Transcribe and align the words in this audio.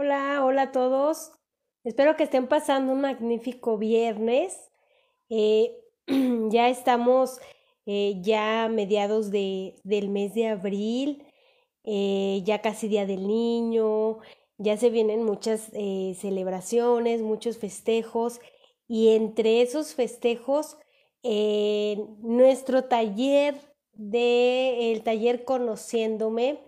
Hola, 0.00 0.44
hola 0.44 0.62
a 0.62 0.70
todos. 0.70 1.32
Espero 1.82 2.16
que 2.16 2.22
estén 2.22 2.46
pasando 2.46 2.92
un 2.92 3.00
magnífico 3.00 3.78
viernes. 3.78 4.70
Eh, 5.28 5.76
ya 6.50 6.68
estamos 6.68 7.40
eh, 7.84 8.14
ya 8.22 8.68
mediados 8.70 9.32
de, 9.32 9.74
del 9.82 10.08
mes 10.08 10.34
de 10.34 10.46
abril, 10.46 11.26
eh, 11.82 12.42
ya 12.44 12.62
casi 12.62 12.86
Día 12.86 13.06
del 13.06 13.26
Niño, 13.26 14.18
ya 14.56 14.76
se 14.76 14.90
vienen 14.90 15.24
muchas 15.24 15.72
celebraciones, 16.14 17.20
muchos 17.22 17.58
festejos 17.58 18.40
y 18.86 19.16
entre 19.16 19.62
esos 19.62 19.96
festejos 19.96 20.76
nuestro 21.24 22.84
taller 22.84 23.56
de 23.94 24.92
el 24.92 25.02
taller 25.02 25.44
Conociéndome 25.44 26.67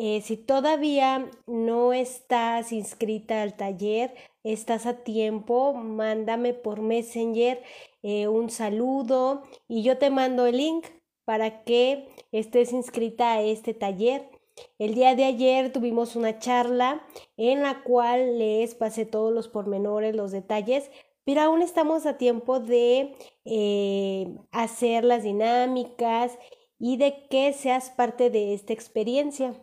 eh, 0.00 0.22
si 0.22 0.36
todavía 0.36 1.28
no 1.48 1.92
estás 1.92 2.70
inscrita 2.70 3.42
al 3.42 3.56
taller, 3.56 4.14
estás 4.44 4.86
a 4.86 5.02
tiempo, 5.02 5.74
mándame 5.74 6.54
por 6.54 6.80
Messenger 6.80 7.60
eh, 8.04 8.28
un 8.28 8.48
saludo 8.48 9.42
y 9.66 9.82
yo 9.82 9.98
te 9.98 10.10
mando 10.10 10.46
el 10.46 10.58
link 10.58 10.86
para 11.24 11.64
que 11.64 12.08
estés 12.30 12.72
inscrita 12.72 13.32
a 13.32 13.42
este 13.42 13.74
taller. 13.74 14.30
El 14.78 14.94
día 14.94 15.16
de 15.16 15.24
ayer 15.24 15.72
tuvimos 15.72 16.14
una 16.14 16.38
charla 16.38 17.04
en 17.36 17.62
la 17.62 17.82
cual 17.82 18.38
les 18.38 18.76
pasé 18.76 19.04
todos 19.04 19.32
los 19.34 19.48
pormenores, 19.48 20.14
los 20.14 20.30
detalles, 20.30 20.92
pero 21.24 21.40
aún 21.40 21.60
estamos 21.60 22.06
a 22.06 22.18
tiempo 22.18 22.60
de 22.60 23.16
eh, 23.44 24.28
hacer 24.52 25.04
las 25.04 25.24
dinámicas 25.24 26.38
y 26.78 26.98
de 26.98 27.26
que 27.28 27.52
seas 27.52 27.90
parte 27.90 28.30
de 28.30 28.54
esta 28.54 28.72
experiencia. 28.72 29.54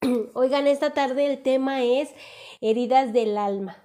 Oigan, 0.34 0.66
esta 0.66 0.92
tarde 0.92 1.26
el 1.26 1.42
tema 1.42 1.82
es 1.82 2.10
heridas 2.60 3.12
del 3.12 3.36
alma. 3.36 3.84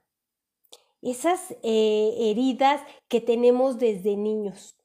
Esas 1.02 1.52
eh, 1.64 2.14
heridas 2.20 2.82
que 3.08 3.20
tenemos 3.20 3.80
desde 3.80 4.16
niños. 4.16 4.78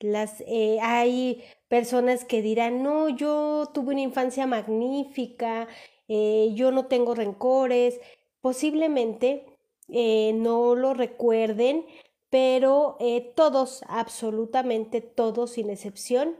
Las, 0.00 0.42
eh, 0.46 0.78
hay 0.82 1.42
personas 1.68 2.24
que 2.24 2.42
dirán, 2.42 2.82
no, 2.82 3.08
yo 3.08 3.70
tuve 3.72 3.92
una 3.92 4.02
infancia 4.02 4.46
magnífica, 4.46 5.68
eh, 6.08 6.50
yo 6.54 6.70
no 6.72 6.86
tengo 6.86 7.14
rencores. 7.14 8.00
Posiblemente 8.40 9.46
no 9.88 10.74
lo 10.74 10.94
recuerden, 10.94 11.86
pero 12.30 12.96
todos, 13.36 13.84
absolutamente 13.86 15.00
todos, 15.00 15.52
sin 15.52 15.70
excepción, 15.70 16.36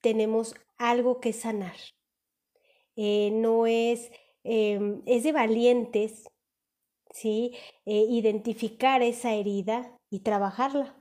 tenemos 0.00 0.54
algo 0.78 1.20
que 1.20 1.32
sanar. 1.32 1.76
Eh, 2.96 3.30
no 3.32 3.66
es, 3.66 4.10
em, 4.44 5.02
es 5.06 5.22
de 5.22 5.32
valientes, 5.32 6.28
¿sí? 7.12 7.52
Eh, 7.86 8.06
identificar 8.08 9.02
esa 9.02 9.34
herida 9.34 9.98
y 10.10 10.20
trabajarla. 10.20 10.96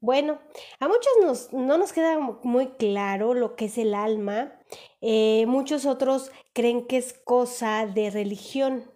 Bueno, 0.00 0.40
a 0.80 0.88
muchos 0.88 1.12
nos, 1.22 1.52
no 1.52 1.78
nos 1.78 1.92
queda 1.92 2.18
muy 2.18 2.68
claro 2.78 3.34
lo 3.34 3.56
que 3.56 3.66
es 3.66 3.78
el 3.78 3.94
alma. 3.94 4.58
Eh, 5.00 5.44
muchos 5.46 5.86
otros 5.86 6.30
creen 6.54 6.86
que 6.86 6.98
es 6.98 7.12
cosa 7.12 7.86
de 7.86 8.10
religión. 8.10 8.92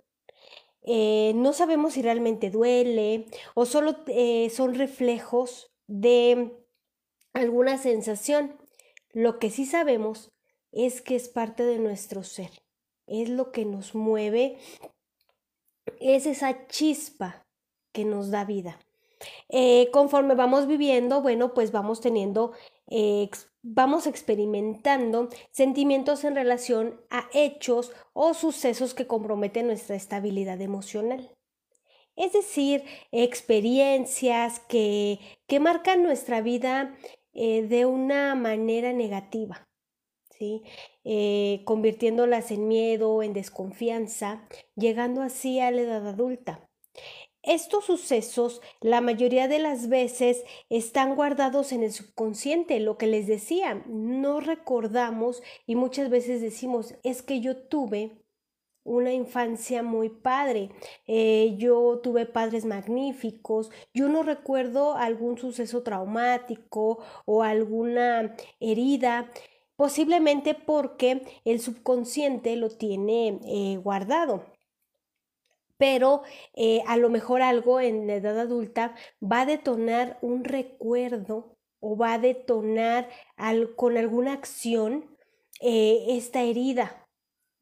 no 1.35 1.53
sabemos 1.53 1.95
si 1.95 2.03
realmente 2.03 2.51
duele 2.51 3.27
o 3.55 3.67
solo 3.67 3.97
son 4.51 4.75
reflejos 4.75 5.71
de 5.87 6.53
alguna 7.35 7.79
sensación. 7.79 8.57
Lo 9.13 9.39
que 9.39 9.51
sí 9.51 9.67
sabemos 9.67 10.31
es 10.73 11.01
que 11.03 11.17
es 11.17 11.29
parte 11.29 11.65
de 11.65 11.79
nuestro 11.79 12.23
ser, 12.23 12.51
es 13.07 13.29
lo 13.29 13.53
que 13.53 13.65
nos 13.65 13.95
mueve, 13.95 14.59
es 15.99 16.27
esa 16.27 16.67
chispa 16.69 17.47
que 17.93 18.05
nos 18.05 18.31
da 18.31 18.45
vida. 18.45 18.79
Eh, 19.49 19.91
conforme 19.93 20.35
vamos 20.35 20.67
viviendo, 20.67 21.21
bueno, 21.23 21.53
pues 21.53 21.73
vamos 21.73 22.01
teniendo, 22.01 22.53
eh, 22.87 23.29
vamos 23.63 24.07
experimentando 24.07 25.29
sentimientos 25.51 26.25
en 26.25 26.35
relación 26.35 27.01
a 27.11 27.29
hechos 27.35 27.93
o 28.13 28.33
sucesos 28.35 28.95
que 28.95 29.07
comprometen 29.07 29.67
nuestra 29.67 29.97
estabilidad 29.97 30.61
emocional. 30.61 31.37
Es 32.17 32.33
decir, 32.33 32.85
experiencias 33.13 34.61
que, 34.61 35.21
que 35.47 35.61
marcan 35.61 36.03
nuestra 36.03 36.41
vida 36.41 36.95
eh, 37.33 37.63
de 37.63 37.87
una 37.87 38.35
manera 38.35 38.93
negativa. 38.93 39.70
Eh, 41.05 41.63
convirtiéndolas 41.65 42.51
en 42.51 42.69
miedo, 42.69 43.23
en 43.23 43.33
desconfianza, 43.33 44.47
llegando 44.75 45.23
así 45.23 45.61
a 45.61 45.71
la 45.71 45.83
edad 45.83 46.09
adulta. 46.09 46.69
Estos 47.43 47.87
sucesos 47.87 48.61
la 48.81 49.01
mayoría 49.01 49.49
de 49.49 49.59
las 49.59 49.89
veces 49.89 50.45
están 50.69 51.15
guardados 51.15 51.73
en 51.73 51.83
el 51.83 51.93
subconsciente, 51.93 52.81
lo 52.81 52.99
que 52.99 53.07
les 53.07 53.27
decía, 53.27 53.83
no 53.87 54.41
recordamos 54.41 55.43
y 55.67 55.75
muchas 55.75 56.11
veces 56.11 56.43
decimos, 56.43 56.95
es 57.03 57.23
que 57.23 57.41
yo 57.41 57.57
tuve 57.57 58.21
una 58.85 59.13
infancia 59.13 59.83
muy 59.83 60.09
padre, 60.09 60.71
eh, 61.07 61.55
yo 61.59 62.01
tuve 62.03 62.27
padres 62.27 62.65
magníficos, 62.65 63.71
yo 63.95 64.09
no 64.09 64.23
recuerdo 64.23 64.97
algún 64.97 65.39
suceso 65.39 65.83
traumático 65.83 66.99
o 67.25 67.43
alguna 67.43 68.37
herida, 68.59 69.31
posiblemente 69.81 70.53
porque 70.53 71.23
el 71.47 71.59
subconsciente 71.59 72.55
lo 72.57 72.69
tiene 72.69 73.41
eh, 73.47 73.79
guardado. 73.79 74.45
Pero 75.79 76.21
eh, 76.53 76.83
a 76.87 76.99
lo 76.99 77.09
mejor 77.09 77.41
algo 77.41 77.81
en 77.81 78.07
la 78.07 78.17
edad 78.17 78.39
adulta 78.39 78.95
va 79.23 79.41
a 79.41 79.47
detonar 79.47 80.19
un 80.21 80.45
recuerdo 80.45 81.57
o 81.81 81.97
va 81.97 82.13
a 82.13 82.19
detonar 82.19 83.09
con 83.75 83.97
alguna 83.97 84.35
acción 84.35 85.17
eh, 85.63 86.05
esta 86.09 86.43
herida. 86.43 87.09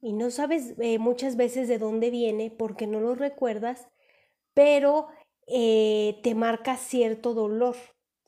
Y 0.00 0.12
no 0.12 0.32
sabes 0.32 0.74
muchas 0.98 1.36
veces 1.36 1.68
de 1.68 1.78
dónde 1.78 2.10
viene 2.10 2.50
porque 2.50 2.88
no 2.88 2.98
lo 2.98 3.14
recuerdas, 3.14 3.86
pero 4.54 5.06
te 5.46 6.34
marca 6.34 6.76
cierto 6.78 7.32
dolor. 7.32 7.76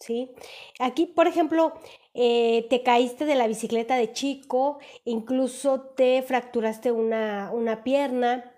¿sí? 0.00 0.32
Aquí, 0.78 1.06
por 1.06 1.26
ejemplo, 1.26 1.74
eh, 2.14 2.66
te 2.68 2.82
caíste 2.82 3.24
de 3.24 3.36
la 3.36 3.46
bicicleta 3.46 3.96
de 3.96 4.12
chico, 4.12 4.78
incluso 5.04 5.80
te 5.80 6.22
fracturaste 6.22 6.90
una, 6.92 7.50
una 7.52 7.84
pierna 7.84 8.56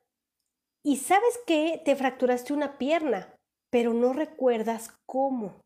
y 0.83 0.97
sabes 0.97 1.39
que 1.47 1.81
te 1.85 1.95
fracturaste 1.95 2.53
una 2.53 2.79
pierna, 2.79 3.35
pero 3.71 3.93
no 3.93 4.13
recuerdas 4.13 4.95
cómo. 5.07 5.61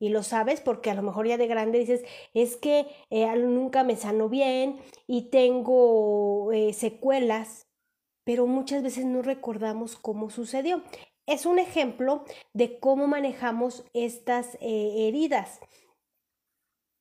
Y 0.00 0.10
lo 0.10 0.22
sabes 0.22 0.60
porque 0.60 0.90
a 0.90 0.94
lo 0.94 1.02
mejor 1.02 1.26
ya 1.26 1.36
de 1.36 1.48
grande 1.48 1.80
dices, 1.80 2.04
es 2.32 2.56
que 2.56 2.86
eh, 3.10 3.26
nunca 3.36 3.82
me 3.82 3.96
sano 3.96 4.28
bien 4.28 4.80
y 5.06 5.30
tengo 5.30 6.52
eh, 6.52 6.72
secuelas, 6.72 7.66
pero 8.24 8.46
muchas 8.46 8.82
veces 8.82 9.04
no 9.04 9.22
recordamos 9.22 9.96
cómo 9.96 10.30
sucedió 10.30 10.82
es 11.26 11.44
un 11.44 11.58
ejemplo 11.58 12.24
de 12.54 12.80
cómo 12.80 13.06
manejamos 13.06 13.84
estas 13.92 14.56
heridas. 14.62 15.60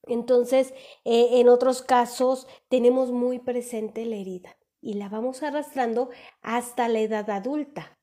Entonces, 0.07 0.73
eh, 1.06 1.40
en 1.40 1.50
otros 1.50 1.81
casos 1.81 2.47
tenemos 2.69 3.12
muy 3.12 3.40
presente 3.40 4.06
la 4.06 4.18
herida 4.18 4.57
y 4.81 4.94
la 4.94 5.09
vamos 5.09 5.44
arrastrando 5.44 6.09
hasta 6.41 6.88
la 6.88 7.00
edad 7.00 7.29
adulta. 7.29 8.00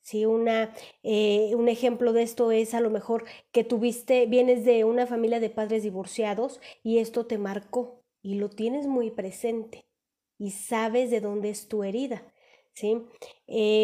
Si 0.00 0.26
una, 0.26 0.74
eh, 1.02 1.52
un 1.54 1.68
ejemplo 1.68 2.12
de 2.12 2.22
esto 2.22 2.50
es 2.50 2.74
a 2.74 2.80
lo 2.80 2.90
mejor 2.90 3.24
que 3.52 3.64
tuviste, 3.64 4.26
vienes 4.26 4.64
de 4.64 4.84
una 4.84 5.06
familia 5.06 5.40
de 5.40 5.50
padres 5.50 5.82
divorciados 5.82 6.60
y 6.82 6.98
esto 6.98 7.26
te 7.26 7.38
marcó 7.38 8.02
y 8.22 8.34
lo 8.34 8.50
tienes 8.50 8.86
muy 8.86 9.10
presente 9.10 9.86
y 10.38 10.50
sabes 10.50 11.10
de 11.10 11.20
dónde 11.20 11.50
es 11.50 11.68
tu 11.68 11.84
herida. 11.84 12.30
¿sí? 12.74 13.02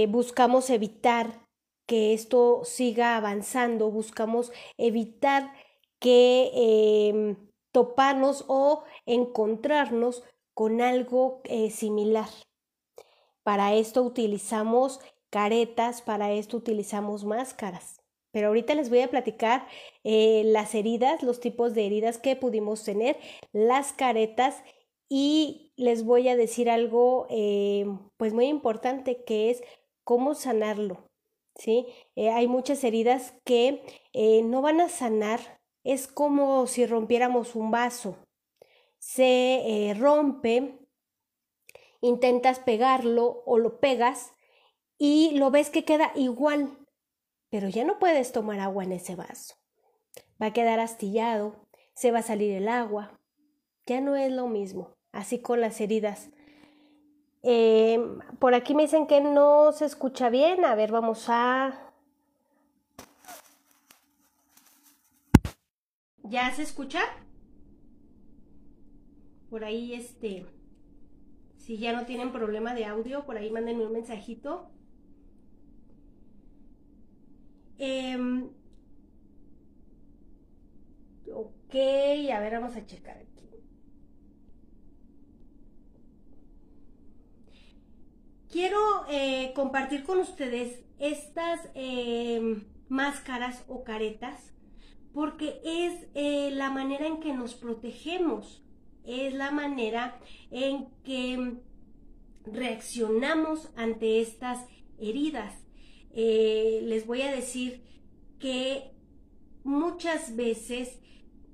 buscamos 0.09 0.69
evitar 0.69 1.47
que 1.91 2.13
esto 2.15 2.63
siga 2.65 3.17
avanzando, 3.17 3.91
buscamos 3.91 4.53
evitar 4.79 5.53
que 5.99 6.51
em, 6.55 7.50
toparnos 7.73 8.45
o 8.49 8.85
encontrarnos 9.07 10.23
con 10.55 10.81
algo 10.81 11.41
eh, 11.45 11.71
similar. 11.71 12.29
Para 13.43 13.75
esto 13.75 14.03
utilizamos 14.03 15.01
caretas, 15.31 16.03
para 16.03 16.33
esto 16.33 16.57
utilizamos 16.57 17.25
máscaras. 17.25 18.01
Pero 18.33 18.49
ahorita 18.49 18.75
les 18.75 18.91
voy 18.91 19.01
a 19.01 19.11
platicar 19.11 19.67
eh, 20.05 20.43
las 20.45 20.75
heridas, 20.75 21.23
los 21.23 21.41
tipos 21.41 21.75
de 21.75 21.87
heridas 21.87 22.19
que 22.19 22.37
pudimos 22.37 22.85
tener, 22.85 23.19
las 23.53 23.93
caretas 23.93 24.63
y 25.09 25.73
les 25.77 26.05
voy 26.05 26.29
a 26.29 26.37
decir 26.37 26.71
algo 26.71 27.27
eh, 27.31 27.87
pues 28.17 28.33
muy 28.33 28.47
importante 28.47 29.25
que 29.25 29.51
es 29.51 29.63
cómo 30.05 30.35
sanarlo. 30.35 31.09
¿sí? 31.57 31.87
Hay 32.17 32.47
muchas 32.47 32.85
heridas 32.85 33.35
que 33.45 33.83
no 34.45 34.63
van 34.63 34.81
a 34.81 34.89
sanar. 34.89 35.60
Es 35.91 36.07
como 36.07 36.69
si 36.69 36.87
rompiéramos 36.87 37.57
un 37.57 37.73
vaso. 37.73 38.17
Se 39.01 39.89
eh, 39.89 39.95
rompe, 39.95 40.79
intentas 42.01 42.61
pegarlo 42.61 43.43
o 43.45 43.59
lo 43.59 43.81
pegas, 43.81 44.33
y 44.99 45.33
lo 45.33 45.51
ves 45.51 45.69
que 45.69 45.85
queda 45.85 46.13
igual, 46.15 46.79
pero 47.49 47.69
ya 47.69 47.85
no 47.85 47.99
puedes 47.99 48.31
tomar 48.31 48.61
agua 48.61 48.85
en 48.85 48.93
ese 48.93 49.17
vaso. 49.17 49.57
Va 50.41 50.47
a 50.47 50.53
quedar 50.53 50.79
astillado, 50.79 51.67
se 51.95 52.13
va 52.13 52.21
a 52.21 52.23
salir 52.23 52.55
el 52.55 52.69
agua. 52.69 53.19
Ya 53.85 54.01
no 54.01 54.15
es 54.15 54.31
lo 54.31 54.47
mismo, 54.47 54.95
así 55.11 55.41
con 55.41 55.61
las 55.61 55.81
heridas. 55.81 56.31
Em, 57.43 58.21
por 58.39 58.55
aquí 58.55 58.77
me 58.77 58.83
dicen 58.83 59.09
que 59.09 59.21
no 59.21 59.73
se 59.73 59.87
escucha 59.87 60.31
bien. 60.31 60.65
A 60.65 60.77
ver, 60.77 60.93
vamos 60.93 61.25
a... 61.27 61.90
¿Ya 66.31 66.49
se 66.55 66.63
escucha? 66.63 67.01
Por 69.51 69.65
ahí, 69.65 69.95
este... 69.95 70.47
Si 71.57 71.77
ya 71.77 71.93
no 71.93 72.07
tienen 72.07 72.33
problema 72.33 72.73
de 72.73 72.85
audio, 72.85 73.27
por 73.27 73.37
ahí 73.37 73.51
mándenme 73.51 73.85
un 73.85 73.93
mensajito. 73.93 74.71
Em, 77.79 78.49
ok, 81.33 81.75
a 82.33 82.41
ver, 82.41 82.53
vamos 82.53 82.77
a 82.77 82.87
checar 82.87 83.19
aquí. 83.19 83.49
Quiero 88.49 88.79
eh, 89.11 89.53
compartir 89.55 90.05
con 90.05 90.19
ustedes 90.19 90.81
estas 90.99 91.69
em, 91.75 92.65
máscaras 92.89 93.65
o 93.69 93.83
caretas 93.85 94.51
porque 95.13 95.61
es 95.65 96.07
eh, 96.15 96.51
la 96.53 96.71
manera 96.71 97.07
en 97.07 97.21
que 97.21 97.33
nos 97.33 97.55
protegemos, 97.55 98.63
es 99.05 99.35
la 99.35 99.51
manera 99.51 100.21
en 100.51 100.89
que 101.05 101.57
reaccionamos 102.45 103.71
ante 103.77 104.21
estas 104.21 104.67
heridas. 104.99 105.55
Eh, 106.13 106.81
les 106.85 107.07
voy 107.07 107.23
a 107.23 107.33
decir 107.33 107.83
que 108.39 108.91
muchas 109.65 110.37
veces 110.37 111.01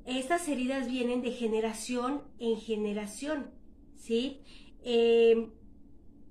estas 0.04 0.48
heridas 0.48 0.88
vienen 0.88 1.22
de 1.22 1.32
generación 1.32 2.22
en 2.38 2.56
generación, 2.56 3.50
¿sí? 3.96 4.40
Em, 4.84 5.50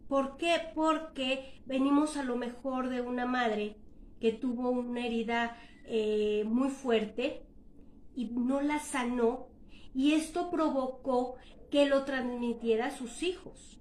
¿Por 0.08 0.38
qué? 0.38 0.54
Porque 0.76 1.62
venimos 1.66 2.16
a 2.16 2.24
lo 2.24 2.36
mejor 2.36 2.90
de 2.90 3.02
una 3.02 3.26
madre 3.26 3.76
que 4.20 4.32
tuvo 4.32 4.70
una 4.70 5.06
herida 5.06 5.58
eh, 5.88 6.44
muy 6.46 6.70
fuerte 6.70 7.44
y 8.16 8.26
no 8.26 8.62
la 8.62 8.80
sanó 8.80 9.48
y 9.94 10.14
esto 10.14 10.50
provocó 10.50 11.36
que 11.72 11.86
lo 11.86 12.04
transmitiera 12.04 12.88
a 12.88 12.98
sus 12.98 13.24
hijos. 13.24 13.80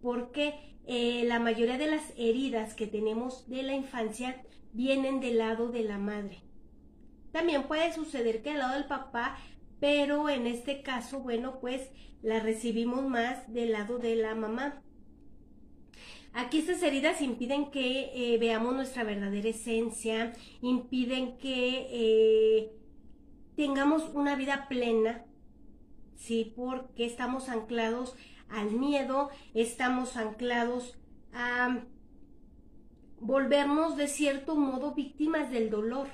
Porque 0.00 0.78
eh, 0.86 1.24
la 1.26 1.38
mayoría 1.38 1.78
de 1.78 1.90
las 1.90 2.12
heridas 2.16 2.74
que 2.74 2.86
tenemos 2.86 3.48
de 3.48 3.62
la 3.62 3.74
infancia 3.74 4.42
vienen 4.72 5.20
del 5.20 5.38
lado 5.38 5.68
de 5.68 5.82
la 5.82 5.98
madre. 5.98 6.42
También 7.32 7.64
puede 7.64 7.92
suceder 7.92 8.42
que 8.42 8.50
del 8.50 8.58
lado 8.58 8.74
del 8.74 8.86
papá, 8.86 9.36
pero 9.80 10.28
en 10.28 10.46
este 10.46 10.82
caso, 10.82 11.20
bueno, 11.20 11.58
pues 11.60 11.90
la 12.22 12.40
recibimos 12.40 13.06
más 13.06 13.52
del 13.52 13.72
lado 13.72 13.98
de 13.98 14.16
la 14.16 14.34
mamá. 14.34 14.83
Aquí 16.34 16.58
estas 16.58 16.82
heridas 16.82 17.22
impiden 17.22 17.70
que 17.70 18.10
eh, 18.12 18.38
veamos 18.38 18.74
nuestra 18.74 19.04
verdadera 19.04 19.48
esencia, 19.48 20.32
impiden 20.62 21.38
que 21.38 21.86
eh, 21.90 22.72
tengamos 23.54 24.10
una 24.14 24.34
vida 24.34 24.66
plena, 24.68 25.24
¿sí? 26.16 26.52
Porque 26.56 27.06
estamos 27.06 27.48
anclados 27.48 28.16
al 28.48 28.72
miedo, 28.72 29.30
estamos 29.54 30.16
anclados 30.16 30.98
a 31.32 31.84
volvernos 33.20 33.96
de 33.96 34.08
cierto 34.08 34.56
modo 34.56 34.92
víctimas 34.92 35.52
del 35.52 35.70
dolor. 35.70 36.08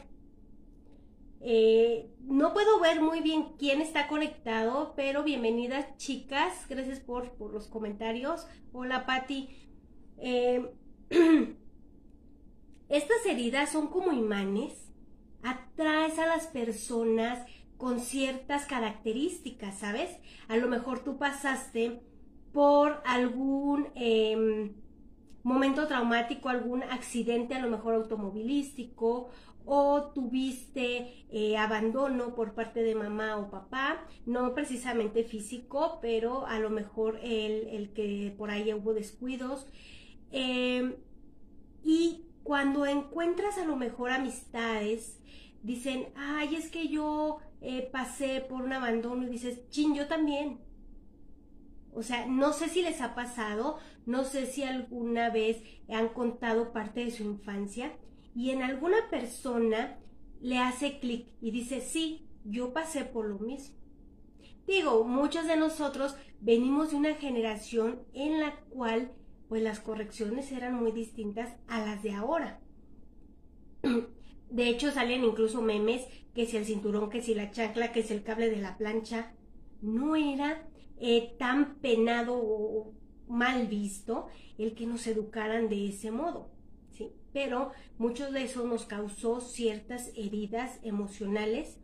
Eh, 1.40 2.10
no 2.20 2.52
puedo 2.52 2.78
ver 2.80 3.00
muy 3.00 3.22
bien 3.22 3.54
quién 3.58 3.80
está 3.80 4.06
conectado, 4.06 4.92
pero 4.94 5.24
bienvenidas 5.24 5.96
chicas, 5.96 6.66
gracias 6.68 7.00
por, 7.00 7.30
por 7.32 7.54
los 7.54 7.68
comentarios. 7.68 8.46
Hola 8.74 9.06
Patti, 9.06 9.48
Em, 10.20 10.68
estas 12.88 13.26
heridas 13.26 13.70
son 13.72 13.88
como 13.88 14.12
imanes, 14.12 14.92
atraes 15.42 16.18
a 16.18 16.26
las 16.26 16.46
personas 16.46 17.46
con 17.76 18.00
ciertas 18.00 18.66
características, 18.66 19.78
¿sabes? 19.78 20.10
A 20.48 20.56
lo 20.56 20.68
mejor 20.68 21.02
tú 21.02 21.16
pasaste 21.16 22.02
por 22.52 23.00
algún 23.06 23.88
em, 23.94 24.74
momento 25.42 25.86
traumático, 25.86 26.50
algún 26.50 26.82
accidente, 26.82 27.54
a 27.54 27.60
lo 27.60 27.70
mejor 27.70 27.94
automovilístico, 27.94 29.30
o 29.64 30.10
tuviste 30.14 31.26
eh, 31.30 31.56
abandono 31.56 32.34
por 32.34 32.54
parte 32.54 32.82
de 32.82 32.94
mamá 32.94 33.38
o 33.38 33.50
papá, 33.50 34.04
no 34.26 34.54
precisamente 34.54 35.24
físico, 35.24 35.98
pero 36.02 36.46
a 36.46 36.58
lo 36.58 36.70
mejor 36.70 37.18
el, 37.22 37.68
el 37.68 37.92
que 37.92 38.34
por 38.36 38.50
ahí 38.50 38.72
hubo 38.74 38.94
descuidos, 38.94 39.66
Em, 40.32 40.96
y 41.82 42.26
cuando 42.42 42.86
encuentras 42.86 43.58
a 43.58 43.64
lo 43.64 43.76
mejor 43.76 44.10
amistades, 44.10 45.20
dicen, 45.62 46.08
ay, 46.14 46.56
es 46.56 46.70
que 46.70 46.88
yo 46.88 47.38
eh, 47.60 47.88
pasé 47.92 48.40
por 48.40 48.62
un 48.62 48.72
abandono 48.72 49.24
y 49.24 49.30
dices, 49.30 49.68
chin, 49.70 49.94
yo 49.94 50.06
también. 50.08 50.60
O 51.92 52.02
sea, 52.02 52.26
no 52.26 52.52
sé 52.52 52.68
si 52.68 52.82
les 52.82 53.00
ha 53.00 53.14
pasado, 53.14 53.78
no 54.06 54.24
sé 54.24 54.46
si 54.46 54.62
alguna 54.62 55.30
vez 55.30 55.62
han 55.88 56.08
contado 56.08 56.72
parte 56.72 57.04
de 57.04 57.10
su 57.10 57.24
infancia 57.24 57.92
y 58.34 58.50
en 58.50 58.62
alguna 58.62 59.10
persona 59.10 59.98
le 60.40 60.58
hace 60.58 60.98
clic 61.00 61.28
y 61.40 61.50
dice, 61.50 61.80
sí, 61.80 62.28
yo 62.44 62.72
pasé 62.72 63.04
por 63.04 63.26
lo 63.26 63.38
mismo. 63.38 63.74
Digo, 64.66 65.04
muchos 65.04 65.46
de 65.46 65.56
nosotros 65.56 66.14
venimos 66.40 66.90
de 66.90 66.96
una 66.96 67.14
generación 67.14 68.02
en 68.14 68.40
la 68.40 68.54
cual 68.70 69.12
pues 69.50 69.64
las 69.64 69.80
correcciones 69.80 70.52
eran 70.52 70.76
muy 70.76 70.92
distintas 70.92 71.52
a 71.66 71.84
las 71.84 72.04
de 72.04 72.12
ahora. 72.12 72.60
De 74.48 74.68
hecho, 74.68 74.92
salen 74.92 75.24
incluso 75.24 75.60
memes 75.60 76.06
que 76.36 76.46
si 76.46 76.56
el 76.56 76.64
cinturón, 76.64 77.10
que 77.10 77.20
si 77.20 77.34
la 77.34 77.50
chancla, 77.50 77.90
que 77.90 78.04
si 78.04 78.14
el 78.14 78.22
cable 78.22 78.48
de 78.48 78.58
la 78.58 78.78
plancha, 78.78 79.32
no 79.82 80.14
era 80.14 80.68
eh, 81.00 81.34
tan 81.36 81.80
penado 81.80 82.38
o 82.40 82.94
mal 83.26 83.66
visto 83.66 84.28
el 84.56 84.76
que 84.76 84.86
nos 84.86 85.08
educaran 85.08 85.68
de 85.68 85.88
ese 85.88 86.12
modo. 86.12 86.52
¿sí? 86.92 87.10
Pero 87.32 87.72
mucho 87.98 88.30
de 88.30 88.44
eso 88.44 88.64
nos 88.68 88.84
causó 88.84 89.40
ciertas 89.40 90.12
heridas 90.14 90.78
emocionales 90.84 91.76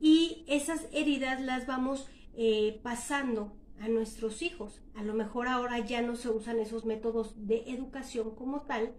y 0.00 0.46
esas 0.48 0.88
heridas 0.94 1.42
las 1.42 1.66
vamos 1.66 2.08
eh, 2.38 2.80
pasando 2.82 3.54
a 3.80 3.88
nuestros 3.88 4.42
hijos. 4.42 4.82
A 4.94 5.02
lo 5.02 5.14
mejor 5.14 5.48
ahora 5.48 5.78
ya 5.78 6.02
no 6.02 6.16
se 6.16 6.28
usan 6.28 6.60
esos 6.60 6.84
métodos 6.84 7.34
de 7.46 7.64
educación 7.70 8.34
como 8.34 8.62
tal, 8.62 8.94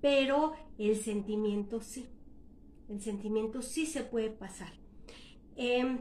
pero 0.00 0.54
el 0.78 0.96
sentimiento 0.96 1.80
sí. 1.80 2.06
El 2.88 3.00
sentimiento 3.00 3.62
sí 3.62 3.86
se 3.86 4.02
puede 4.02 4.30
pasar. 4.30 4.72
Em, 5.56 6.00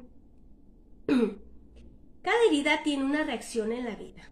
cada 2.22 2.38
herida 2.50 2.84
tiene 2.84 3.06
una 3.06 3.24
reacción 3.24 3.72
en 3.72 3.86
la 3.86 3.96
vida. 3.96 4.30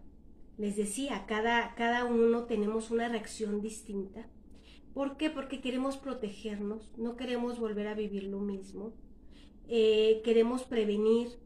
Les 0.58 0.76
decía, 0.76 1.24
cada, 1.26 1.74
cada 1.74 2.04
uno 2.04 2.44
tenemos 2.44 2.90
una 2.90 3.08
reacción 3.08 3.62
distinta. 3.62 4.28
¿Por 4.94 5.16
qué? 5.16 5.30
Porque 5.30 5.60
queremos 5.60 5.96
protegernos, 5.96 6.92
no 6.98 7.16
queremos 7.16 7.58
volver 7.58 7.86
a 7.86 7.94
vivir 7.94 8.24
lo 8.24 8.40
mismo, 8.40 8.92
eh, 9.68 10.20
queremos 10.24 10.64
prevenir. 10.64 11.38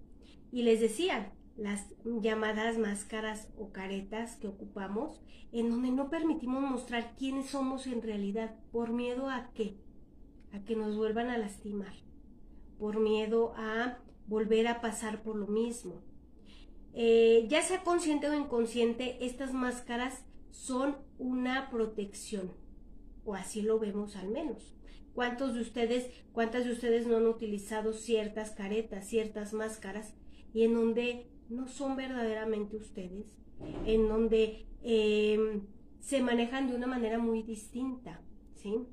Y 0.50 0.62
les 0.62 0.80
decía, 0.80 1.32
las 1.56 1.86
llamadas 2.04 2.78
máscaras 2.78 3.48
o 3.56 3.72
caretas 3.72 4.36
que 4.36 4.48
ocupamos, 4.48 5.20
en 5.52 5.70
donde 5.70 5.90
no 5.90 6.10
permitimos 6.10 6.62
mostrar 6.62 7.14
quiénes 7.16 7.50
somos 7.50 7.86
en 7.86 8.02
realidad, 8.02 8.56
por 8.72 8.92
miedo 8.92 9.30
a 9.30 9.50
qué, 9.54 9.78
a 10.52 10.64
que 10.64 10.76
nos 10.76 10.96
vuelvan 10.96 11.28
a 11.30 11.38
lastimar, 11.38 11.94
por 12.78 13.00
miedo 13.00 13.54
a 13.56 13.98
volver 14.26 14.68
a 14.68 14.80
pasar 14.80 15.22
por 15.22 15.36
lo 15.36 15.46
mismo. 15.46 16.02
Eh, 16.92 17.46
ya 17.48 17.62
sea 17.62 17.82
consciente 17.84 18.28
o 18.28 18.34
inconsciente, 18.34 19.24
estas 19.24 19.52
máscaras 19.52 20.24
son 20.50 20.96
una 21.18 21.70
protección, 21.70 22.52
o 23.24 23.34
así 23.34 23.62
lo 23.62 23.78
vemos 23.78 24.16
al 24.16 24.28
menos. 24.28 24.74
¿Cuántos 25.14 25.54
de 25.54 25.62
ustedes, 25.62 26.10
cuántas 26.32 26.66
de 26.66 26.72
ustedes 26.72 27.06
no 27.06 27.16
han 27.16 27.26
utilizado 27.26 27.94
ciertas 27.94 28.50
caretas, 28.50 29.06
ciertas 29.06 29.54
máscaras, 29.54 30.14
y 30.52 30.64
en 30.64 30.74
donde 30.74 31.26
no 31.48 31.68
son 31.68 31.96
verdaderamente 31.96 32.76
ustedes, 32.76 33.36
en 33.84 34.08
donde 34.08 34.66
em, 34.82 35.62
se 36.00 36.22
manejan 36.22 36.68
de 36.68 36.76
una 36.76 36.86
manera 36.86 37.18
muy 37.18 37.42
distinta, 37.42 38.20
¿sí? 38.54 38.86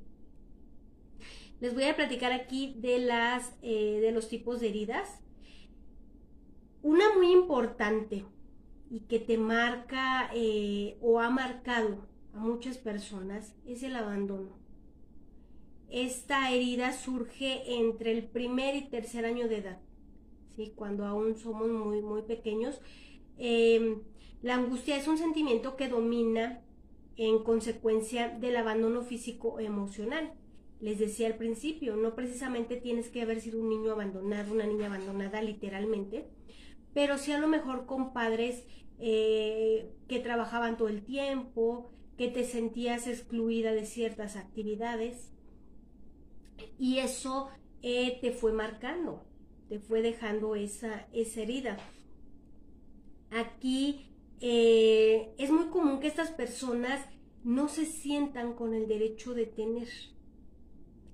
Les 1.60 1.74
voy 1.74 1.86
a 1.86 1.95
platicar 1.95 2.33
aquí 2.33 2.75
de, 2.77 3.00
las, 3.00 3.53
eh, 3.62 4.00
de 4.01 4.12
los 4.12 4.27
tipos 4.27 4.60
de 4.60 4.69
heridas. 4.69 5.22
Una 6.81 7.15
muy 7.15 7.31
importante 7.31 8.25
y 8.89 9.01
que 9.01 9.19
te 9.19 9.38
marca 9.38 10.29
eh, 10.33 10.98
o 11.01 11.22
ha 11.22 11.29
marcado 11.29 12.05
a 12.33 12.39
muchas 12.39 12.77
personas 12.77 13.55
es 13.65 13.83
el 13.83 13.95
abandono. 13.95 14.57
Esta 15.89 16.51
herida 16.51 16.91
surge 16.91 17.79
entre 17.79 18.12
el 18.12 18.24
primer 18.24 18.75
y 18.75 18.89
tercer 18.89 19.25
año 19.25 19.48
de 19.48 19.60
edad, 19.60 19.79
¿sí? 20.55 20.74
cuando 20.75 21.05
aún 21.05 21.36
somos 21.36 21.69
muy, 21.69 22.01
muy 22.01 22.22
pequeños. 22.24 22.79
Em, 23.38 24.01
la 24.41 24.55
angustia 24.55 24.98
es 24.98 25.07
un 25.07 25.17
sentimiento 25.17 25.75
que 25.75 25.88
domina 25.88 26.62
en 27.15 27.43
consecuencia 27.43 28.29
del 28.29 28.55
abandono 28.57 29.01
físico 29.01 29.60
emocional. 29.60 30.33
Les 30.79 31.00
decía 31.00 31.27
al 31.27 31.36
principio, 31.36 31.95
no 31.95 32.15
precisamente 32.15 32.75
tienes 32.75 33.10
que 33.10 33.22
haber 33.22 33.39
sido 33.39 33.60
un 33.60 33.69
niño 33.69 33.91
abandonado, 33.91 34.51
una 34.51 34.65
niña 34.65 34.88
abandonada 34.88 35.41
literalmente, 35.41 36.27
pero 36.93 37.17
sí 37.17 37.31
a 37.31 37.39
lo 37.39 37.48
mejor 37.48 37.86
con 37.86 38.13
padres 38.13 38.65
eh, 39.00 39.91
que 40.07 40.19
trabajaban 40.19 40.77
todo 40.77 40.89
el 40.89 41.03
tiempo, 41.03 41.91
que 42.17 42.27
te 42.27 42.43
sentías 42.43 43.07
excluida 43.07 43.74
de 43.74 43.86
ciertas 43.86 44.36
actividades 44.36 45.31
y 46.77 47.00
eso 47.00 47.50
eh, 47.81 48.19
te 48.22 48.31
fue 48.31 48.53
marcando, 48.53 49.24
te 49.73 49.79
fue 49.79 50.03
dejando 50.03 50.53
esa, 50.53 51.07
esa 51.13 51.41
herida. 51.41 51.77
Aquí 53.31 54.05
eh, 54.39 55.33
es 55.39 55.49
muy 55.49 55.65
común 55.69 55.99
que 55.99 56.05
estas 56.05 56.29
personas 56.29 57.03
no 57.43 57.67
se 57.69 57.87
sientan 57.87 58.53
con 58.53 58.75
el 58.75 58.87
derecho 58.87 59.33
de 59.33 59.47
tener, 59.47 59.87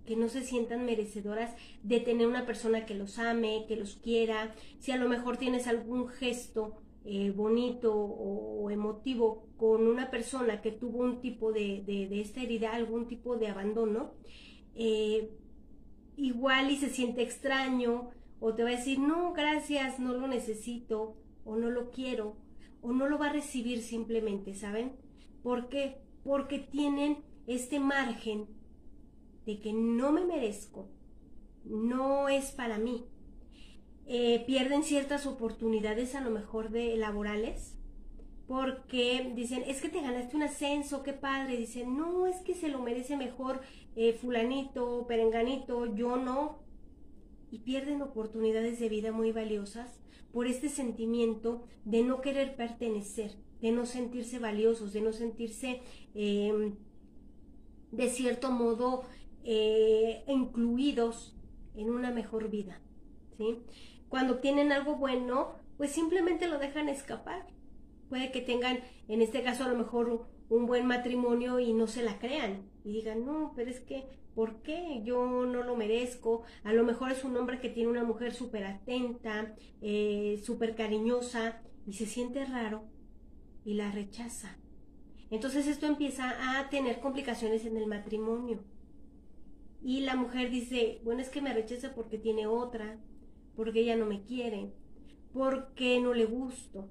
que 0.05 0.17
no 0.17 0.27
se 0.27 0.43
sientan 0.43 0.85
merecedoras 0.85 1.55
de 1.83 2.01
tener 2.01 2.27
una 2.27 2.45
persona 2.45 2.85
que 2.85 2.95
los 2.95 3.17
ame, 3.17 3.63
que 3.65 3.77
los 3.77 3.95
quiera, 3.95 4.53
si 4.79 4.91
a 4.91 4.97
lo 4.97 5.07
mejor 5.07 5.37
tienes 5.37 5.65
algún 5.65 6.09
gesto 6.09 6.81
eh, 7.05 7.31
bonito 7.31 7.95
o, 7.95 8.69
emotivo 8.71 9.47
con 9.55 9.87
una 9.87 10.11
persona 10.11 10.61
que 10.61 10.73
tuvo 10.73 10.97
un 10.97 11.21
tipo 11.21 11.53
de, 11.53 11.81
de, 11.85 12.19
esta 12.19 12.41
herida, 12.41 12.75
algún 12.75 13.07
tipo 13.07 13.37
de 13.37 13.47
abandono, 13.47 14.15
eh, 14.75 15.31
igual 16.17 16.71
y 16.71 16.75
se 16.75 16.89
siente 16.89 17.21
extraño 17.21 18.11
o 18.39 18.53
te 18.53 18.63
va 18.63 18.69
a 18.69 18.75
decir, 18.75 18.99
no, 18.99 19.33
gracias, 19.33 19.99
no 19.99 20.13
lo 20.13 20.27
necesito 20.27 21.15
o 21.45 21.55
no 21.55 21.69
lo 21.69 21.91
quiero 21.91 22.35
o 22.81 22.91
no 22.91 23.07
lo 23.07 23.17
va 23.17 23.27
a 23.27 23.33
recibir 23.33 23.81
simplemente, 23.81 24.55
¿saben? 24.55 24.93
¿Por 25.43 25.69
qué? 25.69 25.97
Porque 26.23 26.59
tienen 26.59 27.17
este 27.47 27.79
margen 27.79 28.47
de 29.45 29.59
que 29.59 29.73
no 29.73 30.11
me 30.11 30.25
merezco, 30.25 30.87
no 31.65 32.29
es 32.29 32.51
para 32.51 32.77
mí, 32.77 33.05
eh, 34.05 34.43
pierden 34.45 34.83
ciertas 34.83 35.25
oportunidades 35.25 36.15
a 36.15 36.21
lo 36.21 36.31
mejor 36.31 36.69
de 36.69 36.95
laborales 36.95 37.79
porque 38.49 39.31
dicen, 39.35 39.63
es 39.67 39.79
que 39.79 39.89
te 39.89 40.01
ganaste 40.01 40.35
un 40.35 40.41
ascenso, 40.41 41.03
qué 41.03 41.13
padre. 41.13 41.55
Dicen, 41.55 41.95
no, 41.95 42.25
es 42.25 42.37
que 42.37 42.55
se 42.55 42.67
lo 42.67 42.79
merece 42.81 43.15
mejor 43.15 43.61
eh, 43.95 44.13
fulanito, 44.13 45.05
perenganito, 45.07 45.85
yo 45.95 46.17
no. 46.17 46.57
Y 47.51 47.59
pierden 47.59 48.01
oportunidades 48.01 48.79
de 48.79 48.89
vida 48.89 49.11
muy 49.11 49.31
valiosas 49.31 49.99
por 50.31 50.47
este 50.47 50.69
sentimiento 50.69 51.63
de 51.85 52.03
no 52.03 52.21
querer 52.21 52.55
pertenecer, 52.55 53.35
de 53.61 53.71
no 53.71 53.85
sentirse 53.85 54.39
valiosos, 54.39 54.93
de 54.93 55.01
no 55.01 55.11
sentirse 55.11 55.81
em, 56.13 56.75
de 57.91 58.09
cierto 58.09 58.51
modo 58.51 59.03
eh, 59.43 60.23
incluidos 60.27 61.35
en 61.75 61.89
una 61.89 62.11
mejor 62.11 62.49
vida. 62.49 62.79
¿sí? 63.37 63.57
cuando 64.09 64.33
obtienen 64.33 64.71
algo 64.71 64.95
bueno, 64.95 65.53
pues 65.77 65.91
simplemente 65.91 66.47
lo 66.47 66.59
dejan 66.59 66.89
escapar. 66.89 67.47
Puede 68.09 68.31
que 68.31 68.41
tengan, 68.41 68.79
en 69.07 69.21
este 69.21 69.43
caso, 69.43 69.63
a 69.63 69.69
lo 69.69 69.77
mejor 69.77 70.25
un 70.49 70.65
buen 70.65 70.85
matrimonio 70.87 71.59
y 71.59 71.73
no 71.73 71.85
se 71.87 72.03
la 72.03 72.17
crean 72.17 72.63
y 72.83 72.91
digan, 72.91 73.23
no, 73.23 73.53
pero 73.55 73.69
es 73.69 73.79
que, 73.79 74.05
¿por 74.35 74.61
qué? 74.61 75.01
Yo 75.03 75.45
no 75.45 75.63
lo 75.63 75.75
merezco. 75.75 76.43
A 76.63 76.73
lo 76.73 76.83
mejor 76.83 77.11
es 77.11 77.23
un 77.23 77.35
hombre 77.37 77.59
que 77.59 77.69
tiene 77.69 77.89
una 77.89 78.03
mujer 78.03 78.33
súper 78.33 78.65
atenta, 78.65 79.55
eh, 79.81 80.41
súper 80.43 80.75
cariñosa 80.75 81.61
y 81.85 81.93
se 81.93 82.05
siente 82.05 82.45
raro 82.45 82.83
y 83.65 83.73
la 83.73 83.91
rechaza. 83.91 84.57
Entonces 85.31 85.67
esto 85.67 85.85
empieza 85.85 86.59
a 86.59 86.69
tener 86.69 86.99
complicaciones 86.99 87.65
en 87.65 87.77
el 87.77 87.87
matrimonio. 87.87 88.63
Y 89.81 90.01
la 90.01 90.15
mujer 90.15 90.49
dice, 90.49 90.99
bueno, 91.03 91.21
es 91.21 91.29
que 91.29 91.41
me 91.41 91.53
rechaza 91.53 91.93
porque 91.93 92.17
tiene 92.17 92.47
otra, 92.47 92.99
porque 93.55 93.81
ella 93.81 93.95
no 93.95 94.05
me 94.05 94.23
quiere, 94.23 94.73
porque 95.33 95.99
no 96.01 96.13
le 96.13 96.25
gusto. 96.25 96.89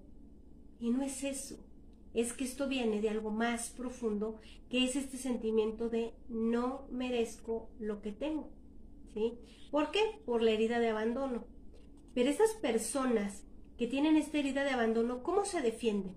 Y 0.81 0.91
no 0.91 1.03
es 1.03 1.25
eso, 1.25 1.59
es 2.21 2.33
que 2.33 2.45
esto 2.45 2.69
viene 2.69 3.01
de 3.01 3.11
algo 3.11 3.31
más 3.31 3.71
profundo, 3.71 4.41
que 4.69 4.85
es 4.85 4.97
este 4.97 5.17
sentimiento 5.17 5.89
de 5.89 6.13
no 6.29 6.87
merezco 6.91 7.69
lo 7.79 8.01
que 8.03 8.13
tengo. 8.13 8.51
¿Sí? 9.15 9.39
¿Por 9.71 9.91
qué? 9.91 10.01
Por 10.25 10.43
la 10.43 10.51
herida 10.51 10.79
de 10.79 10.89
abandono. 10.89 11.45
Pero 12.15 12.31
esas 12.31 12.53
personas 12.55 13.45
que 13.77 13.87
tienen 13.87 14.17
esta 14.17 14.39
herida 14.39 14.65
de 14.65 14.71
abandono, 14.71 15.23
¿cómo 15.23 15.45
se 15.45 15.63
defienden? 15.63 16.15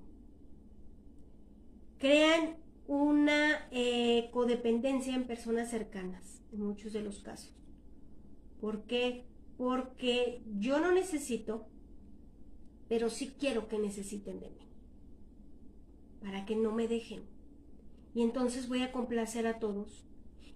Crean 2.00 2.58
una 2.88 3.67
eh, 3.72 4.29
codependencia 4.31 5.15
en 5.15 5.27
personas 5.27 5.70
cercanas, 5.70 6.41
en 6.51 6.62
muchos 6.62 6.93
de 6.93 7.01
los 7.01 7.20
casos. 7.20 7.53
¿Por 8.60 8.84
qué? 8.84 9.25
porque 9.62 10.41
yo 10.58 10.79
no 10.79 10.91
necesito, 10.91 11.67
pero 12.89 13.12
sí 13.12 13.36
quiero 13.39 13.67
que 13.67 13.77
necesiten 13.77 14.39
de 14.39 14.50
mí, 14.50 14.71
para 16.22 16.46
que 16.46 16.56
no 16.56 16.72
me 16.72 16.88
dejen. 16.88 17.24
Y 18.13 18.22
entonces 18.22 18.68
voy 18.68 18.82
a 18.82 18.92
complacer 18.92 19.48
a 19.48 19.60
todos 19.60 20.06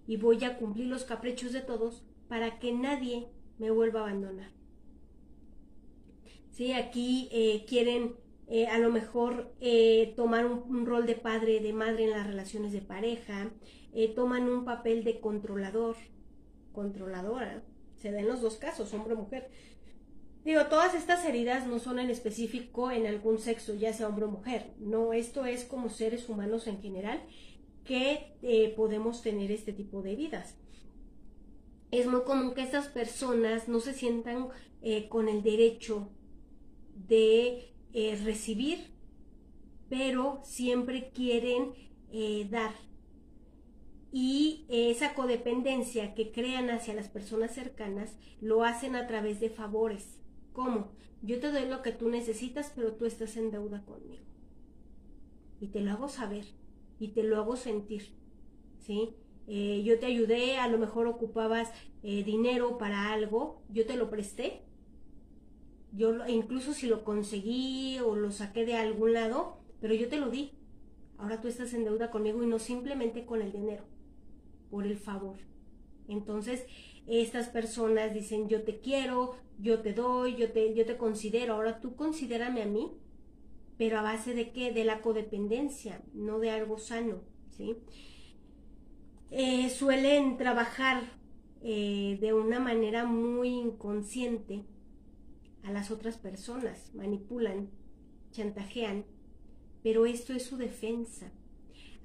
y 0.08 0.18
voy 0.18 0.44
a 0.44 0.58
cumplir 0.58 0.88
los 0.88 1.04
caprichos 1.04 1.54
de 1.54 1.62
todos 1.62 2.04
para 2.28 2.60
que 2.60 2.72
nadie 2.72 3.28
me 3.58 3.72
vuelva 3.72 4.02
a 4.02 4.04
abandonar. 4.04 4.52
Sí, 6.52 6.72
aquí 6.74 7.30
eh, 7.32 7.66
quieren 7.68 8.16
eh, 8.48 8.68
a 8.68 8.78
lo 8.78 8.92
mejor 8.92 9.54
eh, 9.60 10.14
tomar 10.16 10.46
un, 10.46 10.86
rol 10.86 11.06
de 11.06 11.16
padre, 11.16 11.60
de 11.60 11.74
madre 11.74 12.06
en 12.06 12.12
las 12.12 12.28
relaciones 12.28 12.72
de 12.72 12.82
pareja, 12.82 13.52
toman 14.14 14.50
un 14.50 14.66
papel 14.66 15.06
de 15.06 15.22
controlador, 15.22 15.96
controladora, 16.74 17.64
se 17.96 18.12
da 18.12 18.20
en 18.20 18.28
los 18.28 18.42
dos 18.42 18.58
casos, 18.58 18.94
hombre 18.94 19.14
o 19.14 19.18
mujer. 19.18 19.50
Digo, 20.46 20.68
todas 20.68 20.94
estas 20.94 21.26
heridas 21.26 21.66
no 21.66 21.80
son 21.80 21.98
en 21.98 22.12
específico 22.12 22.92
en 22.92 23.08
algún 23.08 23.40
sexo, 23.40 23.74
ya 23.74 23.94
sea 23.94 24.08
hombre 24.08 24.26
o 24.26 24.30
mujer. 24.30 24.76
No, 24.78 25.12
esto 25.12 25.44
es 25.48 25.66
como 25.66 25.90
seres 25.90 26.30
humanos 26.30 26.68
en 26.68 26.80
general 26.84 27.20
que 27.84 28.38
eh, 28.44 28.72
podemos 28.76 29.24
tener 29.24 29.52
este 29.52 29.74
tipo 29.74 30.04
de 30.04 30.14
heridas. 30.14 30.56
Es 31.90 32.06
muy 32.06 32.22
común 32.22 32.54
que 32.54 32.62
estas 32.62 32.88
personas 32.90 33.68
no 33.68 33.80
se 33.80 33.94
sientan 33.94 34.50
eh, 34.84 35.10
con 35.10 35.30
el 35.30 35.42
derecho 35.42 36.10
de 37.08 37.74
eh, 37.94 38.22
recibir, 38.24 38.92
pero 39.90 40.42
siempre 40.44 41.10
quieren 41.10 41.74
dar 42.50 42.72
y 44.10 44.66
esa 44.70 45.14
codependencia 45.14 46.16
que 46.16 46.32
crean 46.32 46.70
hacia 46.70 46.94
las 46.94 47.10
personas 47.10 47.54
cercanas 47.54 48.16
lo 48.40 48.64
hacen 48.64 48.96
a 48.96 49.06
través 49.08 49.42
de 49.42 49.50
favores. 49.50 50.22
¿Cómo? 50.56 50.88
Yo 51.22 51.40
te 51.42 51.52
doy 51.52 51.68
lo 51.68 51.82
que 51.82 51.92
tú 51.92 52.10
necesitas, 52.10 52.72
pero 52.74 52.94
tú 52.94 53.06
estás 53.06 53.36
en 53.36 53.52
deuda 53.52 53.84
conmigo. 53.84 54.24
Y 55.60 55.68
te 55.68 55.82
lo 55.82 55.92
hago 55.92 56.08
saber 56.08 56.46
y 56.98 57.10
te 57.10 57.24
lo 57.24 57.38
hago 57.38 57.58
sentir. 57.58 58.04
¿Sí? 58.80 59.16
Eh, 59.48 59.84
yo 59.84 60.00
te 60.00 60.06
ayudé, 60.06 60.58
a 60.58 60.70
lo 60.70 60.78
mejor 60.78 61.08
ocupabas 61.08 61.72
eh, 62.04 62.24
dinero 62.24 62.78
para 62.78 63.12
algo, 63.12 63.62
yo 63.70 63.86
te 63.86 63.98
lo 63.98 64.10
presté. 64.10 64.62
Yo 65.92 66.26
incluso 66.28 66.74
si 66.74 66.88
lo 66.88 67.04
conseguí 67.04 68.00
o 68.00 68.16
lo 68.16 68.32
saqué 68.32 68.66
de 68.66 68.76
algún 68.76 69.14
lado, 69.14 69.60
pero 69.82 69.94
yo 69.94 70.08
te 70.08 70.18
lo 70.18 70.30
di. 70.30 70.54
Ahora 71.18 71.42
tú 71.42 71.50
estás 71.50 71.74
en 71.74 71.84
deuda 71.84 72.12
conmigo 72.12 72.44
y 72.44 72.48
no 72.48 72.60
simplemente 72.60 73.26
con 73.26 73.42
el 73.42 73.52
dinero 73.52 73.84
por 74.70 74.86
el 74.86 74.98
favor. 74.98 75.38
Entonces, 76.08 76.66
estas 77.08 77.50
personas 77.50 78.14
dicen, 78.14 78.48
yo 78.48 78.64
te 78.64 78.80
quiero, 78.80 79.36
yo 79.60 79.82
te 79.82 79.94
doy, 79.94 80.36
yo 80.36 80.52
te, 80.52 80.74
yo 80.74 80.86
te 80.86 80.98
considero, 80.98 81.56
ahora 81.56 81.80
tú 81.80 81.96
considérame 81.96 82.64
a 82.64 82.66
mí, 82.66 82.92
pero 83.78 84.00
a 84.00 84.02
base 84.02 84.34
de 84.34 84.52
qué? 84.52 84.72
De 84.72 84.86
la 84.86 85.02
codependencia, 85.02 86.02
no 86.14 86.40
de 86.40 86.50
algo 86.50 86.78
sano, 86.78 87.22
¿sí? 87.50 87.78
Eh, 89.32 89.70
suelen 89.70 90.38
trabajar 90.38 91.04
eh, 91.62 92.18
de 92.22 92.34
una 92.34 92.60
manera 92.60 93.06
muy 93.06 93.50
inconsciente 93.50 94.64
a 95.64 95.72
las 95.72 95.92
otras 95.92 96.18
personas, 96.18 96.92
manipulan, 96.94 97.70
chantajean, 98.32 99.06
pero 99.84 100.06
esto 100.06 100.34
es 100.34 100.44
su 100.46 100.58
defensa. 100.58 101.32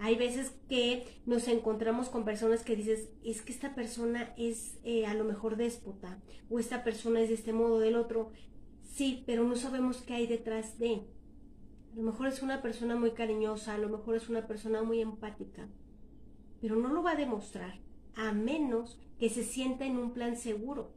Hay 0.02 0.16
veces 0.16 0.52
que 0.66 1.07
nos 1.26 1.47
encontramos 1.47 2.09
con 2.09 2.25
personas 2.25 2.64
que 2.64 2.75
dices, 2.75 3.11
es 3.23 3.42
que 3.42 3.52
esta 3.52 3.75
persona 3.75 4.33
es 4.38 4.78
eh, 4.83 5.04
a 5.04 5.12
lo 5.12 5.25
mejor 5.25 5.57
déspota 5.57 6.19
o 6.49 6.59
esta 6.59 6.83
persona 6.83 7.21
es 7.21 7.28
de 7.28 7.35
este 7.35 7.52
modo 7.52 7.78
del 7.78 7.97
otro. 7.97 8.33
Sí, 8.83 9.23
pero 9.26 9.45
no 9.45 9.57
sabemos 9.57 9.99
qué 9.99 10.14
hay 10.14 10.26
detrás 10.26 10.78
de. 10.78 11.02
A 11.92 11.97
lo 11.97 12.02
mejor 12.02 12.28
es 12.28 12.40
una 12.40 12.62
persona 12.62 12.97
muy 12.97 13.11
cariñosa, 13.11 13.75
a 13.75 13.78
lo 13.78 13.90
mejor 13.90 14.16
es 14.16 14.30
una 14.30 14.47
persona 14.47 14.83
muy 14.83 15.02
empática, 15.02 15.69
pero 16.62 16.76
no 16.76 16.88
lo 16.88 17.02
va 17.02 17.11
a 17.12 17.16
demostrar 17.16 17.78
a 18.16 18.33
menos 18.33 18.99
que 19.19 19.28
se 19.28 19.45
sienta 19.45 19.85
en 19.85 19.99
un 19.99 20.12
plan 20.12 20.38
seguro. 20.38 20.95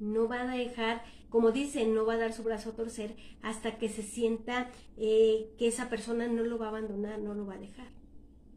No 0.00 0.28
va 0.28 0.42
a 0.42 0.56
dejar, 0.56 1.04
como 1.34 1.50
dicen, 1.50 1.96
no 1.96 2.06
va 2.06 2.14
a 2.14 2.18
dar 2.18 2.32
su 2.32 2.44
brazo 2.44 2.70
a 2.70 2.76
torcer 2.76 3.16
hasta 3.42 3.76
que 3.76 3.88
se 3.88 4.04
sienta 4.04 4.70
eh, 4.96 5.50
que 5.58 5.66
esa 5.66 5.90
persona 5.90 6.28
no 6.28 6.44
lo 6.44 6.58
va 6.58 6.66
a 6.66 6.68
abandonar, 6.68 7.18
no 7.18 7.34
lo 7.34 7.44
va 7.44 7.54
a 7.54 7.58
dejar. 7.58 7.88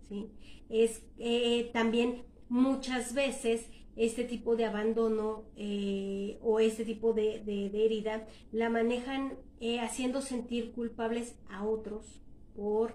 ¿sí? 0.07 0.29
Es 0.69 1.01
eh, 1.17 1.71
también 1.73 2.21
muchas 2.49 3.15
veces 3.15 3.67
este 3.95 4.25
tipo 4.25 4.55
de 4.55 4.65
abandono 4.65 5.45
eh, 5.55 6.37
o 6.43 6.59
este 6.59 6.85
tipo 6.85 7.13
de, 7.13 7.41
herida 7.73 8.27
la 8.51 8.69
manejan 8.69 9.39
haciendo 9.81 10.21
sentir 10.21 10.71
culpables 10.71 11.33
a 11.49 11.65
otros 11.65 12.21
por 12.55 12.93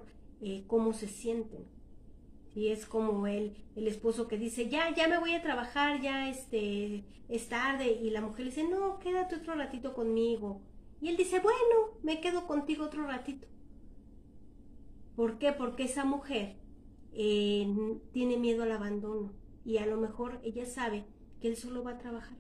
cómo 0.68 0.92
se 0.92 1.08
sienten. 1.08 1.66
Y 2.54 2.68
es 2.68 2.87
como 2.87 3.26
el, 3.26 3.56
el 3.76 3.88
esposo 3.88 4.28
que 4.28 4.38
dice, 4.38 4.68
ya, 4.68 4.94
ya 4.94 5.09
me 5.09 5.18
voy 5.18 5.35
a 5.35 5.42
trabajar, 5.42 6.00
ya 6.02 6.28
este, 6.28 7.04
es 7.28 7.49
tarde. 7.49 7.90
Y 7.90 8.11
la 8.11 8.21
mujer 8.21 8.47
dice, 8.47 8.64
no, 8.64 8.99
quédate 8.99 9.37
otro 9.37 9.54
ratito 9.54 9.94
conmigo. 9.94 10.61
Y 11.00 11.09
él 11.09 11.16
dice, 11.16 11.40
bueno, 11.40 11.99
me 12.02 12.21
quedo 12.21 12.47
contigo 12.47 12.85
otro 12.85 13.06
ratito. 13.06 13.49
¿Por 15.16 15.38
qué? 15.38 15.52
Porque 15.52 15.85
esa 15.85 16.04
mujer 16.04 16.56
eh, 17.12 17.66
tiene 18.12 18.37
miedo 18.37 18.62
al 18.62 18.73
abandono. 18.73 19.32
Y 19.64 19.78
a 19.78 19.87
lo 19.87 19.97
mejor 19.97 20.40
ella 20.44 20.66
sabe 20.66 21.04
que 21.40 21.49
él 21.49 21.56
solo 21.56 21.82
va 21.82 21.92
a 21.92 21.99
trabajar, 21.99 22.37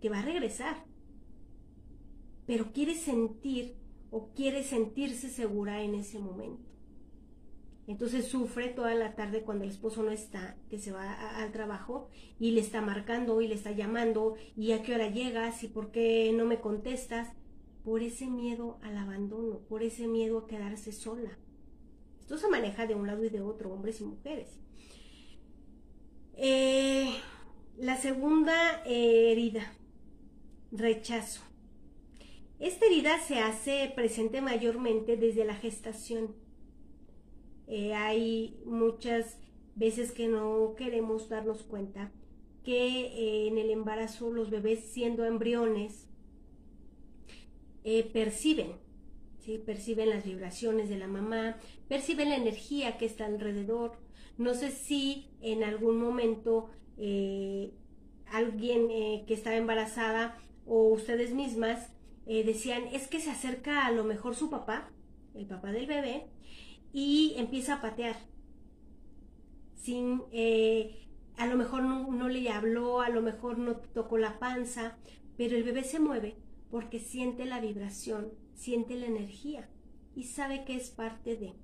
que 0.00 0.08
va 0.08 0.20
a 0.20 0.24
regresar. 0.24 0.84
Pero 2.46 2.72
quiere 2.72 2.94
sentir 2.94 3.76
o 4.10 4.30
quiere 4.34 4.62
sentirse 4.62 5.28
segura 5.28 5.82
en 5.82 5.94
ese 5.94 6.18
momento. 6.18 6.68
Entonces 7.92 8.26
sufre 8.26 8.68
toda 8.68 8.94
la 8.94 9.14
tarde 9.16 9.42
cuando 9.42 9.64
el 9.64 9.70
esposo 9.70 10.02
no 10.02 10.12
está, 10.12 10.56
que 10.70 10.78
se 10.78 10.92
va 10.92 11.36
al 11.36 11.52
trabajo 11.52 12.08
y 12.40 12.52
le 12.52 12.62
está 12.62 12.80
marcando 12.80 13.42
y 13.42 13.48
le 13.48 13.54
está 13.54 13.70
llamando 13.70 14.36
y 14.56 14.72
a 14.72 14.82
qué 14.82 14.94
hora 14.94 15.10
llegas 15.10 15.62
y 15.62 15.68
por 15.68 15.90
qué 15.90 16.32
no 16.34 16.46
me 16.46 16.58
contestas, 16.58 17.28
por 17.84 18.00
ese 18.02 18.28
miedo 18.28 18.78
al 18.82 18.96
abandono, 18.96 19.58
por 19.68 19.82
ese 19.82 20.08
miedo 20.08 20.38
a 20.38 20.46
quedarse 20.46 20.90
sola. 20.90 21.36
Esto 22.18 22.38
se 22.38 22.48
maneja 22.48 22.86
de 22.86 22.94
un 22.94 23.06
lado 23.06 23.24
y 23.24 23.28
de 23.28 23.42
otro, 23.42 23.70
hombres 23.70 24.00
y 24.00 24.04
mujeres. 24.04 24.58
Eh, 26.38 27.12
la 27.76 27.98
segunda 27.98 28.82
herida, 28.86 29.70
rechazo. 30.70 31.42
Esta 32.58 32.86
herida 32.86 33.20
se 33.20 33.40
hace 33.40 33.92
presente 33.94 34.40
mayormente 34.40 35.18
desde 35.18 35.44
la 35.44 35.56
gestación 35.56 36.40
eh, 37.66 37.94
hay 37.94 38.60
muchas 38.64 39.38
veces 39.74 40.12
que 40.12 40.28
no 40.28 40.74
queremos 40.76 41.28
darnos 41.28 41.62
cuenta 41.62 42.10
que 42.64 43.06
eh, 43.06 43.48
en 43.48 43.58
el 43.58 43.70
embarazo 43.70 44.30
los 44.32 44.50
bebés 44.50 44.80
siendo 44.80 45.24
embriones 45.24 46.06
eh, 47.84 48.04
perciben, 48.12 48.72
¿sí? 49.40 49.58
perciben 49.58 50.10
las 50.10 50.24
vibraciones 50.24 50.88
de 50.88 50.98
la 50.98 51.08
mamá, 51.08 51.56
perciben 51.88 52.28
la 52.28 52.36
energía 52.36 52.98
que 52.98 53.06
está 53.06 53.26
alrededor. 53.26 53.96
No 54.38 54.54
sé 54.54 54.70
si 54.70 55.28
en 55.40 55.64
algún 55.64 55.98
momento 55.98 56.70
alguien 58.26 58.88
que 59.26 59.34
estaba 59.34 59.56
embarazada 59.56 60.38
o 60.66 60.88
ustedes 60.88 61.34
mismas 61.34 61.90
decían, 62.26 62.84
es 62.92 63.08
que 63.08 63.20
se 63.20 63.30
acerca 63.30 63.86
a 63.86 63.90
lo 63.90 64.04
mejor 64.04 64.36
su 64.36 64.48
papá, 64.50 64.90
el 65.34 65.46
papá 65.46 65.72
del 65.72 65.86
bebé, 65.86 66.26
y 66.92 67.34
empieza 67.36 67.74
a 67.74 67.80
patear. 67.80 68.16
Sin, 69.74 70.22
eh, 70.32 71.06
a 71.36 71.46
lo 71.46 71.56
mejor 71.56 71.82
no, 71.82 72.28
le 72.28 72.50
habló, 72.50 73.00
a 73.00 73.08
lo 73.08 73.22
mejor 73.22 73.58
no 73.58 73.76
tocó 73.76 74.18
la 74.18 74.38
panza, 74.38 74.96
pero 75.36 75.56
el 75.56 75.64
bebé 75.64 75.84
se 75.84 75.98
mueve 75.98 76.36
porque 76.70 77.00
siente 77.00 77.44
la 77.44 77.60
vibración, 77.60 78.32
siente 78.54 78.96
la 78.96 79.06
energía 79.06 79.68
y 80.14 80.24
sabe 80.24 80.64
que 80.64 80.76
es 80.76 80.90
parte 80.90 81.36
de. 81.36 81.54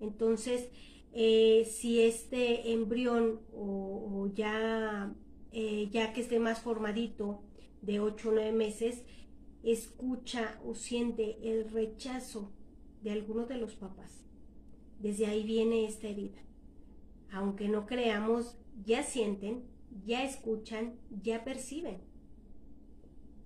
Entonces, 0.00 0.68
eh, 1.12 1.66
si 1.70 2.02
este 2.02 2.72
embrión 2.72 3.40
o, 3.54 4.28
ya, 4.34 5.14
eh, 5.52 5.88
ya 5.90 6.12
que 6.12 6.20
esté 6.20 6.38
más 6.38 6.60
formadito, 6.60 7.42
de 7.82 8.00
8 8.00 8.28
o 8.28 8.32
9 8.32 8.52
meses, 8.52 9.04
escucha 9.62 10.60
o 10.64 10.74
siente 10.74 11.38
el 11.42 11.70
rechazo 11.70 12.52
de 13.02 13.12
alguno 13.12 13.46
de 13.46 13.56
los 13.56 13.74
papás, 13.74 14.25
desde 14.98 15.26
ahí 15.26 15.44
viene 15.44 15.86
esta 15.86 16.08
herida. 16.08 16.40
Aunque 17.30 17.68
no 17.68 17.86
creamos, 17.86 18.56
ya 18.84 19.02
sienten, 19.02 19.64
ya 20.04 20.24
escuchan, 20.24 20.94
ya 21.22 21.44
perciben. 21.44 21.98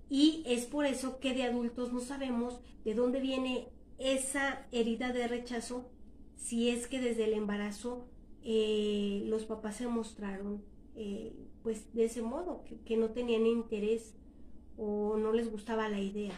Y 0.09 0.43
es 0.45 0.65
por 0.65 0.85
eso 0.85 1.19
que 1.19 1.33
de 1.33 1.43
adultos 1.43 1.93
no 1.93 1.99
sabemos 1.99 2.59
de 2.83 2.93
dónde 2.93 3.21
viene 3.21 3.69
esa 3.97 4.65
herida 4.71 5.13
de 5.13 5.27
rechazo 5.27 5.89
si 6.35 6.69
es 6.69 6.87
que 6.87 6.99
desde 6.99 7.25
el 7.25 7.33
embarazo 7.33 8.07
eh, 8.43 9.23
los 9.27 9.45
papás 9.45 9.77
se 9.77 9.87
mostraron 9.87 10.63
eh, 10.95 11.33
pues 11.63 11.93
de 11.93 12.05
ese 12.05 12.21
modo, 12.21 12.63
que, 12.85 12.97
no 12.97 13.11
tenían 13.11 13.45
interés 13.45 14.15
o 14.77 15.15
no 15.17 15.31
les 15.31 15.51
gustaba 15.51 15.87
la 15.89 15.99
idea. 15.99 16.33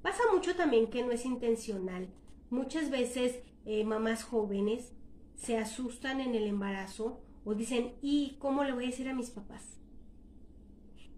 Pasa 0.00 0.22
mucho 0.32 0.54
también 0.54 0.88
que 0.88 1.02
no 1.02 1.12
es 1.12 1.26
intencional. 1.26 2.08
Muchas 2.50 2.90
veces 2.90 3.40
eh, 3.64 3.84
mamás 3.84 4.24
jóvenes 4.24 4.92
se 5.34 5.58
asustan 5.58 6.20
en 6.20 6.34
el 6.34 6.46
embarazo 6.46 7.20
o 7.44 7.54
dicen, 7.54 7.94
¿y 8.02 8.36
cómo 8.38 8.64
le 8.64 8.72
voy 8.72 8.84
a 8.84 8.88
decir 8.88 9.08
a 9.08 9.14
mis 9.14 9.30
papás? 9.30 9.78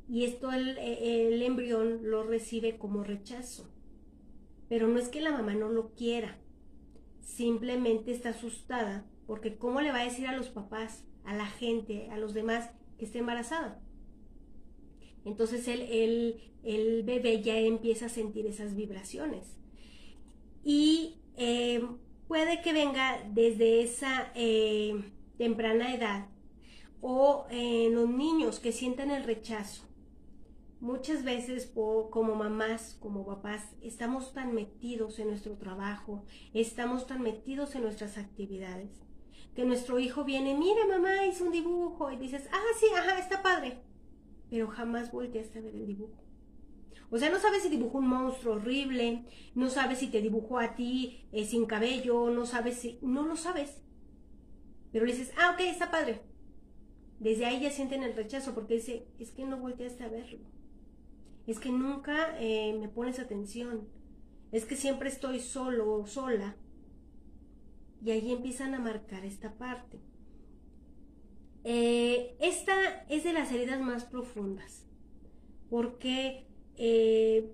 Y 0.09 0.24
esto 0.24 0.52
el, 0.52 0.78
el 0.78 1.42
embrión 1.42 2.11
lo 2.11 2.24
recibe 2.24 2.78
como 2.78 3.04
rechazo. 3.04 3.70
Pero 4.68 4.88
no 4.88 4.98
es 4.98 5.09
que 5.09 5.20
la 5.20 5.33
mamá 5.33 5.54
no 5.54 5.68
lo 5.68 5.94
quiera, 5.94 6.38
simplemente 7.20 8.12
está 8.12 8.30
asustada 8.30 9.07
porque 9.26 9.57
¿cómo 9.57 9.80
le 9.80 9.90
va 9.90 10.00
a 10.00 10.04
decir 10.04 10.26
a 10.26 10.37
los 10.37 10.48
papás, 10.48 11.04
a 11.24 11.35
la 11.35 11.46
gente, 11.46 12.11
a 12.11 12.18
los 12.18 12.35
demás 12.35 12.70
que 12.98 13.04
está 13.04 13.18
embarazada? 13.18 13.80
Entonces 15.24 15.66
el, 15.68 15.83
el, 15.83 16.52
el 16.62 17.02
bebé 17.02 17.40
ya 17.42 17.57
empieza 17.59 18.07
a 18.07 18.11
sentir 18.11 18.46
esas 18.46 18.74
vibraciones. 18.74 19.57
Y 20.62 21.16
eh, 21.37 21.87
puede 22.35 22.62
que 22.62 22.73
venga 22.73 23.23
desde 23.31 23.81
esa 23.81 24.33
eh, 24.35 25.05
temprana 25.38 25.94
edad 25.94 26.27
o 27.01 27.47
en 27.49 27.94
los 27.94 28.09
niños 28.09 28.59
que 28.59 28.73
sientan 28.73 29.12
el 29.12 29.23
rechazo. 29.23 29.85
Muchas 30.81 31.23
veces 31.23 31.70
como 31.73 32.35
mamás, 32.35 32.99
como 32.99 33.25
papás, 33.25 33.77
estamos 33.83 34.33
tan 34.35 34.53
metidos 34.53 35.20
en 35.20 35.29
nuestro 35.29 35.57
trabajo, 35.57 36.25
estamos 36.55 37.07
tan 37.07 37.23
metidos 37.23 37.77
en 37.77 37.83
nuestras 37.83 38.18
actividades, 38.18 38.90
que 39.55 39.64
nuestro 39.64 40.01
hijo 40.01 40.25
viene, 40.25 40.59
mira 40.59 40.88
mamá, 40.88 41.27
hice 41.27 41.44
un 41.44 41.53
dibujo, 41.53 42.11
y 42.11 42.16
dices, 42.16 42.49
ah, 42.51 42.73
sí, 42.81 42.87
ajá, 42.97 43.20
está 43.20 43.44
padre, 43.44 43.79
pero 44.51 44.66
jamás 44.66 45.12
volteaste 45.12 45.61
a 45.61 45.62
ver 45.62 45.77
el 45.77 45.87
dibujo. 45.87 46.24
O 47.14 47.18
sea, 47.18 47.31
no 47.31 47.38
sabes 47.38 47.62
si 47.62 47.68
dibujó 47.68 47.98
un 47.98 48.09
monstruo 48.09 48.57
horrible, 48.57 49.24
no 49.55 49.70
sabes 49.70 50.00
si 50.00 50.09
te 50.09 50.20
dibujó 50.20 50.59
a 50.59 50.74
ti 50.74 51.29
eh, 51.31 51.44
sin 51.44 51.64
cabello, 51.64 52.29
no 52.31 52.44
sabes 52.44 52.79
si... 52.79 52.98
No 53.03 53.24
lo 53.24 53.37
sabes. 53.37 53.81
Pero 54.90 55.07
le 55.07 55.12
dices, 55.12 55.33
ah, 55.38 55.53
ok, 55.55 55.61
está 55.61 55.92
padre. 55.92 56.22
Desde 57.20 57.46
ahí 57.46 57.61
ya 57.61 57.70
sienten 57.70 58.03
el 58.03 58.16
rechazo 58.16 58.53
porque 58.53 58.74
dice, 58.74 59.07
es 59.20 59.31
que 59.31 59.46
no 59.46 59.59
volteaste 59.59 60.03
a 60.03 60.09
verlo. 60.09 60.40
Es 61.46 61.61
que 61.61 61.70
nunca 61.70 62.37
eh, 62.40 62.77
me 62.81 62.88
pones 62.88 63.20
atención. 63.20 63.87
Es 64.50 64.64
que 64.64 64.74
siempre 64.74 65.09
estoy 65.09 65.38
solo 65.38 65.92
o 65.92 66.09
sola. 66.09 66.57
Y 68.05 68.11
ahí 68.11 68.33
empiezan 68.33 68.74
a 68.74 68.81
marcar 68.81 69.24
esta 69.24 69.55
parte. 69.55 70.00
Eh, 71.62 72.37
esta 72.40 73.05
es 73.09 73.22
de 73.22 73.35
las 73.35 73.53
heridas 73.53 73.81
más 73.81 74.05
profundas. 74.05 74.85
Porque 75.70 76.48
eh, 76.77 77.53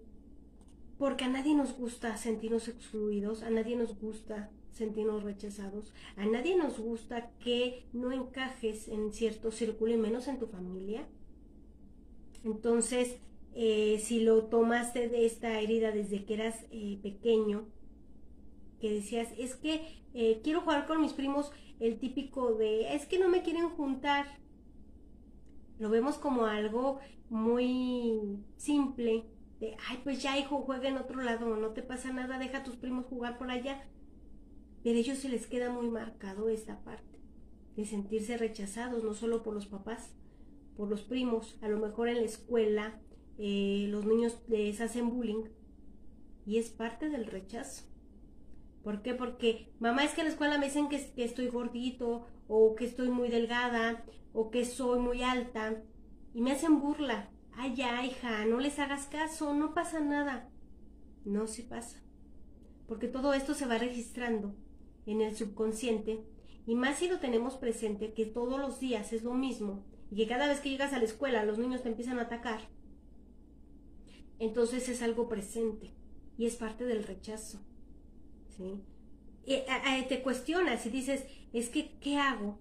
porque 0.98 1.24
a 1.24 1.28
nadie 1.28 1.54
nos 1.54 1.76
gusta 1.76 2.16
sentirnos 2.16 2.68
excluidos, 2.68 3.42
a 3.42 3.50
nadie 3.50 3.76
nos 3.76 3.98
gusta 3.98 4.50
sentirnos 4.70 5.22
rechazados, 5.22 5.92
a 6.16 6.26
nadie 6.26 6.56
nos 6.56 6.78
gusta 6.78 7.30
que 7.38 7.86
no 7.92 8.12
encajes 8.12 8.88
en 8.88 9.12
cierto 9.12 9.50
círculo 9.50 9.92
y 9.92 9.96
menos 9.96 10.28
en 10.28 10.38
tu 10.38 10.46
familia. 10.46 11.06
Entonces, 12.44 13.18
eh, 13.54 13.98
si 14.02 14.20
lo 14.20 14.44
tomaste 14.44 15.08
de 15.08 15.26
esta 15.26 15.60
herida 15.60 15.90
desde 15.90 16.24
que 16.24 16.34
eras 16.34 16.64
eh, 16.70 16.98
pequeño, 17.02 17.66
que 18.80 18.92
decías, 18.92 19.28
es 19.38 19.56
que 19.56 20.00
quiero 20.42 20.62
jugar 20.62 20.86
con 20.86 21.02
mis 21.02 21.12
primos, 21.12 21.52
el 21.80 21.98
típico 21.98 22.54
de, 22.54 22.94
es 22.94 23.06
que 23.06 23.18
no 23.18 23.28
me 23.28 23.42
quieren 23.42 23.68
juntar, 23.68 24.26
lo 25.80 25.88
vemos 25.88 26.18
como 26.18 26.44
algo 26.44 27.00
muy 27.30 28.44
simple, 28.56 29.24
de, 29.60 29.76
ay, 29.88 29.98
pues 30.04 30.22
ya 30.22 30.38
hijo, 30.38 30.60
juega 30.60 30.88
en 30.88 30.98
otro 30.98 31.22
lado, 31.22 31.56
no 31.56 31.70
te 31.70 31.82
pasa 31.82 32.12
nada, 32.12 32.38
deja 32.38 32.58
a 32.58 32.62
tus 32.62 32.76
primos 32.76 33.06
jugar 33.06 33.38
por 33.38 33.50
allá. 33.50 33.82
Pero 34.84 34.98
ellos 34.98 35.18
se 35.18 35.30
les 35.30 35.46
queda 35.46 35.70
muy 35.70 35.88
marcado 35.88 36.50
esta 36.50 36.84
parte, 36.84 37.18
de 37.76 37.86
sentirse 37.86 38.36
rechazados, 38.36 39.04
no 39.04 39.14
solo 39.14 39.42
por 39.42 39.54
los 39.54 39.66
papás, 39.66 40.14
por 40.76 40.88
los 40.88 41.00
primos, 41.00 41.58
a 41.62 41.68
lo 41.68 41.78
mejor 41.78 42.08
en 42.08 42.16
la 42.16 42.26
escuela 42.26 43.00
eh, 43.38 43.86
los 43.88 44.04
niños 44.04 44.38
les 44.48 44.82
hacen 44.82 45.08
bullying 45.10 45.44
y 46.44 46.58
es 46.58 46.68
parte 46.68 47.08
del 47.08 47.24
rechazo. 47.24 47.84
¿Por 48.82 49.00
qué? 49.00 49.14
Porque 49.14 49.72
mamá 49.78 50.04
es 50.04 50.12
que 50.12 50.20
en 50.20 50.26
la 50.26 50.32
escuela 50.32 50.58
me 50.58 50.66
dicen 50.66 50.88
que, 50.88 51.10
que 51.14 51.24
estoy 51.24 51.48
gordito 51.48 52.26
o 52.48 52.74
que 52.74 52.84
estoy 52.84 53.08
muy 53.08 53.28
delgada 53.28 54.04
o 54.32 54.50
que 54.50 54.64
soy 54.64 55.00
muy 55.00 55.22
alta 55.22 55.82
y 56.34 56.40
me 56.40 56.52
hacen 56.52 56.80
burla. 56.80 57.30
Ay, 57.52 57.74
ya, 57.74 58.04
hija, 58.04 58.44
no 58.46 58.60
les 58.60 58.78
hagas 58.78 59.06
caso, 59.06 59.54
no 59.54 59.74
pasa 59.74 60.00
nada. 60.00 60.48
No, 61.24 61.46
sí 61.46 61.62
pasa. 61.62 62.02
Porque 62.86 63.08
todo 63.08 63.34
esto 63.34 63.54
se 63.54 63.66
va 63.66 63.78
registrando 63.78 64.54
en 65.06 65.20
el 65.20 65.36
subconsciente 65.36 66.24
y 66.66 66.74
más 66.74 66.98
si 66.98 67.08
lo 67.08 67.18
tenemos 67.18 67.56
presente 67.56 68.12
que 68.14 68.26
todos 68.26 68.60
los 68.60 68.80
días 68.80 69.12
es 69.12 69.22
lo 69.22 69.34
mismo 69.34 69.84
y 70.10 70.16
que 70.16 70.26
cada 70.26 70.48
vez 70.48 70.60
que 70.60 70.70
llegas 70.70 70.92
a 70.92 70.98
la 70.98 71.04
escuela 71.04 71.44
los 71.44 71.58
niños 71.58 71.82
te 71.82 71.88
empiezan 71.88 72.18
a 72.18 72.22
atacar, 72.22 72.60
entonces 74.38 74.88
es 74.88 75.02
algo 75.02 75.28
presente 75.28 75.94
y 76.36 76.46
es 76.46 76.56
parte 76.56 76.84
del 76.84 77.04
rechazo. 77.04 77.60
¿sí? 78.56 78.82
te 80.08 80.22
cuestionas 80.22 80.84
y 80.86 80.90
dices, 80.90 81.24
es 81.52 81.68
que, 81.68 81.98
¿qué 81.98 82.16
hago? 82.16 82.58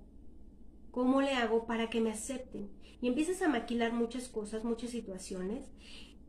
¿Cómo 0.91 1.21
le 1.21 1.33
hago 1.33 1.65
para 1.65 1.89
que 1.89 2.01
me 2.01 2.11
acepten? 2.11 2.69
Y 3.01 3.07
empiezas 3.07 3.41
a 3.41 3.47
maquilar 3.47 3.93
muchas 3.93 4.27
cosas, 4.27 4.63
muchas 4.63 4.89
situaciones. 4.89 5.71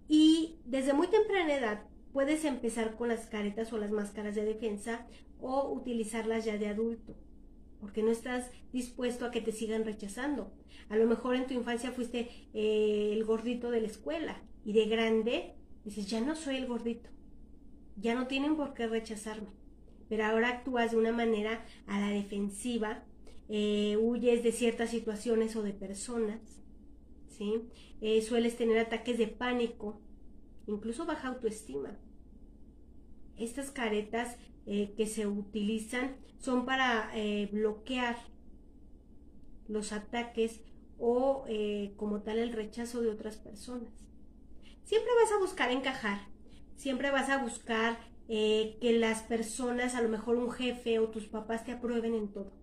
Y 0.08 0.56
desde 0.64 0.92
muy 0.92 1.06
temprana 1.08 1.54
edad 1.54 1.82
puedes 2.12 2.44
empezar 2.44 2.96
con 2.96 3.08
las 3.08 3.26
caretas 3.26 3.72
o 3.72 3.78
las 3.78 3.90
máscaras 3.90 4.34
de 4.34 4.44
defensa 4.44 5.06
o 5.40 5.72
utilizarlas 5.72 6.44
ya 6.44 6.58
de 6.58 6.68
adulto, 6.68 7.16
porque 7.80 8.02
no 8.02 8.10
estás 8.10 8.50
dispuesto 8.72 9.24
a 9.24 9.30
que 9.30 9.40
te 9.40 9.52
sigan 9.52 9.84
rechazando. 9.84 10.52
A 10.88 10.96
lo 10.96 11.06
mejor 11.06 11.36
en 11.36 11.46
tu 11.46 11.54
infancia 11.54 11.92
fuiste 11.92 12.28
eh, 12.52 13.12
el 13.12 13.24
gordito 13.24 13.70
de 13.70 13.80
la 13.80 13.86
escuela 13.86 14.42
y 14.64 14.72
de 14.72 14.86
grande 14.86 15.54
dices, 15.84 16.06
ya 16.06 16.20
no 16.20 16.34
soy 16.34 16.56
el 16.56 16.66
gordito, 16.66 17.08
ya 17.96 18.14
no 18.14 18.26
tienen 18.26 18.56
por 18.56 18.74
qué 18.74 18.86
rechazarme, 18.86 19.48
pero 20.08 20.24
ahora 20.24 20.48
actúas 20.48 20.90
de 20.90 20.98
una 20.98 21.12
manera 21.12 21.64
a 21.86 22.00
la 22.00 22.08
defensiva, 22.08 23.04
eh, 23.52 23.96
huyes 23.96 24.44
de 24.44 24.52
ciertas 24.52 24.90
situaciones 24.90 25.56
o 25.56 25.64
de 25.64 25.72
personas, 25.72 26.38
¿sí? 27.26 27.68
Eh, 28.00 28.22
sueles 28.22 28.56
tener 28.56 28.78
ataques 28.78 29.18
de 29.18 29.26
pánico, 29.26 30.00
incluso 30.68 31.04
baja 31.04 31.26
autoestima. 31.26 31.98
Estas 33.36 33.72
caretas 33.72 34.36
eh, 34.66 34.94
que 34.96 35.08
se 35.08 35.26
utilizan 35.26 36.14
son 36.38 36.64
para 36.64 37.10
bloquear 37.50 38.16
los 39.66 39.92
ataques 39.92 40.60
o 40.98 41.44
como 41.96 42.22
tal 42.22 42.38
el 42.38 42.52
rechazo 42.52 43.02
de 43.02 43.10
otras 43.10 43.36
personas. 43.36 43.92
Siempre 44.84 45.10
vas 45.20 45.32
a 45.32 45.38
buscar 45.38 45.70
encajar, 45.70 46.20
siempre 46.76 47.10
vas 47.10 47.28
a 47.28 47.42
buscar 47.42 47.98
que 48.28 48.96
las 48.98 49.22
personas, 49.22 49.94
a 49.96 50.02
lo 50.02 50.08
mejor 50.08 50.36
un 50.36 50.50
jefe 50.50 50.98
o 50.98 51.08
tus 51.08 51.26
papás 51.26 51.64
te 51.64 51.72
aprueben 51.72 52.14
en 52.14 52.32
todo. 52.32 52.59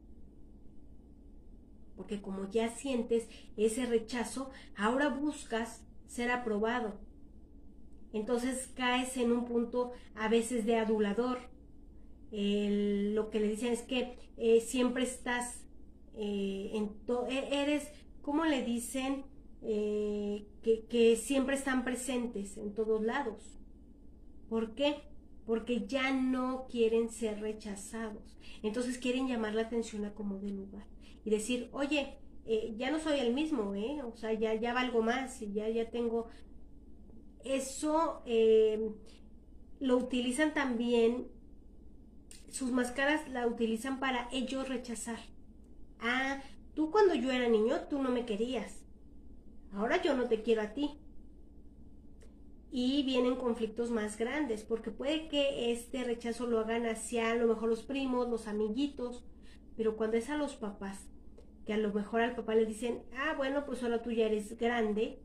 Porque 1.97 2.21
como 2.21 2.49
ya 2.49 2.69
sientes 2.69 3.27
ese 3.57 3.85
rechazo, 3.85 4.51
ahora 4.77 5.09
buscas 5.09 5.83
ser 6.05 6.31
aprobado. 6.31 6.99
Entonces 8.13 8.71
caes 8.75 9.17
en 9.17 9.31
un 9.31 9.45
punto 9.45 9.91
a 10.15 10.29
veces 10.29 10.65
de 10.65 10.77
adulador. 10.77 11.39
lo 12.31 13.29
que 13.29 13.39
le 13.39 13.49
dicen 13.49 13.73
es 13.73 13.81
que 13.81 14.17
eh, 14.37 14.61
siempre 14.61 15.03
estás 15.03 15.65
eh, 16.15 16.71
en 16.73 16.91
e-, 17.29 17.61
eres, 17.61 17.89
¿cómo 18.21 18.45
le 18.45 18.63
dicen? 18.63 19.25
Eh, 19.63 20.45
que, 20.61 21.15
siempre 21.15 21.55
están 21.55 21.83
presentes 21.83 22.57
en 22.57 22.73
todos 22.73 23.01
lados. 23.01 23.57
¿Por 24.49 24.75
qué? 24.75 24.95
Porque 25.45 25.87
ya 25.87 26.11
no 26.11 26.67
quieren 26.69 27.09
ser 27.09 27.39
rechazados. 27.41 28.37
Entonces 28.63 28.97
quieren 28.97 29.27
llamar 29.27 29.55
la 29.55 29.63
atención 29.63 30.05
a 30.05 30.13
como 30.13 30.37
de 30.37 30.49
lugar 30.51 30.96
y 31.27 31.29
decir, 31.29 31.67
oye, 31.73 32.15
eh, 32.45 32.73
ya 32.77 32.89
no 32.89 32.99
soy 32.99 33.19
el 33.19 33.33
mismo, 33.33 33.75
¿eh? 33.75 34.01
O 34.01 34.15
sea, 34.15 34.31
ya, 34.31 34.53
ya 34.55 34.73
valgo 34.73 35.01
más 35.01 35.41
ya, 35.41 35.67
ya 35.67 35.91
tengo... 35.91 36.29
Eso 37.43 38.23
eh, 38.25 38.89
lo 39.81 39.97
utilizan 39.97 40.53
también, 40.53 41.27
sus 42.49 42.71
máscaras 42.71 43.27
la 43.29 43.45
utilizan 43.45 43.99
para 43.99 44.29
ellos 44.31 44.69
rechazar. 44.69 45.19
Ah, 45.99 46.41
tú 46.73 46.91
cuando 46.91 47.13
yo 47.13 47.29
era 47.31 47.49
niño, 47.49 47.81
tú 47.89 48.01
no 48.01 48.09
me 48.09 48.25
querías 48.25 48.87
ahora 49.73 50.01
yo 50.01 50.15
no 50.15 50.27
te 50.27 50.41
quiero 50.41 50.61
a 50.61 50.73
ti. 50.73 50.99
Y 52.69 53.03
vienen 53.03 53.35
conflictos 53.35 53.91
más 53.91 54.17
grandes, 54.17 54.63
porque 54.63 54.91
puede 54.91 55.29
que 55.29 55.71
este 55.71 56.03
rechazo 56.03 56.47
lo 56.47 56.59
hagan 56.59 56.85
hacia 56.85 57.31
a 57.31 57.35
lo 57.35 57.47
mejor 57.47 57.69
los 57.69 57.83
primos, 57.83 58.29
los 58.29 58.47
amiguitos, 58.47 59.23
pero 59.77 59.95
cuando 59.95 60.17
es 60.17 60.29
a 60.29 60.37
los 60.37 60.55
papás, 60.55 61.07
que 61.67 61.73
a 61.73 61.77
lo 61.77 61.93
mejor 61.93 62.21
al 62.21 62.33
papá 62.33 62.55
le 62.55 62.65
dicen, 62.65 63.03
ah, 63.17 63.33
bueno, 63.35 63.65
pues 63.65 63.83
ahora 63.83 64.01
tú 64.01 64.09
ya 64.11 64.25
eres 64.25 64.57
grande 64.57 65.19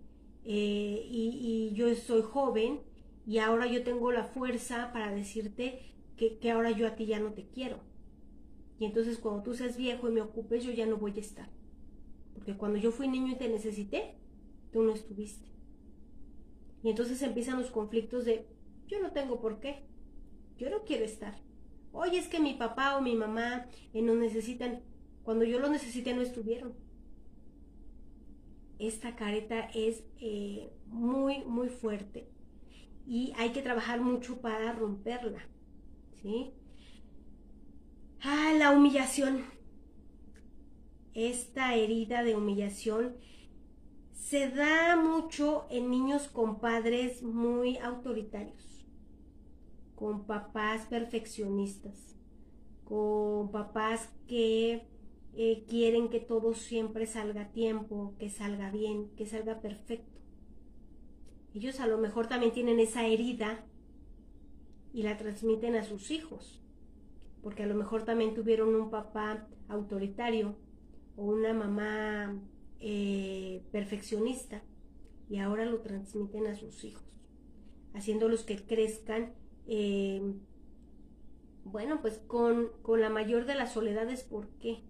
eh, 0.44 1.06
y, 1.08 1.70
yo 1.74 1.94
soy 1.94 2.20
joven 2.22 2.80
y 3.24 3.38
ahora 3.38 3.68
yo 3.68 3.84
tengo 3.84 4.10
la 4.10 4.24
fuerza 4.24 4.92
para 4.92 5.14
decirte 5.14 5.94
que, 6.16 6.38
que 6.40 6.50
ahora 6.50 6.72
yo 6.72 6.88
a 6.88 6.96
ti 6.96 7.06
ya 7.06 7.20
no 7.20 7.32
te 7.32 7.46
quiero. 7.46 7.78
Y 8.80 8.86
entonces 8.86 9.18
cuando 9.18 9.44
tú 9.44 9.54
seas 9.54 9.76
viejo 9.76 10.08
y 10.08 10.12
me 10.12 10.20
ocupes, 10.20 10.64
yo 10.64 10.72
ya 10.72 10.84
no 10.84 10.96
voy 10.96 11.12
a 11.16 11.20
estar. 11.20 11.48
Porque 12.34 12.56
cuando 12.56 12.76
yo 12.76 12.90
fui 12.90 13.06
niño 13.06 13.32
y 13.32 13.36
te 13.36 13.48
necesité, 13.48 14.16
tú 14.72 14.82
no 14.82 14.92
estuviste. 14.92 15.48
Y 16.82 16.90
entonces 16.90 17.22
empiezan 17.22 17.60
los 17.60 17.70
conflictos 17.70 18.24
de, 18.24 18.48
yo 18.88 19.00
no 19.00 19.12
tengo 19.12 19.40
por 19.40 19.60
qué, 19.60 19.84
yo 20.58 20.70
no 20.70 20.82
quiero 20.82 21.04
estar. 21.04 21.40
Oye, 21.92 22.18
es 22.18 22.26
que 22.26 22.40
mi 22.40 22.54
papá 22.54 22.96
o 22.96 23.00
mi 23.00 23.14
mamá 23.14 23.66
eh, 23.94 24.02
nos 24.02 24.16
necesitan, 24.16 24.82
cuando 25.24 25.44
yo 25.44 25.58
lo 25.58 25.68
necesité 25.68 26.14
no 26.14 26.22
estuvieron. 26.22 26.74
Esta 28.78 29.14
careta 29.14 29.70
es 29.74 30.02
eh, 30.20 30.72
muy, 30.86 31.44
muy 31.44 31.68
fuerte 31.68 32.28
y 33.06 33.32
hay 33.36 33.50
que 33.50 33.62
trabajar 33.62 34.00
mucho 34.00 34.40
para 34.40 34.72
romperla. 34.72 35.40
¿Sí? 36.20 36.52
Ah, 38.22 38.52
la 38.56 38.70
humillación. 38.70 39.44
Esta 41.14 41.74
herida 41.74 42.22
de 42.22 42.36
humillación 42.36 43.16
se 44.12 44.48
da 44.48 44.96
mucho 44.96 45.66
en 45.70 45.90
niños 45.90 46.28
con 46.28 46.58
padres 46.58 47.22
muy 47.22 47.76
autoritarios, 47.78 48.86
con 49.94 50.24
papás 50.24 50.86
perfeccionistas, 50.86 52.16
con 52.84 53.50
papás 53.50 54.08
que 54.26 54.86
eh, 55.34 55.64
quieren 55.66 56.10
que 56.10 56.20
todo 56.20 56.54
siempre 56.54 57.06
salga 57.06 57.42
a 57.42 57.52
tiempo, 57.52 58.14
que 58.18 58.28
salga 58.28 58.70
bien, 58.70 59.10
que 59.16 59.26
salga 59.26 59.60
perfecto. 59.60 60.20
Ellos 61.54 61.80
a 61.80 61.86
lo 61.86 61.98
mejor 61.98 62.26
también 62.26 62.52
tienen 62.52 62.80
esa 62.80 63.06
herida 63.06 63.64
y 64.92 65.02
la 65.02 65.16
transmiten 65.16 65.74
a 65.76 65.84
sus 65.84 66.10
hijos, 66.10 66.62
porque 67.42 67.62
a 67.62 67.66
lo 67.66 67.74
mejor 67.74 68.04
también 68.04 68.34
tuvieron 68.34 68.74
un 68.74 68.90
papá 68.90 69.48
autoritario 69.68 70.56
o 71.16 71.24
una 71.24 71.54
mamá 71.54 72.38
eh, 72.80 73.62
perfeccionista 73.70 74.62
y 75.28 75.38
ahora 75.38 75.64
lo 75.64 75.80
transmiten 75.80 76.46
a 76.46 76.54
sus 76.54 76.84
hijos, 76.84 77.04
haciéndolos 77.94 78.44
que 78.44 78.56
crezcan, 78.66 79.34
eh, 79.66 80.34
bueno, 81.64 82.00
pues 82.02 82.18
con, 82.18 82.68
con 82.82 83.00
la 83.00 83.08
mayor 83.08 83.46
de 83.46 83.54
las 83.54 83.72
soledades, 83.72 84.24
¿por 84.24 84.48
qué? 84.58 84.82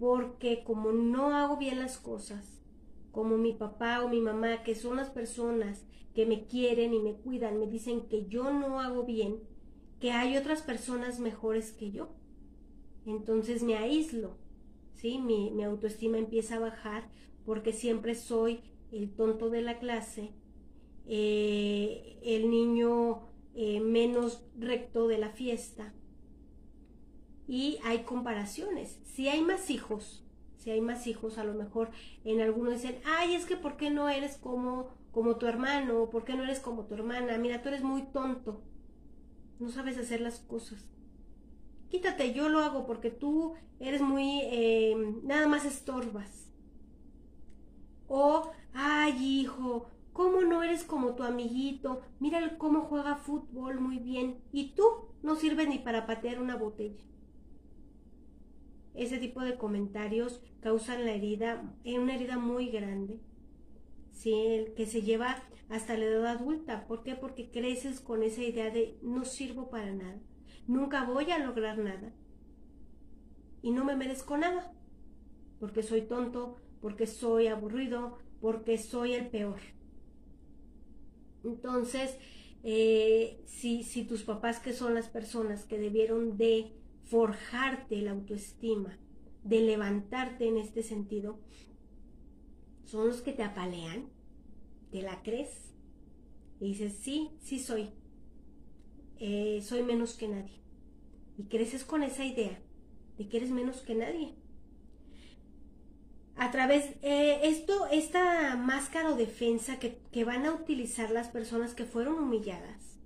Porque 0.00 0.64
como 0.64 0.90
no 0.92 1.36
hago 1.36 1.58
bien 1.58 1.78
las 1.78 1.98
cosas, 1.98 2.60
como 3.12 3.36
mi 3.36 3.52
papá 3.52 4.02
o 4.02 4.08
mi 4.08 4.20
mamá, 4.20 4.64
que 4.64 4.74
son 4.74 4.96
las 4.96 5.10
personas 5.10 5.84
que 6.14 6.26
me 6.26 6.46
quieren 6.46 6.94
y 6.94 6.98
me 6.98 7.14
cuidan, 7.14 7.60
me 7.60 7.66
dicen 7.66 8.08
que 8.08 8.26
yo 8.26 8.50
no 8.52 8.80
hago 8.80 9.04
bien, 9.04 9.40
que 10.00 10.10
hay 10.12 10.36
otras 10.36 10.62
personas 10.62 11.20
mejores 11.20 11.72
que 11.72 11.92
yo. 11.92 12.08
Entonces 13.06 13.62
me 13.62 13.76
aíslo, 13.76 14.36
¿sí? 14.94 15.18
Mi, 15.18 15.62
autoestima 15.62 16.18
empieza 16.18 16.56
a 16.56 16.60
bajar 16.60 17.08
porque 17.44 17.72
siempre 17.72 18.14
soy 18.14 18.60
el 18.92 19.10
tonto 19.10 19.50
de 19.50 19.62
la 19.62 19.78
clase, 19.78 20.30
eh, 21.06 22.18
el 22.22 22.50
niño 22.50 23.28
eh, 23.54 23.80
menos 23.80 24.44
recto 24.58 25.08
de 25.08 25.18
la 25.18 25.30
fiesta. 25.30 25.92
Y 27.50 27.80
hay 27.82 28.04
comparaciones. 28.04 29.00
Si 29.02 29.28
hay 29.28 29.42
más 29.42 29.70
hijos, 29.70 30.22
si 30.56 30.70
hay 30.70 30.80
más 30.80 31.08
hijos, 31.08 31.36
a 31.36 31.42
lo 31.42 31.52
mejor 31.52 31.90
en 32.22 32.40
algunos 32.40 32.74
dicen, 32.74 33.00
ay, 33.04 33.34
es 33.34 33.44
que 33.44 33.56
¿por 33.56 33.76
qué 33.76 33.90
no 33.90 34.08
eres 34.08 34.36
como 34.36 34.90
como 35.10 35.34
tu 35.34 35.46
hermano? 35.46 36.10
¿Por 36.10 36.22
qué 36.22 36.34
no 36.34 36.44
eres 36.44 36.60
como 36.60 36.84
tu 36.84 36.94
hermana? 36.94 37.38
Mira, 37.38 37.60
tú 37.60 37.68
eres 37.68 37.82
muy 37.82 38.02
tonto. 38.02 38.62
No 39.58 39.68
sabes 39.68 39.98
hacer 39.98 40.20
las 40.20 40.38
cosas. 40.38 40.88
Quítate, 41.88 42.32
yo 42.32 42.48
lo 42.48 42.60
hago 42.60 42.86
porque 42.86 43.10
tú 43.10 43.54
eres 43.80 44.00
muy... 44.00 44.42
Eh, 44.44 44.94
nada 45.24 45.48
más 45.48 45.64
estorbas. 45.64 46.52
O, 48.06 48.52
ay 48.74 49.40
hijo, 49.40 49.88
¿cómo 50.12 50.42
no 50.42 50.62
eres 50.62 50.84
como 50.84 51.16
tu 51.16 51.24
amiguito? 51.24 52.02
Mira 52.20 52.58
cómo 52.58 52.82
juega 52.82 53.16
fútbol 53.16 53.80
muy 53.80 53.98
bien. 53.98 54.40
Y 54.52 54.76
tú 54.76 54.84
no 55.24 55.34
sirves 55.34 55.66
ni 55.66 55.80
para 55.80 56.06
patear 56.06 56.40
una 56.40 56.54
botella. 56.54 57.09
Ese 58.94 59.18
tipo 59.18 59.42
de 59.42 59.56
comentarios 59.56 60.40
causan 60.60 61.04
la 61.04 61.12
herida, 61.12 61.74
eh, 61.84 61.98
una 61.98 62.14
herida 62.14 62.38
muy 62.38 62.70
grande, 62.70 63.20
¿sí? 64.10 64.66
que 64.76 64.86
se 64.86 65.02
lleva 65.02 65.42
hasta 65.68 65.96
la 65.96 66.06
edad 66.06 66.26
adulta. 66.26 66.86
¿Por 66.86 67.02
qué? 67.02 67.14
Porque 67.14 67.50
creces 67.50 68.00
con 68.00 68.22
esa 68.22 68.42
idea 68.42 68.70
de 68.70 68.98
no 69.02 69.24
sirvo 69.24 69.70
para 69.70 69.92
nada, 69.92 70.18
nunca 70.66 71.04
voy 71.04 71.30
a 71.30 71.38
lograr 71.38 71.78
nada 71.78 72.12
y 73.62 73.70
no 73.70 73.84
me 73.84 73.96
merezco 73.96 74.36
nada, 74.36 74.72
porque 75.58 75.82
soy 75.82 76.02
tonto, 76.02 76.56
porque 76.80 77.06
soy 77.06 77.46
aburrido, 77.46 78.18
porque 78.40 78.78
soy 78.78 79.14
el 79.14 79.28
peor. 79.28 79.60
Entonces, 81.44 82.18
eh, 82.62 83.42
si, 83.46 83.82
si 83.82 84.04
tus 84.04 84.22
papás, 84.22 84.58
que 84.58 84.72
son 84.72 84.94
las 84.94 85.08
personas 85.08 85.64
que 85.64 85.78
debieron 85.78 86.36
de 86.36 86.72
forjarte 87.10 88.00
la 88.02 88.12
autoestima, 88.12 88.96
de 89.42 89.60
levantarte 89.60 90.46
en 90.46 90.58
este 90.58 90.82
sentido, 90.82 91.40
son 92.84 93.08
los 93.08 93.20
que 93.20 93.32
te 93.32 93.42
apalean, 93.42 94.08
te 94.92 95.02
la 95.02 95.22
crees 95.22 95.74
y 96.60 96.68
dices, 96.68 96.94
sí, 97.00 97.30
sí 97.40 97.58
soy, 97.58 97.90
eh, 99.18 99.60
soy 99.62 99.82
menos 99.82 100.14
que 100.14 100.28
nadie. 100.28 100.60
Y 101.36 101.44
creces 101.44 101.84
con 101.84 102.02
esa 102.02 102.24
idea 102.24 102.60
de 103.18 103.28
que 103.28 103.38
eres 103.38 103.50
menos 103.50 103.80
que 103.80 103.94
nadie. 103.94 104.34
A 106.36 106.50
través, 106.50 106.96
eh, 107.02 107.40
esto, 107.42 107.86
esta 107.88 108.56
máscara 108.56 109.12
o 109.12 109.16
defensa 109.16 109.78
que, 109.78 109.98
que 110.12 110.24
van 110.24 110.46
a 110.46 110.52
utilizar 110.52 111.10
las 111.10 111.28
personas 111.28 111.74
que 111.74 111.84
fueron 111.84 112.18
humilladas, 112.18 112.98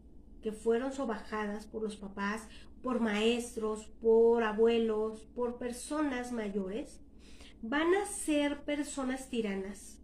que 0.42 0.52
fueron 0.52 0.92
sobajadas 0.92 1.66
por 1.66 1.82
los 1.82 1.96
papás 1.96 2.48
por 2.84 3.00
maestros, 3.00 3.86
por 4.02 4.44
abuelos, 4.44 5.22
por 5.34 5.56
personas 5.56 6.32
mayores, 6.32 7.00
van 7.62 7.94
a 7.94 8.04
ser 8.04 8.62
personas 8.64 9.30
tiranas, 9.30 9.98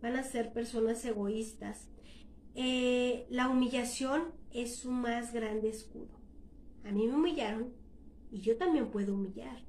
van 0.00 0.14
a 0.14 0.22
ser 0.22 0.52
personas 0.52 1.04
egoístas. 1.04 1.90
Eh, 2.54 3.26
la 3.30 3.48
humillación 3.48 4.32
es 4.52 4.76
su 4.76 4.92
más 4.92 5.32
grande 5.32 5.70
escudo. 5.70 6.20
A 6.84 6.92
mí 6.92 7.08
me 7.08 7.16
humillaron 7.16 7.74
y 8.30 8.40
yo 8.42 8.56
también 8.56 8.92
puedo 8.92 9.14
humillar. 9.14 9.64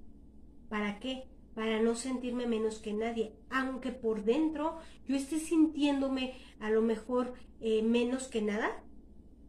¿Para 0.70 1.00
qué? 1.00 1.24
Para 1.56 1.82
no 1.82 1.96
sentirme 1.96 2.46
menos 2.46 2.78
que 2.78 2.94
nadie, 2.94 3.34
aunque 3.50 3.92
por 3.92 4.24
dentro 4.24 4.78
yo 5.08 5.16
esté 5.16 5.40
sintiéndome 5.40 6.36
a 6.60 6.70
lo 6.70 6.84
mejor 6.84 7.34
eh, 7.60 7.82
menos 7.82 8.28
que 8.28 8.44
nada. 8.44 8.84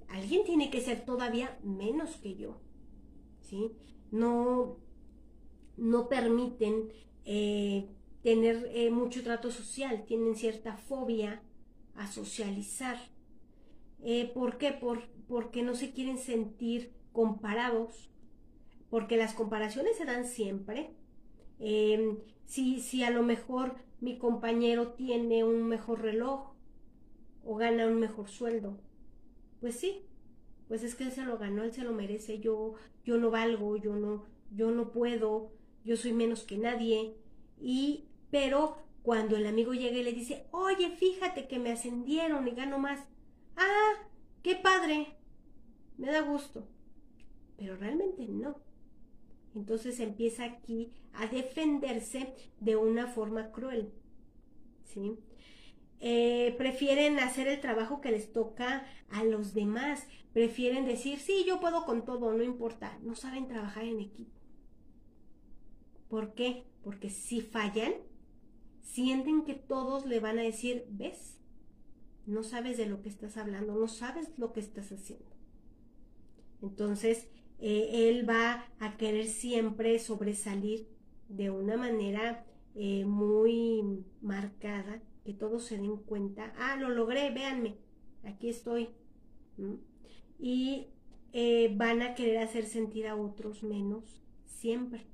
Alguien 0.09 0.45
tiene 0.45 0.71
que 0.71 0.81
ser 0.81 1.05
todavía 1.05 1.59
menos 1.63 2.17
que 2.17 2.37
yo. 2.37 2.59
No, 4.11 4.79
no 5.77 6.09
permiten 6.09 6.93
eh, 7.25 7.89
tener 8.23 8.69
eh, 8.73 8.91
mucho 8.91 9.23
trato 9.23 9.51
social, 9.51 10.05
tienen 10.07 10.37
cierta 10.37 10.77
fobia 10.77 11.43
a 11.95 12.07
socializar. 12.07 12.99
Eh, 14.03 14.31
¿Por 14.35 14.59
qué? 14.59 14.73
Por, 14.73 15.09
porque 15.29 15.63
no 15.63 15.75
se 15.75 15.93
quieren 15.93 16.19
sentir 16.19 16.93
comparados, 17.13 18.11
porque 18.91 19.17
las 19.17 19.35
comparaciones 19.35 19.97
se 19.97 20.05
dan 20.05 20.27
siempre. 20.27 20.91
Em, 21.59 22.19
si, 22.45 22.81
si 22.81 23.05
a 23.05 23.11
lo 23.11 23.23
mejor 23.23 23.77
mi 24.01 24.19
compañero 24.19 24.93
tiene 24.93 25.45
un 25.45 25.65
mejor 25.69 26.03
reloj 26.03 26.53
o 27.45 27.57
gana 27.57 27.87
un 27.87 28.01
mejor 28.01 28.29
sueldo, 28.29 28.79
pues 29.61 29.77
sí, 29.79 30.03
pues 30.73 30.85
es 30.85 30.95
que 30.95 31.05
él 31.05 31.13
se 31.13 31.23
lo 31.23 31.37
ganó, 31.37 31.65
él 31.65 31.73
se 31.75 31.85
lo 31.85 31.93
merece, 31.93 32.39
yo, 32.39 32.77
yo 33.05 33.19
no 33.19 33.31
valgo, 33.31 33.77
yo 33.77 33.95
no, 33.95 34.25
yo 34.57 34.71
no 34.71 34.91
puedo, 34.91 35.53
yo 35.85 35.99
soy 35.99 36.15
menos 36.15 36.45
que 36.45 36.57
nadie. 36.57 37.15
Y, 37.61 38.07
pero 38.31 38.79
cuando 39.03 39.37
el 39.37 39.45
amigo 39.47 39.75
llega 39.75 39.99
y 39.99 40.03
le 40.03 40.15
dice, 40.15 40.47
oye, 40.51 40.89
fíjate 40.97 41.47
que 41.47 41.59
me 41.59 41.73
ascendieron 41.73 42.49
y 42.49 42.53
gano 42.53 42.79
más. 42.79 43.07
Ah, 43.55 44.09
qué 44.43 44.57
padre, 44.57 45.09
me 45.99 46.11
da 46.11 46.23
gusto. 46.23 46.67
Pero 47.59 47.77
realmente 47.77 48.27
no. 48.27 48.57
Entonces 49.55 50.01
empieza 50.01 50.45
aquí 50.45 50.91
a 51.13 51.27
defenderse 51.27 52.33
de 52.61 52.77
una 52.77 53.09
forma 53.09 53.53
cruel. 53.53 53.93
¿Sí? 54.85 55.19
Eh, 56.05 56.57
prefieren 56.59 57.21
hacer 57.21 57.47
el 57.47 57.61
trabajo 57.61 58.01
que 58.01 58.11
les 58.11 58.33
toca 58.33 58.85
a 59.09 59.23
los 59.23 59.55
demás, 59.55 60.09
prefieren 60.33 60.85
decir, 60.85 61.21
sí, 61.21 61.45
yo 61.47 61.61
puedo 61.61 61.85
con 61.85 62.05
todo, 62.05 62.33
no 62.33 62.43
importa, 62.43 62.99
no 63.03 63.15
saben 63.15 63.47
trabajar 63.47 63.85
en 63.85 64.01
equipo. 64.01 64.33
¿Por 66.09 66.35
qué? 66.35 66.65
Porque 66.83 67.09
si 67.09 67.41
fallan, 67.41 67.93
sienten 68.81 69.45
que 69.45 69.55
todos 69.55 70.05
le 70.05 70.19
van 70.19 70.41
a 70.41 70.43
decir, 70.43 70.85
ves, 70.91 71.39
no 72.27 72.43
sabes 72.43 72.79
de 72.79 72.87
lo 72.87 73.01
que 73.01 73.09
estás 73.09 73.37
hablando, 73.37 73.77
no 73.77 73.87
sabes 73.87 74.37
lo 74.39 74.53
que 74.53 74.59
estás 74.59 74.91
haciendo. 74.91 75.37
Entonces, 76.63 77.29
eh, 77.61 78.09
él 78.09 78.29
va 78.29 78.67
a 78.81 78.97
querer 78.97 79.29
siempre 79.29 80.01
sobresalir 80.01 80.89
de 81.29 81.51
una 81.51 81.77
manera 81.77 82.45
eh, 82.75 83.05
muy 83.05 84.05
marcada 84.21 85.01
que 85.25 85.33
todos 85.33 85.65
se 85.65 85.79
den 85.79 85.97
cuenta, 85.97 86.53
ah, 86.59 86.77
lo 86.77 86.89
logré, 86.89 87.31
véanme, 87.31 87.77
aquí 88.25 88.49
estoy. 88.49 88.89
Y 90.39 90.89
eh, 91.33 91.73
van 91.77 92.03
a 92.03 92.15
querer 92.15 92.39
hacer 92.39 92.67
sentir 92.67 93.07
a 93.07 93.17
otros 93.17 93.63
menos 93.63 94.23
siempre. 94.45 95.07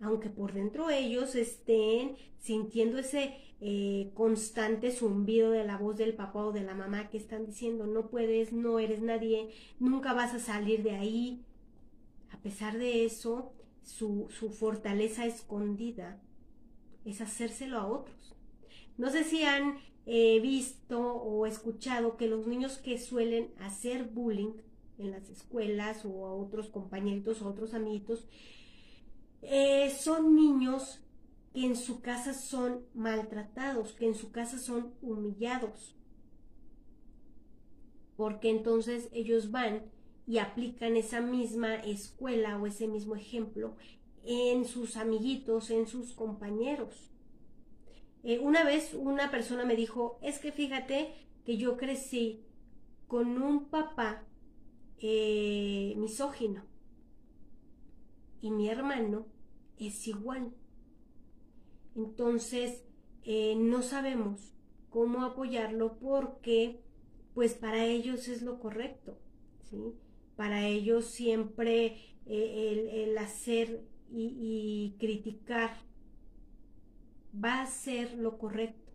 Aunque 0.00 0.30
por 0.30 0.52
dentro 0.52 0.90
ellos 0.90 1.34
estén 1.34 2.16
sintiendo 2.38 2.98
ese 2.98 3.34
eh, 3.60 4.10
constante 4.14 4.92
zumbido 4.92 5.50
de 5.50 5.64
la 5.64 5.76
voz 5.76 5.96
del 5.96 6.14
papá 6.14 6.44
o 6.44 6.52
de 6.52 6.62
la 6.62 6.74
mamá 6.74 7.10
que 7.10 7.18
están 7.18 7.46
diciendo, 7.46 7.86
no 7.86 8.08
puedes, 8.08 8.52
no 8.52 8.78
eres 8.78 9.02
nadie, 9.02 9.50
nunca 9.80 10.12
vas 10.12 10.34
a 10.34 10.38
salir 10.38 10.82
de 10.82 10.92
ahí. 10.92 11.42
A 12.30 12.38
pesar 12.38 12.78
de 12.78 13.04
eso, 13.04 13.52
su, 13.82 14.28
su 14.30 14.50
fortaleza 14.50 15.26
escondida 15.26 16.20
es 17.04 17.20
hacérselo 17.20 17.78
a 17.78 17.86
otros. 17.86 18.17
No 18.98 19.10
sé 19.10 19.24
si 19.24 19.44
han 19.44 19.78
eh, 20.06 20.40
visto 20.40 21.00
o 21.00 21.46
escuchado 21.46 22.16
que 22.16 22.26
los 22.26 22.46
niños 22.46 22.78
que 22.78 22.98
suelen 22.98 23.50
hacer 23.60 24.04
bullying 24.04 24.54
en 24.98 25.12
las 25.12 25.30
escuelas 25.30 26.04
o 26.04 26.26
a 26.26 26.34
otros 26.34 26.68
compañeritos 26.68 27.40
o 27.40 27.48
otros 27.48 27.74
amiguitos, 27.74 28.26
eh, 29.42 29.90
son 29.96 30.34
niños 30.34 31.00
que 31.54 31.64
en 31.64 31.76
su 31.76 32.00
casa 32.00 32.34
son 32.34 32.84
maltratados, 32.94 33.92
que 33.92 34.06
en 34.06 34.16
su 34.16 34.32
casa 34.32 34.58
son 34.58 34.92
humillados. 35.00 35.94
Porque 38.16 38.50
entonces 38.50 39.08
ellos 39.12 39.52
van 39.52 39.82
y 40.26 40.38
aplican 40.38 40.96
esa 40.96 41.20
misma 41.20 41.76
escuela 41.76 42.58
o 42.58 42.66
ese 42.66 42.88
mismo 42.88 43.14
ejemplo 43.14 43.76
en 44.24 44.64
sus 44.64 44.96
amiguitos, 44.96 45.70
en 45.70 45.86
sus 45.86 46.12
compañeros. 46.12 47.08
Eh, 48.24 48.38
una 48.40 48.64
vez 48.64 48.94
una 48.94 49.30
persona 49.30 49.64
me 49.64 49.76
dijo, 49.76 50.18
es 50.22 50.38
que 50.38 50.52
fíjate 50.52 51.14
que 51.44 51.56
yo 51.56 51.76
crecí 51.76 52.44
con 53.06 53.40
un 53.40 53.66
papá 53.66 54.24
eh, 54.98 55.94
misógino 55.96 56.64
y 58.40 58.50
mi 58.50 58.68
hermano 58.68 59.26
es 59.78 60.06
igual. 60.08 60.52
Entonces, 61.94 62.84
eh, 63.24 63.54
no 63.56 63.82
sabemos 63.82 64.54
cómo 64.90 65.22
apoyarlo 65.22 65.98
porque, 65.98 66.82
pues 67.34 67.54
para 67.54 67.84
ellos 67.84 68.28
es 68.28 68.42
lo 68.42 68.58
correcto. 68.58 69.18
Para 70.36 70.66
ellos 70.66 71.06
siempre 71.06 71.96
el, 72.26 73.16
hacer 73.18 73.84
y 74.10 74.96
criticar 74.98 75.87
va 77.32 77.62
a 77.62 77.66
ser 77.66 78.14
lo 78.14 78.38
correcto. 78.38 78.92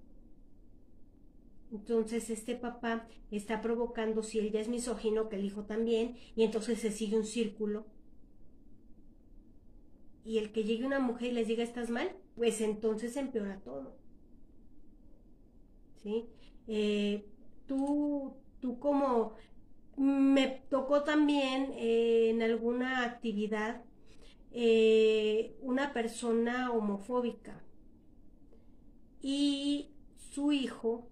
Entonces 1.72 2.30
este 2.30 2.56
papá 2.56 3.08
está 3.32 3.62
provocando, 3.62 4.22
si 4.22 4.40
él 4.40 4.52
ya 4.52 4.60
es 4.60 4.70
misógino, 4.70 5.28
que 5.28 5.38
el 5.38 5.46
hijo 5.46 5.64
también, 5.64 6.16
y 6.36 6.44
entonces 6.44 6.80
se 6.80 6.92
sigue 6.92 7.18
un 7.18 7.26
círculo. 7.26 7.88
Y 10.24 10.38
el 10.38 10.52
que 10.52 10.64
llegue 10.64 10.86
una 10.86 11.00
mujer 11.00 11.32
y 11.32 11.34
les 11.34 11.48
diga 11.48 11.64
estás 11.64 11.90
mal, 11.90 12.12
pues 12.36 12.62
entonces 12.62 13.18
empeora 13.18 13.60
todo. 13.62 13.98
¿Sí? 16.04 16.28
Eh, 16.68 17.26
tú, 17.66 18.36
tú 18.60 18.78
como 18.80 19.34
me 19.98 20.48
tocó 20.70 21.04
también 21.04 21.72
eh, 21.74 22.30
en 22.30 22.42
alguna 22.42 23.04
actividad 23.04 23.84
eh, 24.52 25.56
una 25.62 25.94
persona 25.94 26.72
homofóbica 26.72 27.64
y 29.24 29.90
su 30.18 30.52
hijo 30.52 31.08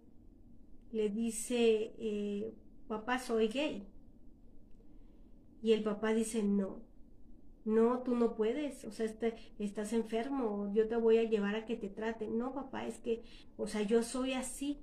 le 0.91 1.10
dice, 1.10 1.95
eh, 1.97 2.54
papá, 2.88 3.17
soy 3.17 3.47
gay. 3.47 3.88
Y 5.63 5.71
el 5.71 5.82
papá 5.82 6.13
dice, 6.13 6.43
no, 6.43 6.82
no, 7.63 8.02
tú 8.04 8.15
no 8.15 8.36
puedes, 8.36 8.84
o 8.86 8.91
sea, 8.91 9.06
este, 9.06 9.36
estás 9.60 9.93
enfermo, 9.93 10.71
yo 10.74 10.88
te 10.89 10.97
voy 10.97 11.17
a 11.19 11.24
llevar 11.24 11.56
a 11.56 11.65
que 11.65 11.78
te 11.78 11.88
traten. 11.88 12.38
No, 12.38 12.54
papá, 12.54 12.86
es 12.86 12.97
que, 13.00 13.24
o 13.58 13.65
sea, 13.65 13.82
yo 13.84 14.04
soy 14.04 14.34
así. 14.34 14.82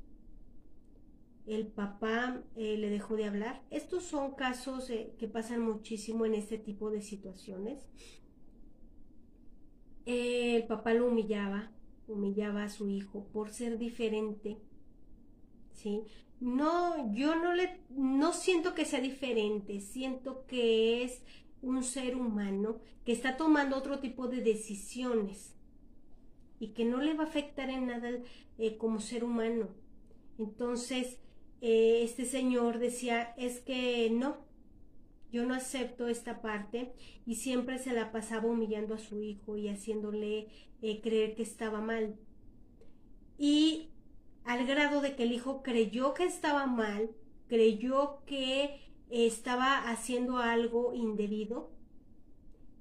El 1.47 1.67
papá 1.67 2.43
eh, 2.57 2.77
le 2.79 2.88
dejó 2.91 3.17
de 3.17 3.25
hablar. 3.27 3.62
Estos 3.71 4.05
son 4.05 4.35
casos 4.35 4.88
eh, 4.91 5.14
que 5.19 5.29
pasan 5.29 5.61
muchísimo 5.62 6.25
en 6.27 6.35
este 6.35 6.59
tipo 6.59 6.91
de 6.91 7.03
situaciones. 7.03 7.87
el 10.07 10.67
papá 10.67 10.95
lo 10.95 11.09
humillaba, 11.09 11.71
humillaba 12.09 12.64
a 12.64 12.68
su 12.68 12.88
hijo 12.88 13.27
por 13.33 13.51
ser 13.51 13.79
diferente 13.79 14.59
¿sí? 15.79 16.03
No, 16.40 17.12
yo 17.14 17.35
no 17.37 17.53
le, 17.55 17.81
no 17.90 18.33
siento 18.33 18.75
que 18.75 18.85
sea 18.85 19.01
diferente, 19.01 19.81
siento 19.81 20.47
que 20.47 21.03
es 21.03 21.23
un 21.62 21.83
ser 21.83 22.16
humano 22.16 22.81
que 23.05 23.12
está 23.12 23.37
tomando 23.37 23.77
otro 23.77 23.99
tipo 23.99 24.29
de 24.29 24.42
decisiones 24.42 25.55
y 26.61 26.68
que 26.68 26.85
no 26.85 27.01
le 27.01 27.14
va 27.14 27.25
a 27.25 27.29
afectar 27.29 27.71
en 27.71 27.87
nada 27.87 28.11
eh, 28.59 28.77
como 28.77 29.01
ser 29.01 29.25
humano. 29.25 29.68
Entonces, 30.38 31.18
eh, 31.61 32.03
este 32.05 32.25
señor 32.25 32.79
decía, 32.79 33.35
es 33.37 33.59
que 33.59 34.09
no, 34.11 34.37
yo 35.33 35.44
no 35.44 35.55
acepto 35.55 36.07
esta 36.07 36.40
parte 36.40 36.92
y 37.27 37.35
siempre 37.37 37.79
se 37.79 37.92
la 37.92 38.12
pasaba 38.12 38.47
humillando 38.47 38.94
a 38.94 38.99
su 38.99 39.23
hijo 39.23 39.57
y 39.57 39.68
haciéndole 39.68 40.49
eh, 40.83 41.01
creer 41.01 41.35
que 41.35 41.43
estaba 41.43 41.81
mal. 41.81 42.17
Y 43.37 43.91
al 44.45 44.67
grado 44.67 45.01
de 45.01 45.14
que 45.14 45.25
el 45.25 45.33
hijo 45.33 45.62
creyó 45.62 46.14
que 46.14 46.25
estaba 46.25 46.67
mal, 46.67 47.11
creyó 47.49 48.23
que 48.27 48.81
estaba 49.11 49.88
haciendo 49.91 50.38
algo 50.38 50.95
indebido 50.95 51.71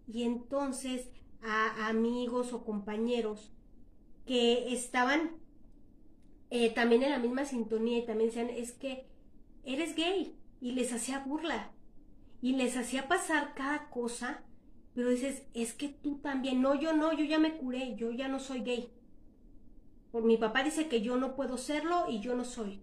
y 0.07 0.23
entonces 0.23 1.09
a 1.41 1.87
amigos 1.87 2.53
o 2.53 2.63
compañeros 2.65 3.51
que 4.25 4.73
estaban 4.73 5.31
eh, 6.49 6.73
también 6.73 7.03
en 7.03 7.11
la 7.11 7.19
misma 7.19 7.45
sintonía 7.45 7.99
y 7.99 8.05
también 8.05 8.29
decían 8.29 8.49
es 8.49 8.71
que 8.71 9.05
eres 9.63 9.95
gay 9.95 10.37
y 10.61 10.71
les 10.71 10.93
hacía 10.93 11.19
burla 11.19 11.71
y 12.41 12.53
les 12.53 12.77
hacía 12.77 13.07
pasar 13.07 13.53
cada 13.53 13.89
cosa 13.89 14.43
pero 14.97 15.11
dices 15.11 15.43
es 15.53 15.73
que 15.73 15.89
tú 15.89 16.17
también 16.17 16.61
no 16.61 16.73
yo 16.73 16.91
no 16.91 17.13
yo 17.13 17.23
ya 17.23 17.37
me 17.37 17.55
curé 17.55 17.95
yo 17.95 18.11
ya 18.11 18.27
no 18.27 18.39
soy 18.39 18.61
gay 18.61 18.97
por 20.11 20.23
mi 20.23 20.37
papá 20.37 20.63
dice 20.63 20.87
que 20.87 21.01
yo 21.01 21.17
no 21.17 21.35
puedo 21.35 21.57
serlo 21.57 22.05
y 22.09 22.19
yo 22.21 22.35
no 22.35 22.43
soy. 22.43 22.81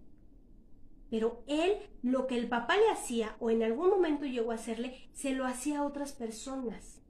Pero 1.09 1.43
él, 1.47 1.77
lo 2.01 2.27
que 2.27 2.37
el 2.37 2.47
papá 2.47 2.77
le 2.77 2.89
hacía 2.89 3.35
o 3.39 3.49
en 3.49 3.63
algún 3.63 3.89
momento 3.89 4.25
llegó 4.25 4.51
a 4.51 4.55
hacerle, 4.55 5.09
se 5.13 5.33
lo 5.33 5.45
hacía 5.45 5.79
a 5.79 5.85
otras 5.85 6.13
personas. 6.13 7.01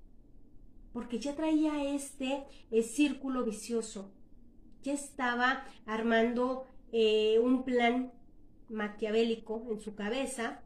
Porque 0.94 1.20
ya 1.20 1.36
traía 1.36 1.94
este 1.94 2.46
eh, 2.72 2.84
círculo 2.84 3.44
vicioso. 3.44 4.12
Ya 4.84 4.94
estaba 4.94 5.66
armando 5.86 6.66
eh, 6.92 7.40
un 7.40 7.64
plan 7.64 8.12
maquiavélico 8.70 9.68
en 9.70 9.80
su 9.80 9.96
cabeza 9.96 10.62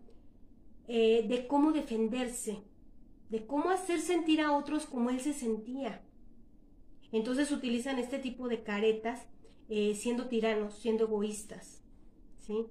eh, 0.88 1.26
de 1.28 1.48
cómo 1.48 1.72
defenderse, 1.72 2.64
de 3.30 3.46
cómo 3.46 3.70
hacer 3.70 4.00
sentir 4.02 4.42
a 4.42 4.52
otros 4.52 4.86
como 4.86 5.10
él 5.10 5.20
se 5.20 5.34
sentía. 5.34 6.02
Entonces 7.12 7.52
utilizan 7.52 8.00
este 8.00 8.20
tipo 8.20 8.48
de 8.48 8.64
caretas 8.64 9.28
eh, 9.70 9.96
siendo 9.96 10.28
tiranos, 10.28 10.76
siendo 10.76 11.06
egoístas, 11.06 11.82
¿sí? 12.40 12.66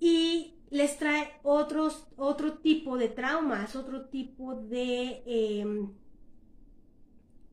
Y 0.00 0.54
les 0.70 0.98
trae 0.98 1.32
otros, 1.42 2.06
otro 2.16 2.58
tipo 2.58 2.98
de 2.98 3.08
traumas, 3.08 3.74
otro 3.74 4.06
tipo 4.06 4.54
de, 4.54 5.22
em, 5.26 5.92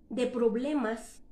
de 0.10 0.28
problemas 0.28 1.24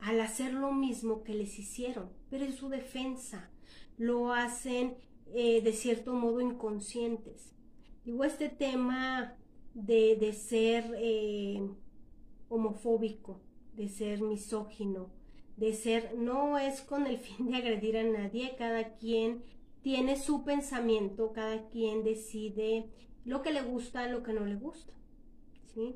al 0.00 0.20
hacer 0.20 0.52
lo 0.52 0.72
mismo 0.72 1.22
que 1.22 1.34
les 1.34 1.58
hicieron, 1.58 2.10
pero 2.28 2.44
en 2.44 2.52
su 2.52 2.68
defensa 2.68 3.50
lo 3.98 4.32
hacen 4.32 4.96
eh, 5.34 5.62
de 5.62 5.72
cierto 5.72 6.14
modo 6.14 6.40
inconscientes. 6.40 7.52
Digo, 8.04 8.24
este 8.24 8.48
tema 8.48 9.36
de, 9.74 10.32
ser 10.32 10.92
eh, 10.96 11.62
homofóbico, 12.48 13.40
de 13.74 13.88
ser 13.88 14.20
misógino, 14.20 15.10
de 15.56 15.72
ser, 15.72 16.16
no 16.16 16.58
es 16.58 16.80
con 16.80 17.06
el 17.06 17.18
fin 17.18 17.50
de 17.50 17.56
agredir 17.56 17.96
a 17.96 18.04
nadie, 18.04 18.56
cada 18.56 18.96
quien 18.96 19.44
tiene 19.82 20.16
su 20.16 20.44
pensamiento, 20.44 21.32
cada 21.32 21.68
quien 21.68 22.04
decide 22.04 22.90
lo 23.24 23.42
que 23.42 23.52
le 23.52 23.62
gusta, 23.62 24.08
lo 24.08 24.22
que 24.22 24.32
no 24.32 24.44
le 24.46 24.56
gusta, 24.56 24.92
¿sí? 25.74 25.94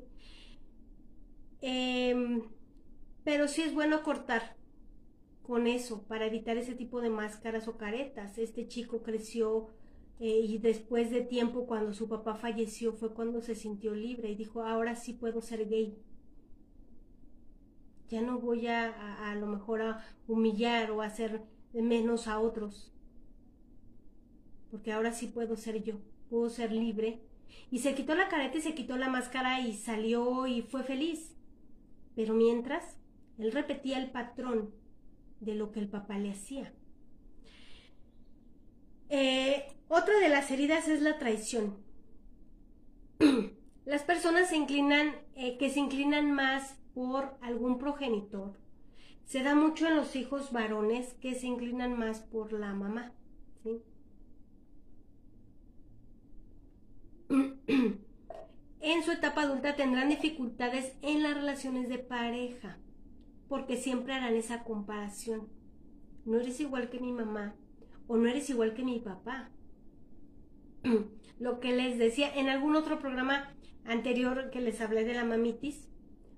Em, 1.61 2.43
pero 3.23 3.47
sí 3.47 3.61
es 3.61 3.73
bueno 3.73 4.03
cortar 4.03 4.55
con 5.43 5.67
eso 5.67 6.03
para 6.03 6.25
evitar 6.25 6.57
ese 6.57 6.75
tipo 6.75 7.01
de 7.01 7.09
máscaras 7.09 7.67
o 7.67 7.77
caretas. 7.77 8.37
Este 8.37 8.67
chico 8.67 9.01
creció 9.01 9.69
eh, 10.19 10.39
y 10.43 10.57
después 10.57 11.11
de 11.11 11.21
tiempo 11.21 11.67
cuando 11.67 11.93
su 11.93 12.07
papá 12.07 12.35
falleció 12.35 12.93
fue 12.93 13.13
cuando 13.13 13.41
se 13.41 13.55
sintió 13.55 13.93
libre 13.93 14.31
y 14.31 14.35
dijo, 14.35 14.63
ahora 14.63 14.95
sí 14.95 15.13
puedo 15.13 15.41
ser 15.41 15.67
gay 15.69 15.97
ya 18.09 18.21
no 18.21 18.39
voy 18.39 18.67
a, 18.67 19.29
a, 19.29 19.35
lo 19.35 19.47
mejor 19.47 19.81
a 19.81 20.05
humillar 20.27 20.91
o 20.91 21.01
a 21.01 21.07
hacer 21.07 21.41
menos 21.73 22.27
a 22.27 22.39
otros, 22.39 22.91
porque 24.71 24.91
ahora 24.93 25.11
sí 25.11 25.27
puedo 25.27 25.55
ser 25.57 25.83
yo, 25.83 25.95
puedo 26.29 26.49
ser 26.49 26.71
libre. 26.71 27.21
Y 27.69 27.79
se 27.79 27.95
quitó 27.95 28.15
la 28.15 28.29
careta 28.29 28.57
y 28.57 28.61
se 28.61 28.75
quitó 28.75 28.97
la 28.97 29.09
máscara 29.09 29.61
y 29.61 29.73
salió 29.73 30.47
y 30.47 30.61
fue 30.61 30.83
feliz. 30.83 31.35
Pero 32.15 32.33
mientras, 32.33 32.97
él 33.37 33.51
repetía 33.51 33.99
el 33.99 34.11
patrón 34.11 34.71
de 35.39 35.55
lo 35.55 35.71
que 35.71 35.79
el 35.79 35.89
papá 35.89 36.17
le 36.17 36.31
hacía. 36.31 36.73
Eh, 39.09 39.73
otra 39.87 40.19
de 40.19 40.29
las 40.29 40.51
heridas 40.51 40.87
es 40.87 41.01
la 41.01 41.17
traición. 41.17 41.77
Las 43.85 44.03
personas 44.03 44.49
se 44.49 44.57
inclinan, 44.57 45.15
eh, 45.35 45.57
que 45.57 45.69
se 45.69 45.79
inclinan 45.79 46.33
más 46.33 46.77
por 46.93 47.37
algún 47.41 47.77
progenitor. 47.79 48.59
Se 49.23 49.43
da 49.43 49.55
mucho 49.55 49.87
en 49.87 49.95
los 49.95 50.15
hijos 50.17 50.51
varones 50.51 51.13
que 51.21 51.35
se 51.35 51.47
inclinan 51.47 51.97
más 51.97 52.19
por 52.19 52.51
la 52.51 52.73
mamá. 52.73 53.13
en 58.81 59.03
su 59.03 59.11
etapa 59.11 59.43
adulta 59.43 59.75
tendrán 59.75 60.09
dificultades 60.09 60.93
en 61.01 61.23
las 61.23 61.35
relaciones 61.35 61.87
de 61.87 61.99
pareja, 61.99 62.77
porque 63.47 63.77
siempre 63.77 64.13
harán 64.13 64.35
esa 64.35 64.65
comparación. 64.65 65.47
No 66.25 66.39
eres 66.39 66.59
igual 66.59 66.89
que 66.89 66.99
mi 66.99 67.13
mamá 67.13 67.55
o 68.07 68.17
no 68.17 68.27
eres 68.27 68.49
igual 68.49 68.73
que 68.73 68.83
mi 68.83 68.99
papá. 68.99 69.49
Lo 71.39 71.59
que 71.59 71.75
les 71.75 71.97
decía 71.97 72.33
en 72.33 72.49
algún 72.49 72.75
otro 72.75 72.99
programa 72.99 73.53
anterior 73.85 74.49
que 74.51 74.61
les 74.61 74.81
hablé 74.81 75.03
de 75.03 75.13
la 75.13 75.23
mamitis, 75.23 75.87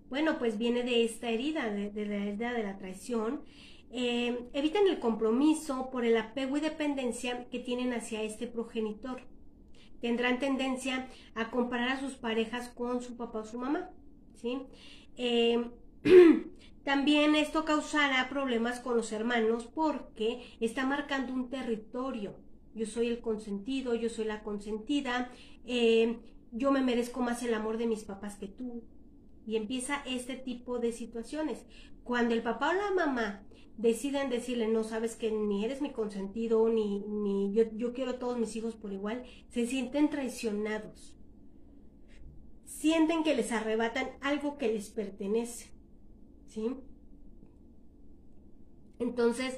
bueno, 0.09 0.39
pues 0.39 0.57
viene 0.57 0.83
de 0.83 1.03
esta 1.03 1.29
herida, 1.29 1.69
de, 1.69 2.05
la 2.05 2.15
herida 2.15 2.53
de 2.53 2.63
la 2.63 2.77
traición. 2.77 3.41
Eh, 3.91 4.49
evitan 4.53 4.87
el 4.87 4.99
compromiso 4.99 5.89
por 5.91 6.03
el 6.03 6.17
apego 6.17 6.57
y 6.57 6.61
dependencia 6.61 7.47
que 7.49 7.59
tienen 7.59 7.93
hacia 7.93 8.23
este 8.23 8.47
progenitor. 8.47 9.21
Tendrán 10.01 10.39
tendencia 10.39 11.07
a 11.35 11.51
comparar 11.51 11.89
a 11.89 11.99
sus 11.99 12.13
parejas 12.13 12.69
con 12.69 13.01
su 13.01 13.17
papá 13.17 13.39
o 13.39 13.45
su 13.45 13.59
mamá. 13.59 13.91
¿sí? 14.35 14.59
Eh, 15.17 15.69
también 16.83 17.35
esto 17.35 17.65
causará 17.65 18.29
problemas 18.29 18.79
con 18.79 18.95
los 18.95 19.11
hermanos 19.11 19.67
porque 19.73 20.41
está 20.59 20.85
marcando 20.85 21.33
un 21.33 21.49
territorio. 21.49 22.35
Yo 22.73 22.85
soy 22.85 23.07
el 23.07 23.19
consentido, 23.19 23.95
yo 23.95 24.09
soy 24.09 24.25
la 24.25 24.43
consentida, 24.43 25.31
eh, 25.65 26.19
yo 26.51 26.71
me 26.71 26.81
merezco 26.81 27.21
más 27.21 27.43
el 27.43 27.53
amor 27.53 27.77
de 27.77 27.87
mis 27.87 28.03
papás 28.03 28.35
que 28.35 28.47
tú, 28.47 28.83
y 29.45 29.55
empieza 29.55 30.03
este 30.05 30.35
tipo 30.35 30.79
de 30.79 30.91
situaciones. 30.91 31.65
Cuando 32.03 32.33
el 32.33 32.43
papá 32.43 32.69
o 32.69 32.73
la 32.73 32.91
mamá 32.91 33.43
deciden 33.77 34.29
decirle, 34.29 34.67
no 34.67 34.83
sabes 34.83 35.15
que 35.15 35.31
ni 35.31 35.65
eres 35.65 35.81
mi 35.81 35.91
consentido, 35.91 36.67
ni, 36.69 36.99
ni 36.99 37.53
yo, 37.53 37.63
yo 37.75 37.93
quiero 37.93 38.11
a 38.11 38.19
todos 38.19 38.37
mis 38.37 38.55
hijos 38.55 38.75
por 38.75 38.93
igual, 38.93 39.23
se 39.49 39.65
sienten 39.65 40.09
traicionados. 40.09 41.15
Sienten 42.65 43.23
que 43.23 43.35
les 43.35 43.51
arrebatan 43.51 44.09
algo 44.21 44.57
que 44.57 44.67
les 44.67 44.89
pertenece. 44.89 45.78
¿Sí? 46.49 46.75
Entonces, 48.99 49.57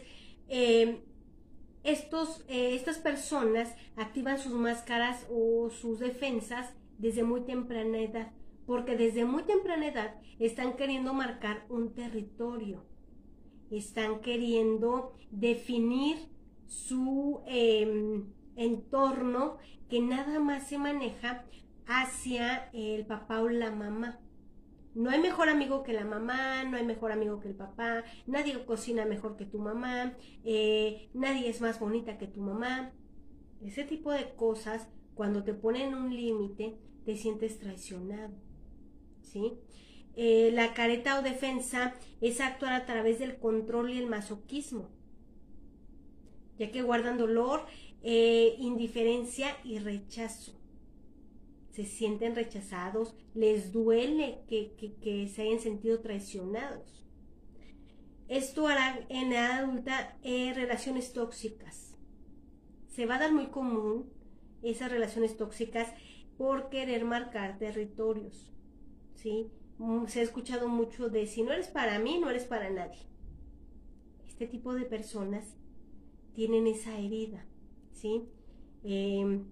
eh, 0.50 1.04
estos, 1.84 2.46
eh, 2.48 2.76
estas 2.76 3.00
personas 3.00 3.76
activan 3.96 4.38
sus 4.38 4.54
máscaras 4.54 5.26
o 5.32 5.70
sus 5.70 6.00
defensas 6.00 6.74
desde 7.00 7.24
muy 7.24 7.42
temprana 7.42 7.98
edad, 7.98 8.32
porque 8.68 8.96
desde 8.96 9.26
muy 9.26 9.44
temprana 9.44 9.88
edad 9.88 10.16
están 10.38 10.76
queriendo 10.76 11.14
marcar 11.14 11.66
un 11.70 11.94
territorio, 11.94 12.86
están 13.72 14.20
queriendo 14.20 15.14
definir 15.32 16.30
su 16.68 17.42
em, 17.48 18.26
entorno 18.56 19.58
que 19.90 20.02
nada 20.02 20.40
más 20.40 20.68
se 20.68 20.78
maneja 20.78 21.46
hacia 21.88 22.70
el 22.74 23.06
papá 23.06 23.42
o 23.42 23.50
la 23.50 23.72
mamá. 23.72 24.20
No 24.94 25.10
hay 25.10 25.22
mejor 25.22 25.48
amigo 25.48 25.84
que 25.84 25.94
la 25.94 26.04
mamá, 26.04 26.64
no 26.66 26.78
hay 26.78 26.86
mejor 26.86 27.12
amigo 27.12 27.40
que 27.40 27.48
el 27.48 27.56
papá, 27.56 28.04
nadie 28.28 28.66
cocina 28.66 29.06
mejor 29.06 29.38
que 29.38 29.46
tu 29.46 29.58
mamá, 29.58 30.18
eh, 30.44 31.10
nadie 31.14 31.50
es 31.50 31.62
más 31.62 31.80
bonita 31.80 32.18
que 32.18 32.28
tu 32.28 32.42
mamá. 32.42 32.92
Ese 33.62 33.86
tipo 33.86 34.12
de 34.12 34.34
cosas, 34.36 34.90
cuando 35.14 35.44
te 35.44 35.54
ponen 35.54 35.96
un 35.96 36.14
límite, 36.14 36.78
te 37.06 37.16
sientes 37.16 37.60
traicionado. 37.60 38.34
¿Sí? 39.22 39.54
Eh, 40.18 40.52
la 40.54 40.74
careta 40.74 41.20
o 41.20 41.22
defensa 41.22 41.94
es 42.20 42.42
actuar 42.42 42.74
a 42.74 42.86
través 42.86 43.20
del 43.20 43.38
control 43.38 43.92
y 43.92 43.98
el 43.98 44.08
masoquismo, 44.08 44.90
ya 46.58 46.70
que 46.70 46.82
guardan 46.82 47.18
dolor, 47.18 47.66
eh, 48.04 48.56
indiferencia 48.60 49.56
y 49.64 49.80
rechazo 49.80 50.61
se 51.72 51.86
sienten 51.86 52.36
rechazados, 52.36 53.16
les 53.34 53.72
duele 53.72 54.44
que, 54.48 55.28
se 55.34 55.42
hayan 55.42 55.60
sentido 55.60 56.02
traicionados. 56.02 57.06
Esto 58.28 58.68
hará 58.68 59.06
en 59.10 59.34
adulta 59.34 60.18
eh, 60.24 60.54
relaciones 60.54 61.14
tóxicas. 61.14 61.96
Se 62.88 63.06
va 63.06 63.16
a 63.16 63.20
dar 63.20 63.32
muy 63.34 63.48
común 63.48 64.12
esas 64.62 64.92
relaciones 64.92 65.38
tóxicas 65.38 65.94
por 66.38 66.70
querer 66.70 67.06
marcar 67.06 67.58
territorios. 67.58 68.52
¿sí? 69.16 69.50
Mm, 69.78 70.08
se 70.08 70.20
ha 70.20 70.24
escuchado 70.24 70.68
mucho 70.68 71.10
de 71.10 71.26
si 71.26 71.42
no 71.42 71.54
eres 71.54 71.68
para 71.68 72.00
mí, 72.00 72.20
no 72.20 72.30
eres 72.30 72.46
para 72.46 72.70
nadie. 72.70 73.00
Este 74.28 74.46
tipo 74.46 74.74
de 74.74 74.86
personas 74.86 75.56
tienen 76.34 76.68
esa 76.68 76.98
herida. 76.98 77.46
¿sí? 77.94 78.30
Em, 78.84 79.46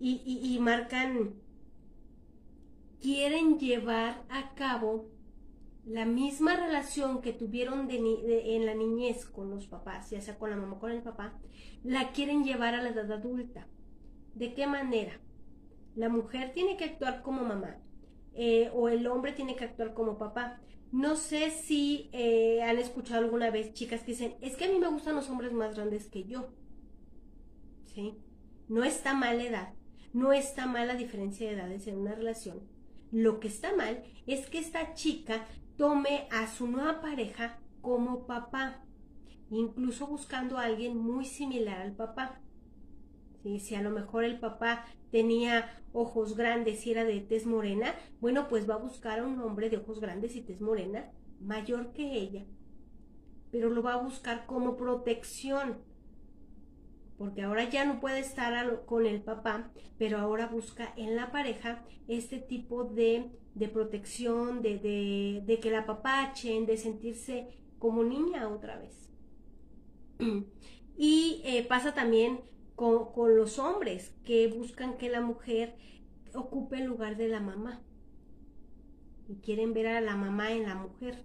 y, 0.00 0.58
marcan, 0.60 1.34
quieren 3.00 3.58
llevar 3.58 4.24
a 4.30 4.54
cabo 4.54 5.08
la 5.84 6.06
misma 6.06 6.56
relación 6.56 7.20
que 7.20 7.32
tuvieron 7.32 7.88
en 7.90 8.66
la 8.66 8.74
niñez 8.74 9.26
con 9.26 9.50
los 9.50 9.66
papás, 9.66 10.10
ya 10.10 10.20
sea 10.20 10.38
con 10.38 10.50
la 10.50 10.56
mamá 10.56 10.76
o 10.76 10.80
con 10.80 10.90
el 10.90 11.02
papá, 11.02 11.38
la 11.84 12.12
quieren 12.12 12.44
llevar 12.44 12.74
a 12.74 12.82
la 12.82 12.90
edad 12.90 13.12
adulta. 13.12 13.66
¿De 14.34 14.54
qué 14.54 14.66
manera? 14.66 15.20
La 15.96 16.08
mujer 16.08 16.52
tiene 16.54 16.76
que 16.76 16.84
actuar 16.84 17.22
como 17.22 17.42
mamá 17.42 17.78
eh, 18.34 18.70
o 18.72 18.88
el 18.88 19.06
hombre 19.06 19.32
tiene 19.32 19.56
que 19.56 19.64
actuar 19.64 19.94
como 19.94 20.18
papá. 20.18 20.60
No 20.92 21.16
sé 21.16 21.50
si 21.50 22.08
eh, 22.12 22.62
han 22.62 22.78
escuchado 22.78 23.20
alguna 23.20 23.50
vez 23.50 23.74
chicas 23.74 24.00
que 24.02 24.12
dicen, 24.12 24.34
es 24.40 24.56
que 24.56 24.64
a 24.64 24.68
mí 24.70 24.78
me 24.78 24.88
gustan 24.88 25.14
los 25.14 25.28
hombres 25.30 25.52
más 25.52 25.74
grandes 25.74 26.08
que 26.08 26.24
yo. 26.24 26.48
¿Sí? 27.86 28.16
No 28.68 28.84
está 28.84 29.14
mal 29.14 29.40
edad, 29.40 29.74
no 30.12 30.32
está 30.32 30.66
mal 30.66 30.88
la 30.88 30.94
diferencia 30.94 31.48
de 31.48 31.54
edades 31.54 31.86
en 31.86 31.98
una 31.98 32.14
relación. 32.14 32.60
Lo 33.12 33.40
que 33.40 33.48
está 33.48 33.74
mal 33.74 34.02
es 34.26 34.48
que 34.48 34.58
esta 34.58 34.94
chica 34.94 35.46
tome 35.76 36.28
a 36.30 36.46
su 36.46 36.66
nueva 36.66 37.00
pareja 37.00 37.58
como 37.80 38.26
papá, 38.26 38.84
incluso 39.50 40.06
buscando 40.06 40.58
a 40.58 40.64
alguien 40.64 40.96
muy 40.96 41.24
similar 41.24 41.80
al 41.80 41.92
papá. 41.92 42.40
Si 43.42 43.74
a 43.74 43.82
lo 43.82 43.90
mejor 43.90 44.24
el 44.24 44.38
papá 44.38 44.84
tenía 45.10 45.82
ojos 45.92 46.36
grandes 46.36 46.86
y 46.86 46.92
era 46.92 47.04
de 47.04 47.20
tez 47.20 47.46
morena, 47.46 47.94
bueno, 48.20 48.48
pues 48.48 48.68
va 48.68 48.74
a 48.74 48.78
buscar 48.78 49.20
a 49.20 49.26
un 49.26 49.40
hombre 49.40 49.70
de 49.70 49.78
ojos 49.78 50.00
grandes 50.00 50.36
y 50.36 50.42
tez 50.42 50.60
morena 50.60 51.10
mayor 51.40 51.92
que 51.92 52.12
ella, 52.12 52.44
pero 53.50 53.70
lo 53.70 53.82
va 53.82 53.94
a 53.94 54.02
buscar 54.02 54.46
como 54.46 54.76
protección 54.76 55.78
porque 57.20 57.42
ahora 57.42 57.68
ya 57.68 57.84
no 57.84 58.00
puede 58.00 58.18
estar 58.20 58.86
con 58.86 59.04
el 59.04 59.20
papá, 59.20 59.70
pero 59.98 60.16
ahora 60.16 60.46
busca 60.46 60.94
en 60.96 61.16
la 61.16 61.30
pareja 61.30 61.84
este 62.08 62.38
tipo 62.38 62.84
de, 62.84 63.30
protección, 63.74 64.62
de, 64.62 65.42
de, 65.46 65.60
que 65.60 65.70
la 65.70 65.84
papachen, 65.84 66.64
de 66.64 66.78
sentirse 66.78 67.48
como 67.78 68.04
niña 68.04 68.48
otra 68.48 68.78
vez. 68.78 69.10
Y 70.96 71.42
eh, 71.44 71.62
pasa 71.66 71.92
también 71.92 72.40
con, 72.74 73.12
con 73.12 73.36
los 73.36 73.58
hombres 73.58 74.14
que 74.24 74.48
buscan 74.48 74.96
que 74.96 75.10
la 75.10 75.20
mujer 75.20 75.76
ocupe 76.34 76.78
el 76.78 76.84
lugar 76.84 77.18
de 77.18 77.28
la 77.28 77.40
mamá 77.40 77.82
y 79.28 79.36
quieren 79.36 79.74
ver 79.74 79.88
a 79.88 80.00
la 80.00 80.16
mamá 80.16 80.52
en 80.52 80.62
la 80.62 80.74
mujer. 80.74 81.22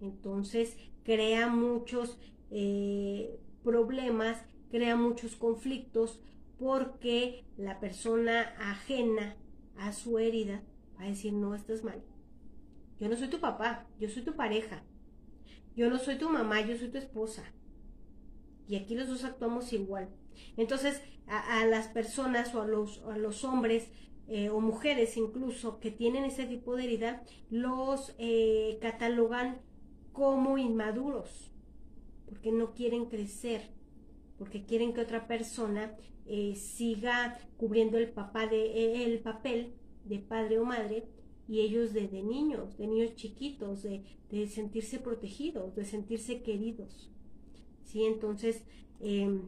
Entonces 0.00 0.76
crea 1.02 1.48
muchos 1.48 2.18
eh, 2.52 3.40
problemas 3.64 4.44
crea 4.70 4.96
muchos 4.96 5.36
conflictos 5.36 6.20
porque 6.58 7.44
la 7.56 7.80
persona 7.80 8.54
ajena 8.58 9.36
a 9.76 9.92
su 9.92 10.18
herida 10.18 10.62
va 10.98 11.04
a 11.04 11.08
decir, 11.08 11.32
no, 11.32 11.54
estás 11.54 11.84
mal. 11.84 12.02
Yo 12.98 13.08
no 13.08 13.16
soy 13.16 13.28
tu 13.28 13.40
papá, 13.40 13.86
yo 13.98 14.08
soy 14.08 14.22
tu 14.22 14.36
pareja. 14.36 14.82
Yo 15.74 15.88
no 15.88 15.98
soy 15.98 16.18
tu 16.18 16.28
mamá, 16.28 16.60
yo 16.60 16.76
soy 16.76 16.88
tu 16.88 16.98
esposa. 16.98 17.44
Y 18.68 18.76
aquí 18.76 18.94
los 18.94 19.08
dos 19.08 19.24
actuamos 19.24 19.72
igual. 19.72 20.10
Entonces, 20.56 21.02
a, 21.26 21.64
las 21.66 21.88
personas 21.88 22.54
o 22.54 22.62
a 22.62 22.66
los, 22.66 23.02
a 23.04 23.16
los 23.16 23.44
hombres 23.44 23.90
eh, 24.28 24.50
o 24.50 24.60
mujeres 24.60 25.16
incluso 25.16 25.80
que 25.80 25.90
tienen 25.90 26.24
ese 26.24 26.46
tipo 26.46 26.76
de 26.76 26.84
herida, 26.84 27.22
los 27.50 28.14
eh, 28.18 28.78
catalogan 28.80 29.60
como 30.12 30.58
inmaduros, 30.58 31.50
porque 32.26 32.52
no 32.52 32.74
quieren 32.74 33.06
crecer, 33.06 33.70
porque 34.40 34.64
quieren 34.64 34.94
que 34.94 35.02
otra 35.02 35.26
persona 35.26 35.94
eh, 36.24 36.54
siga 36.56 37.38
cubriendo 37.58 37.98
el, 37.98 38.08
papá 38.08 38.46
de, 38.46 38.62
eh, 38.72 39.04
el 39.04 39.18
papel 39.18 39.74
de 40.06 40.18
padre 40.18 40.58
o 40.58 40.64
madre 40.64 41.06
y 41.46 41.60
ellos 41.60 41.92
de, 41.92 42.08
niños, 42.08 42.78
de 42.78 42.86
niños 42.86 43.14
chiquitos, 43.16 43.82
de, 43.82 44.46
sentirse 44.48 44.98
protegidos, 44.98 45.76
de 45.76 45.84
sentirse 45.84 46.42
queridos. 46.42 47.12
¿Sí? 47.84 48.06
Entonces, 48.06 48.64
em, 49.00 49.42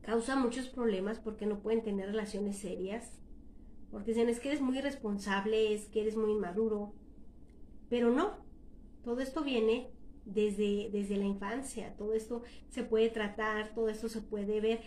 causa 0.00 0.36
muchos 0.36 0.68
problemas 0.70 1.18
porque 1.18 1.44
no 1.44 1.60
pueden 1.60 1.82
tener 1.82 2.06
relaciones 2.06 2.56
serias, 2.56 3.12
porque 3.90 4.12
dicen 4.12 4.30
es 4.30 4.40
que 4.40 4.48
eres 4.48 4.62
muy 4.62 4.78
irresponsable, 4.78 5.74
es 5.74 5.84
que 5.88 6.00
eres 6.00 6.16
muy 6.16 6.30
inmaduro, 6.30 6.94
pero 7.90 8.10
no, 8.10 8.38
todo 9.02 9.20
esto 9.20 9.44
viene 9.44 9.90
desde, 10.24 10.90
desde 10.92 11.16
la 11.16 11.24
infancia. 11.24 11.94
Todo 11.96 12.14
esto 12.14 12.42
se 12.68 12.82
puede 12.82 13.10
tratar, 13.10 13.74
todo 13.74 13.88
esto 13.88 14.08
se 14.08 14.20
puede 14.20 14.60
ver, 14.60 14.80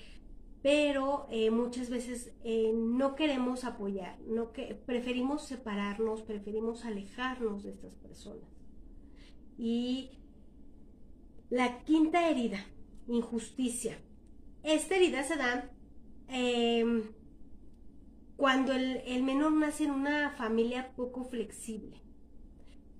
pero 0.61 1.27
eh, 1.31 1.51
muchas 1.51 1.89
veces 1.89 2.33
eh, 2.43 2.71
no 2.73 3.15
queremos 3.15 3.63
apoyar, 3.63 4.19
no 4.27 4.51
que, 4.51 4.75
preferimos 4.75 5.43
separarnos, 5.43 6.21
preferimos 6.21 6.85
alejarnos 6.85 7.63
de 7.63 7.71
estas 7.71 7.95
personas. 7.95 8.49
Y 9.57 10.11
la 11.49 11.83
quinta 11.83 12.29
herida, 12.29 12.59
injusticia. 13.07 13.97
Esta 14.63 14.95
herida 14.95 15.23
se 15.23 15.37
da 15.37 15.71
em, 16.27 17.03
cuando 18.35 18.73
el, 18.73 18.97
el 19.05 19.23
menor 19.23 19.53
nace 19.53 19.85
en 19.85 19.91
una 19.91 20.31
familia 20.31 20.91
poco 20.95 21.23
flexible. 21.23 22.01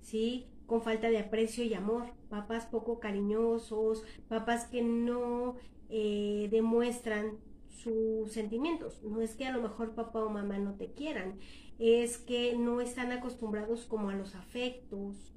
¿sí? 0.08 0.46
Con 0.68 0.82
falta 0.82 1.08
de 1.08 1.18
aprecio 1.18 1.64
y 1.64 1.72
amor, 1.72 2.12
papás 2.28 2.66
poco 2.66 3.00
cariñosos, 3.00 4.04
papás 4.28 4.66
que 4.66 4.82
no 4.82 5.56
eh, 5.88 6.48
demuestran 6.50 7.38
sus 7.70 8.32
sentimientos. 8.32 9.02
No 9.02 9.22
es 9.22 9.34
que 9.34 9.46
a 9.46 9.56
lo 9.56 9.62
mejor 9.62 9.94
papá 9.94 10.22
o 10.22 10.28
mamá 10.28 10.58
no 10.58 10.74
te 10.74 10.92
quieran, 10.92 11.38
es 11.78 12.18
que 12.18 12.54
no 12.54 12.82
están 12.82 13.12
acostumbrados 13.12 13.86
como 13.86 14.10
a 14.10 14.14
los 14.14 14.34
afectos, 14.34 15.32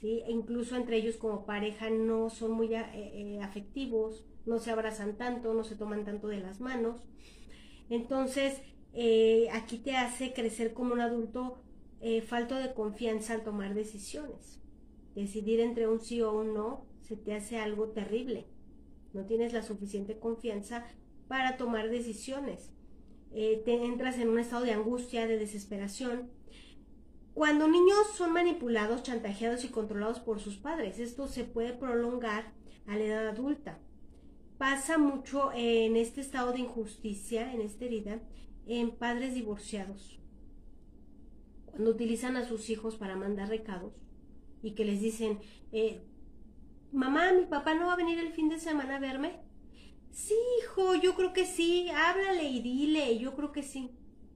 ¿sí? 0.00 0.22
E 0.26 0.30
incluso 0.30 0.74
entre 0.74 0.96
ellos 0.96 1.18
como 1.18 1.44
pareja 1.44 1.90
no 1.90 2.30
son 2.30 2.52
muy 2.52 2.74
eh, 2.74 2.86
eh, 2.94 3.40
afectivos, 3.42 4.24
no 4.46 4.58
se 4.58 4.70
abrazan 4.70 5.18
tanto, 5.18 5.52
no 5.52 5.64
se 5.64 5.76
toman 5.76 6.06
tanto 6.06 6.28
de 6.28 6.40
las 6.40 6.62
manos. 6.62 7.02
Entonces, 7.90 8.62
aquí 9.52 9.76
te 9.76 9.96
hace 9.96 10.32
crecer 10.32 10.72
como 10.72 10.94
un 10.94 11.00
adulto 11.00 11.62
falto 12.26 12.56
de 12.56 12.72
confianza 12.72 13.34
al 13.34 13.44
tomar 13.44 13.74
decisiones 13.74 14.61
decidir 15.14 15.60
entre 15.60 15.88
un 15.88 16.00
sí 16.00 16.22
o 16.22 16.32
un 16.32 16.54
no 16.54 16.86
se 17.00 17.16
te 17.16 17.34
hace 17.34 17.58
algo 17.58 17.88
terrible. 17.88 18.46
No 19.12 19.26
tienes 19.26 19.52
la 19.52 19.62
suficiente 19.62 20.18
confianza 20.18 20.86
para 21.28 21.56
tomar 21.56 21.90
decisiones. 21.90 22.72
Eh, 23.32 23.62
te 23.64 23.84
entras 23.84 24.18
en 24.18 24.28
un 24.28 24.38
estado 24.38 24.64
de 24.64 24.72
angustia, 24.72 25.26
de 25.26 25.38
desesperación. 25.38 26.30
Cuando 27.34 27.66
niños 27.66 28.08
son 28.14 28.32
manipulados, 28.32 29.02
chantajeados 29.02 29.64
y 29.64 29.68
controlados 29.68 30.20
por 30.20 30.40
sus 30.40 30.56
padres, 30.56 30.98
esto 30.98 31.28
se 31.28 31.44
puede 31.44 31.72
prolongar 31.72 32.52
a 32.86 32.96
la 32.96 33.04
edad 33.04 33.28
adulta. 33.28 33.78
Pasa 34.58 34.98
mucho 34.98 35.50
en 35.54 35.96
este 35.96 36.20
estado 36.20 36.52
de 36.52 36.60
injusticia, 36.60 37.52
en 37.52 37.62
esta 37.62 37.86
herida, 37.86 38.20
en 38.66 38.90
padres 38.90 39.34
divorciados. 39.34 40.20
Cuando 41.66 41.90
utilizan 41.90 42.36
a 42.36 42.46
sus 42.46 42.68
hijos 42.68 42.96
para 42.96 43.16
mandar 43.16 43.48
recados 43.48 44.01
y 44.62 44.74
que 44.74 44.84
les 44.84 45.00
dicen, 45.00 45.38
eh, 45.72 46.02
mamá, 46.92 47.32
mi 47.32 47.46
papá 47.46 47.74
no 47.74 47.86
va 47.86 47.94
a 47.94 47.96
venir 47.96 48.18
el 48.18 48.32
fin 48.32 48.48
de 48.48 48.58
semana 48.58 48.96
a 48.96 49.00
verme. 49.00 49.40
Sí, 50.10 50.34
hijo, 50.60 50.94
yo 50.94 51.14
creo 51.14 51.32
que 51.32 51.46
sí, 51.46 51.88
háblale 51.90 52.44
y 52.44 52.60
dile, 52.60 53.18
yo 53.18 53.34
creo 53.34 53.52
que 53.52 53.62
sí. 53.62 53.90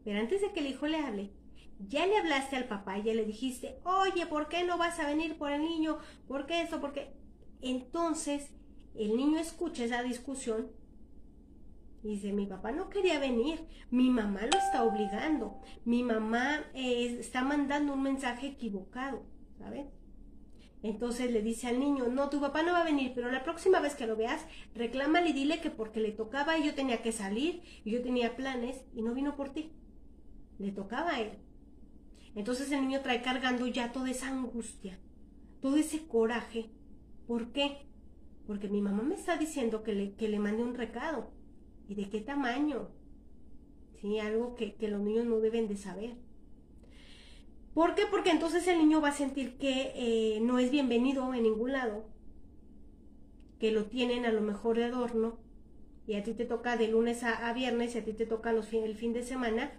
Pero 0.05 0.21
antes 0.21 0.41
de 0.41 0.53
que 0.53 0.61
el 0.61 0.69
hijo 0.69 0.87
le 0.87 0.99
hable, 0.99 1.33
ya 1.79 2.07
le 2.07 2.17
hablaste 2.17 2.57
al 2.57 2.69
papá, 2.69 2.99
ya 2.99 3.13
le 3.13 3.25
dijiste, 3.25 3.79
oye, 3.85 4.27
¿por 4.27 4.49
qué 4.49 4.65
no 4.65 4.79
vas 4.79 4.99
a 4.99 5.07
venir 5.07 5.37
por 5.37 5.53
el 5.53 5.63
niño? 5.63 5.99
¿Por 6.27 6.47
qué 6.47 6.63
eso? 6.63 6.81
¿Por 6.81 6.93
qué? 6.93 7.13
Entonces, 7.61 8.51
el 8.95 9.17
niño 9.17 9.39
escucha 9.39 9.85
esa 9.85 10.03
discusión 10.03 10.71
y 12.03 12.09
dice, 12.11 12.33
mi 12.33 12.47
papá 12.47 12.73
no 12.73 12.89
quería 12.89 13.19
venir, 13.19 13.67
mi 13.91 14.11
mamá 14.11 14.43
lo 14.43 14.59
está 14.59 14.85
obligando, 14.85 15.61
mi 15.85 16.03
mamá 16.03 16.65
eh, 16.75 17.17
está 17.19 17.43
mandando 17.43 17.95
un 17.95 18.03
mensaje 18.03 18.47
equivocado, 18.47 19.25
¿sabes? 19.59 19.87
Entonces 20.83 21.33
le 21.33 21.43
dice 21.43 21.67
al 21.67 21.81
niño, 21.81 22.07
no, 22.09 22.29
tu 22.29 22.41
papá 22.41 22.63
no 22.63 22.73
va 22.73 22.83
a 22.83 22.85
venir, 22.85 23.13
pero 23.15 23.31
la 23.31 23.43
próxima 23.43 23.81
vez 23.81 23.95
que 23.95 24.07
lo 24.07 24.17
veas, 24.17 24.45
reclámale 24.75 25.31
y 25.31 25.33
dile 25.33 25.61
que 25.61 25.71
porque 25.71 26.01
le 26.01 26.13
tocaba 26.13 26.59
y 26.59 26.67
yo 26.67 26.75
tenía 26.75 27.03
que 27.03 27.13
salir 27.13 27.63
y 27.85 27.91
yo 27.91 28.03
tenía 28.03 28.37
planes 28.37 28.85
y 28.95 29.03
no 29.03 29.15
vino 29.15 29.37
por 29.37 29.51
ti. 29.51 29.73
Le 30.59 30.73
tocaba 30.73 31.13
a 31.13 31.21
él. 31.21 31.33
Entonces 32.35 32.71
el 32.71 32.83
niño 32.83 33.01
trae 33.01 33.23
cargando 33.23 33.67
ya 33.67 33.93
toda 33.93 34.11
esa 34.11 34.29
angustia, 34.29 34.99
todo 35.61 35.77
ese 35.77 36.07
coraje. 36.07 36.71
¿Por 37.27 37.53
qué? 37.53 37.87
Porque 38.47 38.69
mi 38.69 38.81
mamá 38.81 39.03
me 39.03 39.15
está 39.15 39.37
diciendo 39.37 39.83
que 39.83 39.95
le, 39.95 40.15
que 40.15 40.29
le 40.29 40.39
mande 40.39 40.63
un 40.63 40.75
recado. 40.75 41.31
¿Y 41.89 41.95
de 41.95 42.09
qué 42.11 42.21
tamaño? 42.21 42.91
Sí, 44.01 44.19
algo 44.19 44.55
que, 44.55 44.75
que 44.75 44.89
los 44.89 45.01
niños 45.01 45.25
no 45.25 45.41
deben 45.41 45.67
de 45.67 45.77
saber. 45.77 46.15
¿Por 47.77 47.95
qué? 47.95 48.05
Porque 48.11 48.31
entonces 48.31 48.67
el 48.69 48.79
niño 48.79 49.03
va 49.03 49.11
a 49.11 49.13
sentir 49.13 49.59
que 49.59 49.93
eh, 49.95 50.41
no 50.41 50.59
es 50.59 50.71
bienvenido 50.71 51.35
en 51.35 51.43
ningún 51.43 51.73
lado, 51.73 52.07
que 53.61 53.71
lo 53.71 53.85
tienen 53.85 54.25
a 54.25 54.33
lo 54.33 54.41
mejor 54.41 54.79
de 54.79 54.85
adorno, 54.85 55.37
y 56.07 56.15
a 56.15 56.23
ti 56.23 56.33
te 56.33 56.47
toca 56.47 56.79
de 56.79 56.89
lunes 56.89 57.23
a, 57.23 57.53
viernes 57.53 57.95
y 57.95 57.99
a 57.99 58.05
ti 58.07 58.15
te 58.15 58.25
toca 58.25 58.55
los 58.55 58.73
el 58.73 58.97
fin 58.97 59.13
de 59.13 59.23
semana, 59.23 59.79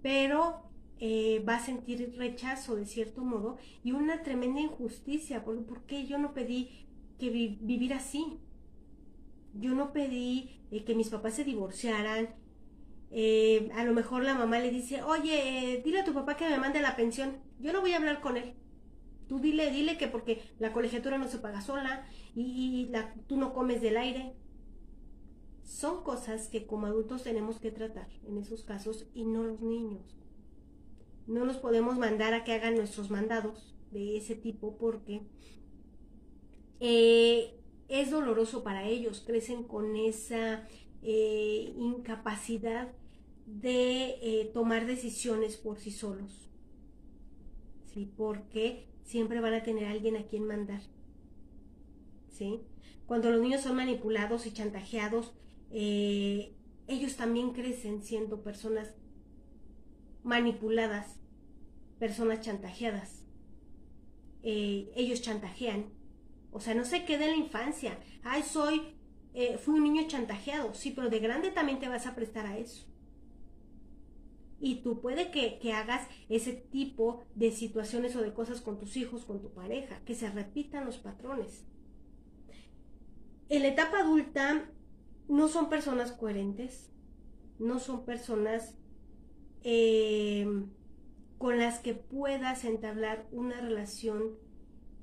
pero 0.00 0.62
eh, 0.98 1.44
va 1.46 1.56
a 1.56 1.62
sentir 1.62 2.14
rechazo 2.16 2.74
de 2.74 2.86
cierto 2.86 3.22
modo 3.22 3.58
y 3.84 3.92
una 3.92 4.22
tremenda 4.22 4.62
injusticia, 4.62 5.44
porque 5.44 5.60
¿por 5.60 5.82
qué 5.82 6.06
yo 6.06 6.16
no 6.16 6.32
pedí 6.32 6.70
que 7.18 7.28
vivir 7.28 7.92
así? 7.92 8.38
Yo 9.52 9.74
no 9.74 9.92
pedí 9.92 10.62
eh, 10.70 10.84
que 10.84 10.94
mis 10.94 11.10
papás 11.10 11.34
se 11.34 11.44
divorciaran, 11.44 12.30
eh, 13.12 13.70
a 13.74 13.84
lo 13.84 13.92
mejor 13.92 14.22
la 14.22 14.34
mamá 14.34 14.60
le 14.60 14.70
dice, 14.70 15.02
oye, 15.02 15.74
eh, 15.74 15.82
dile 15.84 16.00
a 16.00 16.04
tu 16.04 16.14
papá 16.14 16.36
que 16.36 16.48
me 16.48 16.58
mande 16.58 16.80
la 16.80 16.94
pensión, 16.94 17.38
yo 17.58 17.72
no 17.72 17.80
voy 17.80 17.92
a 17.92 17.96
hablar 17.96 18.20
con 18.20 18.36
él. 18.36 18.54
Tú 19.28 19.40
dile, 19.40 19.70
dile 19.70 19.98
que 19.98 20.08
porque 20.08 20.42
la 20.58 20.72
colegiatura 20.72 21.18
no 21.18 21.28
se 21.28 21.38
paga 21.38 21.60
sola 21.60 22.06
y, 22.34 22.88
la, 22.90 23.14
tú 23.26 23.36
no 23.36 23.52
comes 23.52 23.80
del 23.80 23.96
aire. 23.96 24.34
Son 25.64 26.02
cosas 26.02 26.48
que 26.48 26.66
como 26.66 26.86
adultos 26.86 27.22
tenemos 27.22 27.58
que 27.58 27.70
tratar 27.70 28.08
en 28.26 28.38
esos 28.38 28.62
casos 28.62 29.08
y 29.14 29.24
no 29.24 29.44
los 29.44 29.60
niños. 29.60 30.16
No 31.26 31.44
los 31.44 31.58
podemos 31.58 31.98
mandar 31.98 32.34
a 32.34 32.42
que 32.42 32.54
hagan 32.54 32.76
nuestros 32.76 33.10
mandados 33.10 33.76
de 33.92 34.16
ese 34.16 34.34
tipo 34.34 34.76
porque 34.78 35.22
eh, 36.80 37.56
es 37.88 38.10
doloroso 38.10 38.64
para 38.64 38.84
ellos, 38.84 39.22
crecen 39.24 39.64
con 39.64 39.96
esa 39.96 40.66
incapacidad 41.02 42.92
de 43.46 44.18
eh, 44.22 44.50
tomar 44.52 44.86
decisiones 44.86 45.56
por 45.56 45.78
sí 45.78 45.90
solos. 45.90 46.50
¿Sí? 47.86 48.12
Porque 48.16 48.86
siempre 49.02 49.40
van 49.40 49.54
a 49.54 49.62
tener 49.62 49.86
alguien 49.86 50.16
a 50.16 50.26
quien 50.26 50.46
mandar. 50.46 50.82
¿Sí? 52.30 52.60
Cuando 53.06 53.30
los 53.30 53.40
niños 53.40 53.62
son 53.62 53.76
manipulados 53.76 54.46
y 54.46 54.52
chantajeados, 54.52 55.34
eh, 55.72 56.54
ellos 56.86 57.16
también 57.16 57.52
crecen 57.52 58.02
siendo 58.02 58.42
personas 58.42 58.94
manipuladas, 60.22 61.18
personas 61.98 62.40
chantajeadas. 62.40 63.24
Eh, 64.42 64.92
ellos 64.94 65.22
chantajean. 65.22 65.86
O 66.52 66.60
sea, 66.60 66.74
no 66.74 66.84
se 66.84 67.04
queda 67.04 67.24
en 67.24 67.32
la 67.32 67.36
infancia. 67.36 67.98
Ay, 68.22 68.42
soy, 68.42 68.94
fui 69.60 69.74
un 69.74 69.84
niño 69.84 70.06
chantajeado. 70.06 70.72
Sí, 70.74 70.92
pero 70.92 71.10
de 71.10 71.18
grande 71.18 71.50
también 71.50 71.80
te 71.80 71.88
vas 71.88 72.06
a 72.06 72.14
prestar 72.14 72.46
a 72.46 72.58
eso 72.58 72.90
y 74.60 74.82
tú 74.82 75.00
puede 75.00 75.30
que, 75.30 75.72
hagas 75.72 76.06
ese 76.28 76.52
tipo 76.52 77.24
de 77.34 77.50
situaciones 77.50 78.14
o 78.14 78.20
de 78.20 78.34
cosas 78.34 78.60
con 78.60 78.78
tus 78.78 78.96
hijos, 78.96 79.24
con 79.24 79.40
tu 79.40 79.52
pareja, 79.52 80.00
que 80.04 80.14
se 80.14 80.30
repitan 80.30 80.84
los 80.84 80.98
patrones. 80.98 81.64
En 83.48 83.62
la 83.62 83.68
etapa 83.68 84.00
adulta 84.00 84.70
no 85.28 85.48
son 85.48 85.70
personas 85.70 86.12
coherentes, 86.12 86.92
no 87.58 87.78
son 87.78 88.04
personas 88.04 88.76
eh, 89.64 90.46
con 91.38 91.58
las 91.58 91.78
que 91.78 91.94
puedas 91.94 92.64
entablar 92.64 93.26
una 93.32 93.60
relación 93.60 94.38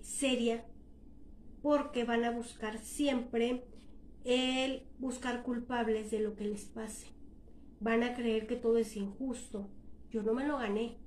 seria 0.01 0.65
porque 1.61 2.03
van 2.03 2.23
a 2.23 2.31
buscar 2.31 2.77
siempre 2.77 3.65
el 4.23 4.87
buscar 4.99 5.43
culpables 5.43 6.11
de 6.11 6.19
lo 6.19 6.35
que 6.35 6.45
les 6.45 6.65
pase 6.65 7.16
van 7.79 8.03
a 8.03 8.13
creer 8.13 8.47
que 8.47 8.55
todo 8.55 8.77
es 8.77 8.95
injusto. 8.95 9.69
Yo 10.11 10.23
no 10.23 10.33
me 10.33 10.47
lo 10.47 10.57
gané. 10.57 10.97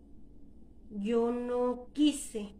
Yo 0.91 1.31
no 1.31 1.87
quise. 1.93 2.55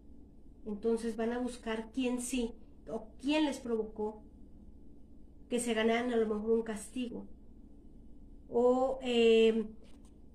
Entonces 0.67 1.17
van 1.17 1.33
a 1.33 1.39
buscar 1.39 1.91
quién 1.93 2.21
sí 2.21 2.55
o 2.89 3.09
quién 3.21 3.45
les 3.45 3.59
provocó 3.59 4.23
que 5.49 5.61
se 5.61 5.75
ganaran 5.75 6.13
a 6.13 6.17
lo 6.17 6.27
mejor 6.27 6.53
un 6.53 6.63
castigo. 6.63 7.27
O 8.49 8.99
em, 9.03 9.69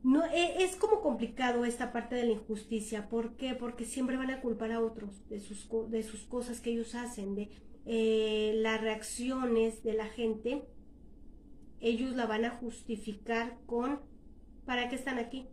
no, 0.03 0.25
e, 0.25 0.63
es 0.63 0.75
como 0.75 1.01
complicado 1.01 1.65
esta 1.65 1.91
parte 1.91 2.15
de 2.15 2.25
la 2.25 2.33
injusticia. 2.33 3.09
¿Por 3.09 3.35
qué? 3.35 3.55
Porque 3.55 3.85
siempre 3.85 4.17
van 4.17 4.31
a 4.31 4.41
culpar 4.41 4.71
a 4.71 4.81
otros 4.81 5.27
de 5.29 5.39
sus, 5.39 5.67
de 5.89 6.03
sus 6.03 6.25
cosas 6.25 6.59
que 6.59 6.71
ellos 6.71 6.95
hacen, 6.95 7.35
de 7.35 7.49
eh, 7.85 8.53
las 8.57 8.81
reacciones 8.81 9.83
de 9.83 9.93
la 9.93 10.07
gente 10.07 10.63
ellos 11.81 12.15
la 12.15 12.25
van 12.25 12.45
a 12.45 12.51
justificar 12.51 13.57
con 13.65 13.99
¿para 14.65 14.89
qué 14.89 14.95
están 14.95 15.19
aquí? 15.19 15.47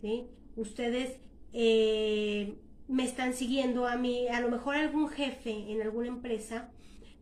¿Sí? 0.00 0.26
Ustedes 0.56 1.18
eh, 1.52 2.58
me 2.88 3.04
están 3.04 3.34
siguiendo 3.34 3.86
a 3.86 3.96
mí, 3.96 4.28
a 4.28 4.40
lo 4.40 4.50
mejor 4.50 4.76
algún 4.76 5.08
jefe 5.08 5.72
en 5.72 5.82
alguna 5.82 6.08
empresa 6.08 6.70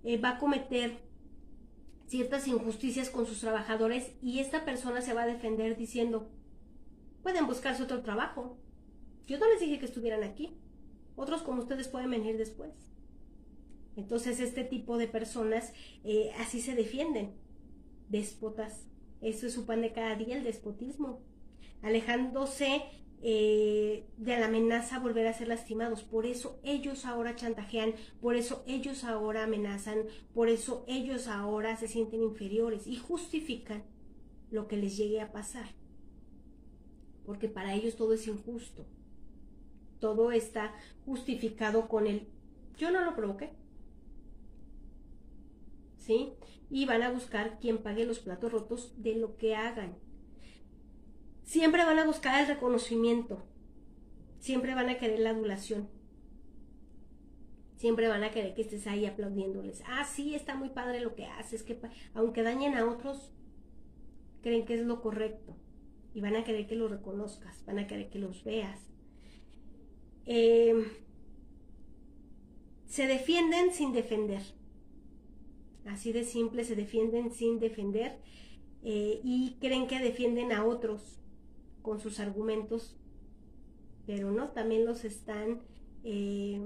eh, 0.04 0.18
va 0.18 0.30
a 0.30 0.38
cometer 0.38 0.98
ciertas 2.06 2.46
injusticias 2.46 3.10
con 3.10 3.26
sus 3.26 3.40
trabajadores 3.40 4.12
y 4.22 4.38
esta 4.38 4.64
persona 4.64 5.02
se 5.02 5.12
va 5.12 5.22
a 5.22 5.26
defender 5.26 5.76
diciendo, 5.76 6.30
pueden 7.22 7.46
buscarse 7.46 7.82
otro 7.82 8.02
trabajo. 8.02 8.58
Yo 9.26 9.38
no 9.38 9.48
les 9.48 9.60
dije 9.60 9.78
que 9.78 9.86
estuvieran 9.86 10.22
aquí. 10.22 10.56
Otros 11.16 11.42
como 11.42 11.62
ustedes 11.62 11.88
pueden 11.88 12.10
venir 12.10 12.36
después. 12.36 12.70
Entonces 13.96 14.38
este 14.38 14.62
tipo 14.62 14.98
de 14.98 15.08
personas 15.08 15.72
eh, 16.04 16.30
así 16.38 16.60
se 16.60 16.74
defienden 16.74 17.34
déspotas. 18.08 18.86
Eso 19.20 19.46
es 19.46 19.52
su 19.52 19.66
pan 19.66 19.80
de 19.80 19.92
cada 19.92 20.14
día, 20.16 20.36
el 20.36 20.44
despotismo. 20.44 21.20
Alejándose 21.82 22.82
eh, 23.22 24.06
de 24.18 24.38
la 24.38 24.46
amenaza 24.46 24.96
a 24.96 25.00
volver 25.00 25.26
a 25.26 25.32
ser 25.32 25.48
lastimados. 25.48 26.02
Por 26.02 26.26
eso 26.26 26.60
ellos 26.62 27.04
ahora 27.04 27.36
chantajean, 27.36 27.94
por 28.20 28.36
eso 28.36 28.62
ellos 28.66 29.04
ahora 29.04 29.44
amenazan, 29.44 30.04
por 30.34 30.48
eso 30.48 30.84
ellos 30.86 31.28
ahora 31.28 31.76
se 31.76 31.88
sienten 31.88 32.22
inferiores 32.22 32.86
y 32.86 32.96
justifican 32.96 33.82
lo 34.50 34.68
que 34.68 34.76
les 34.76 34.96
llegue 34.96 35.20
a 35.20 35.32
pasar. 35.32 35.66
Porque 37.24 37.48
para 37.48 37.74
ellos 37.74 37.96
todo 37.96 38.14
es 38.14 38.26
injusto. 38.28 38.86
Todo 39.98 40.30
está 40.30 40.74
justificado 41.04 41.88
con 41.88 42.06
el 42.06 42.28
yo 42.76 42.90
no 42.90 43.04
lo 43.04 43.16
provoqué. 43.16 43.50
¿Sí? 46.06 46.32
y 46.70 46.84
van 46.84 47.02
a 47.02 47.10
buscar 47.10 47.58
quien 47.60 47.78
pague 47.78 48.04
los 48.04 48.18
platos 48.18 48.52
rotos 48.52 48.94
de 49.02 49.14
lo 49.14 49.36
que 49.36 49.54
hagan. 49.54 49.96
Siempre 51.44 51.84
van 51.84 51.98
a 51.98 52.06
buscar 52.06 52.40
el 52.40 52.48
reconocimiento, 52.48 53.44
siempre 54.40 54.74
van 54.74 54.88
a 54.88 54.98
querer 54.98 55.20
la 55.20 55.30
adulación, 55.30 55.88
siempre 57.76 58.08
van 58.08 58.24
a 58.24 58.32
querer 58.32 58.54
que 58.54 58.62
estés 58.62 58.86
ahí 58.88 59.06
aplaudiéndoles. 59.06 59.82
Ah, 59.86 60.04
sí, 60.04 60.34
está 60.34 60.56
muy 60.56 60.70
padre 60.70 61.00
lo 61.00 61.14
que 61.14 61.26
haces, 61.26 61.62
que 61.62 61.78
aunque 62.14 62.42
dañen 62.42 62.74
a 62.74 62.86
otros, 62.86 63.32
creen 64.42 64.64
que 64.64 64.74
es 64.74 64.82
lo 64.82 65.00
correcto 65.02 65.56
y 66.14 66.20
van 66.20 66.34
a 66.34 66.42
querer 66.42 66.66
que 66.66 66.74
los 66.74 66.90
reconozcas, 66.90 67.64
van 67.64 67.78
a 67.78 67.86
querer 67.86 68.08
que 68.08 68.18
los 68.18 68.42
veas. 68.42 68.80
Eh, 70.24 70.74
se 72.86 73.06
defienden 73.06 73.72
sin 73.72 73.92
defender 73.92 74.42
así 75.88 76.12
de 76.12 76.24
simple, 76.24 76.64
se 76.64 76.76
defienden 76.76 77.30
sin 77.30 77.58
defender 77.58 78.18
eh, 78.82 79.20
y 79.24 79.56
creen 79.60 79.86
que 79.86 79.98
defienden 79.98 80.52
a 80.52 80.64
otros 80.64 81.20
con 81.82 82.00
sus 82.00 82.20
argumentos, 82.20 82.96
pero 84.06 84.30
no, 84.30 84.50
también 84.50 84.84
los 84.84 85.04
están 85.04 85.62
eh, 86.04 86.60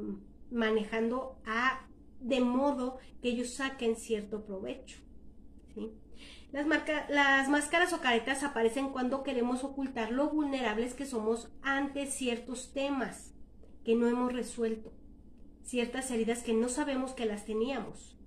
manejando 0.50 1.38
a, 1.46 1.86
de 2.20 2.40
modo 2.40 2.98
que 3.22 3.30
ellos 3.30 3.50
saquen 3.54 3.96
cierto 3.96 4.44
provecho. 4.44 4.98
Las, 6.52 6.66
las 7.08 7.48
máscaras 7.48 7.92
o 7.92 8.00
caretas 8.00 8.42
aparecen 8.42 8.88
cuando 8.88 9.22
queremos 9.22 9.62
ocultar 9.62 10.10
lo 10.10 10.30
vulnerables 10.30 10.94
que 10.94 11.06
somos 11.06 11.48
ante 11.62 12.06
ciertos 12.06 12.72
temas 12.72 13.34
que 13.84 13.94
no 13.94 14.08
hemos 14.08 14.32
resuelto, 14.32 14.92
ciertas 15.62 16.10
heridas 16.10 16.42
que 16.42 16.52
no 16.52 16.68
sabemos 16.68 17.12
que 17.12 17.24
las 17.24 17.44
teníamos. 17.44 18.19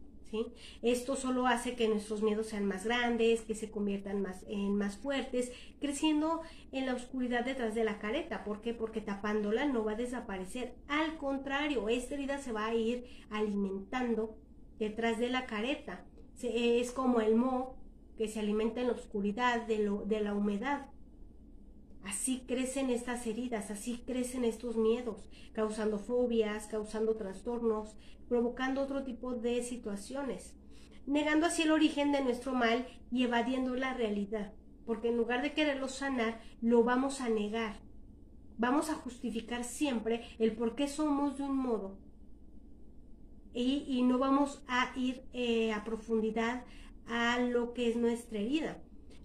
Esto 0.81 1.15
solo 1.15 1.47
hace 1.47 1.75
que 1.75 1.87
nuestros 1.87 2.21
miedos 2.21 2.47
sean 2.47 2.65
más 2.65 2.85
grandes, 2.85 3.41
que 3.41 3.55
se 3.55 3.69
conviertan 3.71 4.25
en 4.47 4.75
más 4.75 4.97
fuertes, 4.97 5.51
creciendo 5.79 6.41
en 6.71 6.85
la 6.85 6.95
oscuridad 6.95 7.45
detrás 7.45 7.75
de 7.75 7.83
la 7.83 7.99
careta. 7.99 8.43
¿Por 8.43 8.61
qué? 8.61 8.73
Porque 8.73 9.01
tapándola 9.01 9.65
no 9.65 9.83
va 9.83 9.93
a 9.93 9.95
desaparecer. 9.95 10.75
Al 10.87 11.17
contrario, 11.17 11.89
esta 11.89 12.15
herida 12.15 12.37
se 12.37 12.51
va 12.51 12.65
a 12.65 12.75
ir 12.75 13.05
alimentando 13.29 14.37
detrás 14.79 15.19
de 15.19 15.29
la 15.29 15.45
careta. 15.45 16.05
Es 16.41 16.91
como 16.91 17.21
el 17.21 17.35
moho 17.35 17.75
que 18.17 18.27
se 18.27 18.39
alimenta 18.39 18.81
en 18.81 18.87
la 18.87 18.93
oscuridad 18.93 19.65
de 19.65 20.19
la 20.21 20.33
humedad. 20.33 20.87
Así 22.03 22.43
crecen 22.47 22.89
estas 22.89 23.25
heridas, 23.27 23.71
así 23.71 24.03
crecen 24.05 24.43
estos 24.43 24.75
miedos, 24.75 25.29
causando 25.53 25.97
fobias, 25.97 26.67
causando 26.67 27.15
trastornos, 27.15 27.95
provocando 28.27 28.81
otro 28.81 29.03
tipo 29.03 29.33
de 29.33 29.63
situaciones, 29.63 30.53
negando 31.05 31.45
así 31.45 31.61
el 31.61 31.71
origen 31.71 32.11
de 32.11 32.21
nuestro 32.21 32.53
mal 32.53 32.85
y 33.11 33.23
evadiendo 33.23 33.75
la 33.75 33.93
realidad, 33.93 34.53
porque 34.85 35.09
en 35.09 35.17
lugar 35.17 35.41
de 35.41 35.53
quererlo 35.53 35.87
sanar, 35.87 36.41
lo 36.61 36.83
vamos 36.83 37.21
a 37.21 37.29
negar. 37.29 37.79
Vamos 38.57 38.89
a 38.89 38.95
justificar 38.95 39.63
siempre 39.63 40.23
el 40.39 40.53
por 40.53 40.75
qué 40.75 40.87
somos 40.87 41.37
de 41.37 41.43
un 41.43 41.57
modo 41.57 41.97
y, 43.53 44.01
no 44.03 44.17
vamos 44.17 44.63
a 44.67 44.91
ir 44.97 45.23
eh, 45.33 45.71
a 45.71 45.83
profundidad 45.83 46.63
a 47.07 47.39
lo 47.39 47.73
que 47.73 47.89
es 47.89 47.95
nuestra 47.95 48.39
herida. 48.39 48.77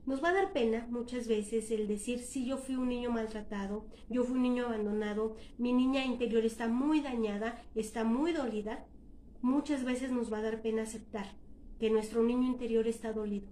Nos 0.08 0.24
va 0.24 0.30
a 0.30 0.32
dar 0.32 0.54
pena 0.54 0.86
muchas 0.88 1.28
veces 1.28 1.70
el 1.70 1.86
decir, 1.86 2.20
si 2.20 2.46
yo 2.46 2.56
fui 2.56 2.76
un 2.76 2.88
niño 2.88 3.10
maltratado, 3.10 3.84
yo 4.08 4.24
fui 4.24 4.36
un 4.36 4.42
niño 4.42 4.64
abandonado, 4.64 5.36
mi 5.58 5.74
niña 5.74 6.02
interior 6.02 6.46
está 6.46 6.66
muy 6.66 7.02
dañada, 7.02 7.62
está 7.74 8.04
muy 8.04 8.32
dolida. 8.32 8.86
Muchas 9.42 9.84
veces 9.84 10.10
nos 10.10 10.32
va 10.32 10.38
a 10.38 10.42
dar 10.42 10.62
pena 10.62 10.84
aceptar 10.84 11.26
que 11.78 11.90
nuestro 11.90 12.22
niño 12.22 12.48
interior 12.48 12.86
está 12.86 13.12
dolido. 13.12 13.48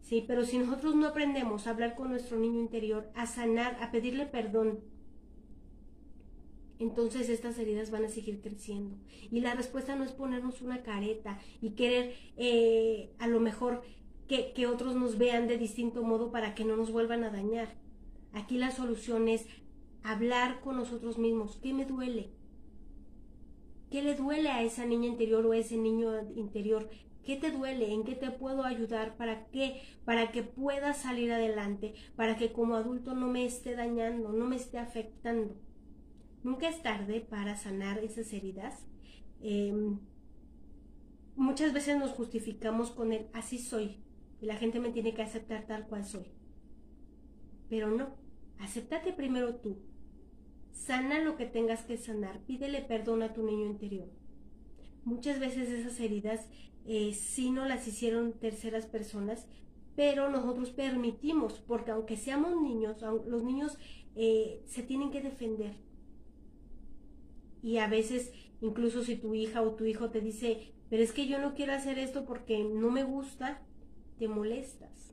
Sí, 0.00 0.24
pero 0.26 0.44
si 0.44 0.58
nosotros 0.58 0.96
no 0.96 1.06
aprendemos 1.06 1.68
a 1.68 1.70
hablar 1.70 1.94
con 1.94 2.10
nuestro 2.10 2.36
niño 2.36 2.58
interior, 2.58 3.08
a 3.14 3.26
sanar, 3.26 3.76
a 3.80 3.92
pedirle 3.92 4.26
perdón, 4.26 4.80
entonces 6.80 7.28
estas 7.28 7.60
heridas 7.60 7.92
van 7.92 8.06
a 8.06 8.08
seguir 8.08 8.40
creciendo. 8.40 8.96
Y 9.30 9.38
la 9.38 9.54
respuesta 9.54 9.94
no 9.94 10.02
es 10.02 10.10
ponernos 10.10 10.62
una 10.62 10.82
careta 10.82 11.38
y 11.60 11.76
querer 11.76 12.12
eh, 12.36 13.14
a 13.20 13.28
lo 13.28 13.38
mejor 13.38 13.84
que, 14.54 14.66
otros 14.66 14.96
nos 14.96 15.18
vean 15.18 15.46
de 15.46 15.58
distinto 15.58 16.02
modo 16.02 16.30
para 16.30 16.54
que 16.54 16.64
no 16.64 16.76
nos 16.76 16.90
vuelvan 16.90 17.24
a 17.24 17.30
dañar. 17.30 17.68
Aquí 18.32 18.56
la 18.56 18.70
solución 18.70 19.28
es 19.28 19.46
hablar 20.02 20.60
con 20.60 20.76
nosotros 20.76 21.18
mismos. 21.18 21.58
¿Qué 21.62 21.74
me 21.74 21.84
duele? 21.84 22.30
¿Qué 23.90 24.02
le 24.02 24.14
duele 24.14 24.48
a 24.48 24.62
esa 24.62 24.86
niña 24.86 25.08
interior 25.08 25.44
o 25.44 25.52
a 25.52 25.58
ese 25.58 25.76
niño 25.76 26.12
interior? 26.34 26.88
¿Qué 27.24 27.36
te 27.36 27.50
duele? 27.50 27.92
¿En 27.92 28.04
qué 28.04 28.14
te 28.14 28.30
puedo 28.30 28.64
ayudar? 28.64 29.16
¿Para 29.16 29.46
qué? 29.48 29.82
Para 30.06 30.32
que 30.32 30.42
pueda 30.42 30.94
salir 30.94 31.30
adelante, 31.30 31.94
para 32.16 32.36
que 32.36 32.52
como 32.52 32.74
adulto 32.74 33.14
no 33.14 33.28
me 33.28 33.44
esté 33.44 33.76
dañando, 33.76 34.32
no 34.32 34.46
me 34.46 34.56
esté 34.56 34.78
afectando. 34.78 35.54
Nunca 36.42 36.68
es 36.68 36.82
tarde 36.82 37.20
para 37.20 37.54
sanar 37.56 37.98
esas 37.98 38.32
heridas. 38.32 38.86
Em, 39.40 39.98
muchas 41.36 41.72
veces 41.72 41.98
nos 41.98 42.12
justificamos 42.12 42.90
con 42.90 43.12
el 43.12 43.28
así 43.34 43.58
soy, 43.58 44.02
y 44.42 44.46
la 44.46 44.56
gente 44.56 44.80
me 44.80 44.90
tiene 44.90 45.14
que 45.14 45.22
aceptar 45.22 45.66
tal 45.66 45.86
cual 45.86 46.04
soy. 46.04 46.26
Pero 47.70 47.90
no, 47.90 48.10
acéptate 48.58 49.12
primero 49.12 49.54
tú. 49.54 49.78
Sana 50.72 51.22
lo 51.22 51.36
que 51.36 51.46
tengas 51.46 51.82
que 51.82 51.96
sanar, 51.96 52.40
pídele 52.40 52.82
perdón 52.82 53.22
a 53.22 53.32
tu 53.32 53.44
niño 53.44 53.66
interior. 53.66 54.08
Muchas 55.04 55.38
veces 55.38 55.68
esas 55.70 55.98
heridas 56.00 56.48
eh, 56.86 57.14
sí 57.14 57.52
no 57.52 57.66
las 57.66 57.86
hicieron 57.86 58.32
terceras 58.32 58.86
personas, 58.86 59.46
pero 59.94 60.28
nosotros 60.28 60.70
permitimos, 60.70 61.62
porque 61.66 61.92
aunque 61.92 62.16
seamos 62.16 62.60
niños, 62.60 63.00
los 63.00 63.44
niños 63.44 63.78
eh, 64.16 64.60
se 64.66 64.82
tienen 64.82 65.12
que 65.12 65.22
defender. 65.22 65.76
Y 67.62 67.76
a 67.76 67.86
veces, 67.86 68.32
incluso 68.60 69.04
si 69.04 69.14
tu 69.14 69.36
hija 69.36 69.62
o 69.62 69.76
tu 69.76 69.84
hijo 69.84 70.10
te 70.10 70.20
dice, 70.20 70.72
pero 70.90 71.00
es 71.00 71.12
que 71.12 71.28
yo 71.28 71.38
no 71.38 71.54
quiero 71.54 71.74
hacer 71.74 72.00
esto 72.00 72.24
porque 72.24 72.64
no 72.64 72.90
me 72.90 73.04
gusta, 73.04 73.62
te 74.22 74.28
molestas. 74.28 75.12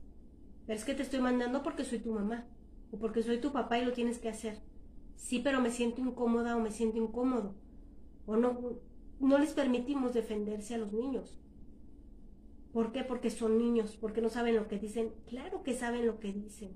Pero 0.68 0.78
es 0.78 0.84
que 0.84 0.94
te 0.94 1.02
estoy 1.02 1.18
mandando 1.18 1.64
porque 1.64 1.84
soy 1.84 1.98
tu 1.98 2.12
mamá 2.12 2.46
o 2.92 2.96
porque 2.96 3.24
soy 3.24 3.38
tu 3.38 3.50
papá 3.50 3.80
y 3.80 3.84
lo 3.84 3.92
tienes 3.92 4.20
que 4.20 4.28
hacer. 4.28 4.60
Sí, 5.16 5.40
pero 5.40 5.60
me 5.60 5.72
siento 5.72 6.00
incómoda 6.00 6.56
o 6.56 6.60
me 6.60 6.70
siento 6.70 6.98
incómodo. 6.98 7.56
O 8.24 8.36
no, 8.36 8.78
no 9.18 9.38
les 9.38 9.52
permitimos 9.52 10.14
defenderse 10.14 10.76
a 10.76 10.78
los 10.78 10.92
niños. 10.92 11.40
¿Por 12.72 12.92
qué? 12.92 13.02
Porque 13.02 13.30
son 13.30 13.58
niños, 13.58 13.98
porque 14.00 14.20
no 14.20 14.28
saben 14.28 14.54
lo 14.54 14.68
que 14.68 14.78
dicen. 14.78 15.12
Claro 15.26 15.64
que 15.64 15.74
saben 15.74 16.06
lo 16.06 16.20
que 16.20 16.32
dicen. 16.32 16.70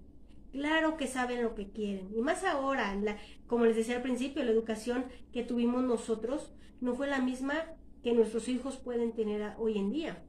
Claro 0.51 0.97
que 0.97 1.07
saben 1.07 1.41
lo 1.41 1.55
que 1.55 1.71
quieren. 1.71 2.13
Y 2.17 2.21
más 2.21 2.43
ahora, 2.43 2.97
la, 2.97 3.17
como 3.47 3.65
les 3.65 3.77
decía 3.77 3.95
al 3.95 4.03
principio, 4.03 4.43
la 4.43 4.51
educación 4.51 5.05
que 5.33 5.45
tuvimos 5.45 5.85
nosotros 5.85 6.51
no 6.81 6.97
fue 6.97 7.07
la 7.07 7.21
misma 7.21 7.55
que 8.03 8.13
nuestros 8.13 8.49
hijos 8.49 8.77
pueden 8.77 9.13
tener 9.13 9.55
hoy 9.57 9.79
en 9.79 9.93
día. 9.93 10.25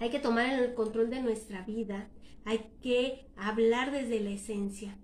Hay 0.00 0.08
que 0.08 0.18
tomar 0.18 0.48
el 0.48 0.72
control 0.72 1.10
de 1.10 1.20
nuestra 1.20 1.62
vida, 1.62 2.08
hay 2.46 2.72
que 2.80 3.26
hablar 3.36 3.92
desde 3.92 4.18
la 4.20 4.30
esencia. 4.30 4.96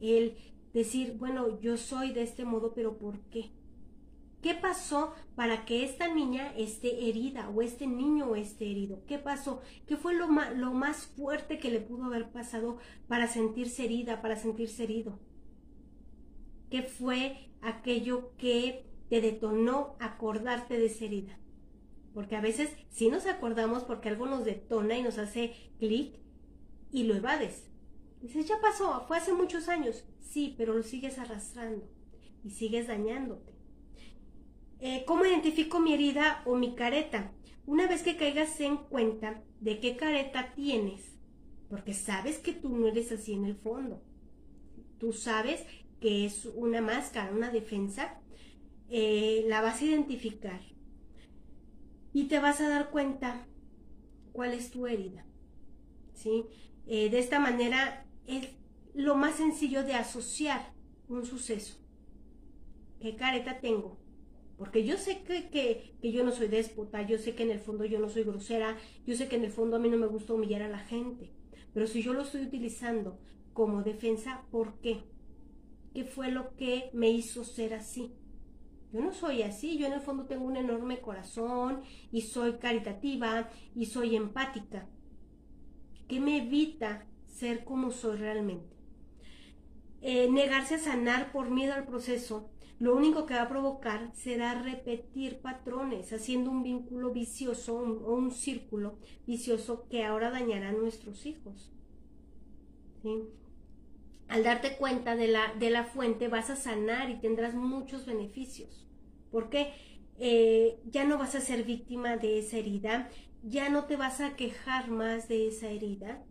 El 0.00 0.36
decir, 0.74 1.16
bueno, 1.16 1.60
yo 1.60 1.76
soy 1.76 2.12
de 2.12 2.24
este 2.24 2.44
modo, 2.44 2.74
pero 2.74 2.98
¿por 2.98 3.20
qué? 3.30 3.52
¿Qué 4.42 4.54
pasó 4.54 5.14
para 5.36 5.64
que 5.64 5.84
esta 5.84 6.12
niña 6.12 6.52
esté 6.56 7.08
herida 7.08 7.50
o 7.50 7.62
este 7.62 7.86
niño 7.86 8.34
esté 8.34 8.68
herido? 8.68 9.04
¿Qué 9.06 9.18
pasó? 9.18 9.62
¿Qué 9.86 9.96
fue 9.96 10.14
lo 10.14 10.26
más, 10.26 10.56
lo 10.56 10.72
más 10.72 11.06
fuerte 11.06 11.60
que 11.60 11.70
le 11.70 11.80
pudo 11.80 12.06
haber 12.06 12.32
pasado 12.32 12.78
para 13.06 13.28
sentirse 13.28 13.84
herida, 13.84 14.20
para 14.22 14.34
sentirse 14.34 14.82
herido? 14.82 15.20
¿Qué 16.68 16.82
fue 16.82 17.50
aquello 17.60 18.32
que 18.38 18.84
te 19.08 19.20
detonó 19.20 19.94
acordarte 20.00 20.76
de 20.76 20.86
esa 20.86 21.04
herida? 21.04 21.38
Porque 22.14 22.36
a 22.36 22.40
veces 22.40 22.70
sí 22.90 23.08
nos 23.08 23.26
acordamos 23.26 23.84
porque 23.84 24.08
algo 24.08 24.26
nos 24.26 24.44
detona 24.44 24.96
y 24.96 25.02
nos 25.02 25.18
hace 25.18 25.54
clic 25.78 26.18
y 26.90 27.04
lo 27.04 27.14
evades. 27.14 27.64
Dices, 28.20 28.46
ya 28.46 28.60
pasó, 28.60 29.04
fue 29.08 29.16
hace 29.16 29.32
muchos 29.32 29.68
años. 29.68 30.04
Sí, 30.20 30.54
pero 30.56 30.74
lo 30.74 30.82
sigues 30.82 31.18
arrastrando 31.18 31.88
y 32.44 32.50
sigues 32.50 32.86
dañándote. 32.86 33.52
Eh, 34.80 35.04
¿Cómo 35.06 35.24
identifico 35.24 35.80
mi 35.80 35.94
herida 35.94 36.42
o 36.44 36.56
mi 36.56 36.74
careta? 36.74 37.32
Una 37.66 37.86
vez 37.86 38.02
que 38.02 38.16
caigas 38.16 38.60
en 38.60 38.76
cuenta 38.76 39.42
de 39.60 39.78
qué 39.78 39.96
careta 39.96 40.52
tienes, 40.54 41.16
porque 41.70 41.94
sabes 41.94 42.38
que 42.38 42.52
tú 42.52 42.76
no 42.76 42.88
eres 42.88 43.12
así 43.12 43.32
en 43.32 43.44
el 43.44 43.54
fondo. 43.54 44.02
Tú 44.98 45.12
sabes 45.12 45.64
que 46.00 46.24
es 46.26 46.46
una 46.46 46.80
máscara, 46.80 47.32
una 47.32 47.50
defensa, 47.50 48.20
eh, 48.90 49.44
la 49.46 49.62
vas 49.62 49.80
a 49.80 49.84
identificar 49.84 50.60
y 52.12 52.24
te 52.24 52.38
vas 52.38 52.60
a 52.60 52.68
dar 52.68 52.90
cuenta 52.90 53.46
cuál 54.32 54.52
es 54.52 54.70
tu 54.70 54.86
herida. 54.86 55.24
¿sí? 56.14 56.44
Eh, 56.86 57.10
de 57.10 57.18
esta 57.18 57.38
manera 57.38 58.06
es 58.26 58.48
lo 58.94 59.14
más 59.16 59.36
sencillo 59.36 59.82
de 59.84 59.94
asociar 59.94 60.72
un 61.08 61.24
suceso. 61.24 61.78
¿Qué 63.00 63.16
careta 63.16 63.60
tengo? 63.60 63.98
Porque 64.58 64.84
yo 64.84 64.96
sé 64.96 65.22
que, 65.22 65.48
que, 65.50 65.96
que, 66.00 66.12
yo 66.12 66.22
no 66.22 66.30
soy 66.30 66.46
déspota, 66.46 67.02
yo 67.02 67.18
sé 67.18 67.34
que 67.34 67.42
en 67.42 67.50
el 67.50 67.58
fondo 67.58 67.84
yo 67.84 67.98
no 67.98 68.08
soy 68.08 68.22
grosera, 68.22 68.76
yo 69.06 69.16
sé 69.16 69.28
que 69.28 69.36
en 69.36 69.44
el 69.44 69.50
fondo 69.50 69.76
a 69.76 69.80
mí 69.80 69.88
no 69.88 69.96
me 69.96 70.06
gusta 70.06 70.34
humillar 70.34 70.62
a 70.62 70.68
la 70.68 70.78
gente. 70.78 71.32
Pero 71.74 71.86
si 71.86 72.02
yo 72.02 72.12
lo 72.12 72.22
estoy 72.22 72.42
utilizando 72.42 73.18
como 73.54 73.82
defensa, 73.82 74.44
¿por 74.50 74.74
qué? 74.80 75.00
¿Qué 75.94 76.04
fue 76.04 76.30
lo 76.30 76.54
que 76.54 76.90
me 76.92 77.10
hizo 77.10 77.44
ser 77.44 77.74
así? 77.74 78.12
Yo 78.92 79.00
no 79.00 79.12
soy 79.12 79.42
así, 79.42 79.78
yo 79.78 79.86
en 79.86 79.94
el 79.94 80.00
fondo 80.00 80.26
tengo 80.26 80.44
un 80.44 80.56
enorme 80.56 81.00
corazón 81.00 81.82
y 82.10 82.22
soy 82.22 82.58
caritativa 82.58 83.48
y 83.74 83.86
soy 83.86 84.16
empática. 84.16 84.86
¿Qué 86.08 86.20
me 86.20 86.38
evita 86.38 87.06
ser 87.26 87.64
como 87.64 87.90
soy 87.90 88.18
realmente? 88.18 88.76
Eh, 90.02 90.28
negarse 90.30 90.74
a 90.74 90.78
sanar 90.78 91.32
por 91.32 91.50
miedo 91.50 91.72
al 91.74 91.86
proceso 91.86 92.50
lo 92.82 92.96
único 92.96 93.26
que 93.26 93.34
va 93.34 93.42
a 93.42 93.48
provocar 93.48 94.10
será 94.12 94.60
repetir 94.60 95.38
patrones, 95.38 96.12
haciendo 96.12 96.50
un 96.50 96.64
vínculo 96.64 97.12
vicioso 97.12 97.76
o 97.76 98.16
un, 98.16 98.32
círculo 98.32 98.98
vicioso 99.24 99.86
que 99.88 100.02
ahora 100.04 100.32
dañará 100.32 100.70
a 100.70 100.72
nuestros 100.72 101.24
hijos. 101.24 101.72
Al 104.32 104.44
darte 104.44 104.78
cuenta 104.78 105.14
de 105.14 105.28
la, 105.28 105.52
de 105.58 105.68
la 105.68 105.84
fuente 105.84 106.28
vas 106.28 106.48
a 106.48 106.56
sanar 106.56 107.10
y 107.10 107.20
tendrás 107.20 107.54
muchos 107.54 108.06
beneficios. 108.06 108.88
Porque 109.30 109.74
eh, 110.18 110.80
ya 110.86 111.04
no 111.04 111.18
vas 111.18 111.34
a 111.34 111.42
ser 111.42 111.64
víctima 111.64 112.16
de 112.16 112.38
esa 112.38 112.56
herida, 112.56 113.10
ya 113.42 113.68
no 113.68 113.84
te 113.84 113.96
vas 113.96 114.22
a 114.22 114.34
quejar 114.34 114.88
más 114.88 115.28
de 115.28 115.48
esa 115.48 115.68
herida 115.68 116.24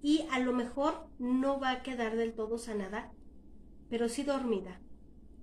y 0.00 0.26
a 0.30 0.38
lo 0.38 0.54
mejor 0.54 1.06
no 1.18 1.60
va 1.60 1.72
a 1.72 1.82
quedar 1.82 2.16
del 2.16 2.32
todo 2.32 2.56
sanada, 2.56 3.12
pero 3.90 4.08
sí 4.08 4.22
dormida. 4.22 4.80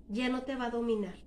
Ya 0.08 0.28
no 0.28 0.42
te 0.42 0.56
va 0.56 0.66
a 0.66 0.72
dominar, 0.72 1.20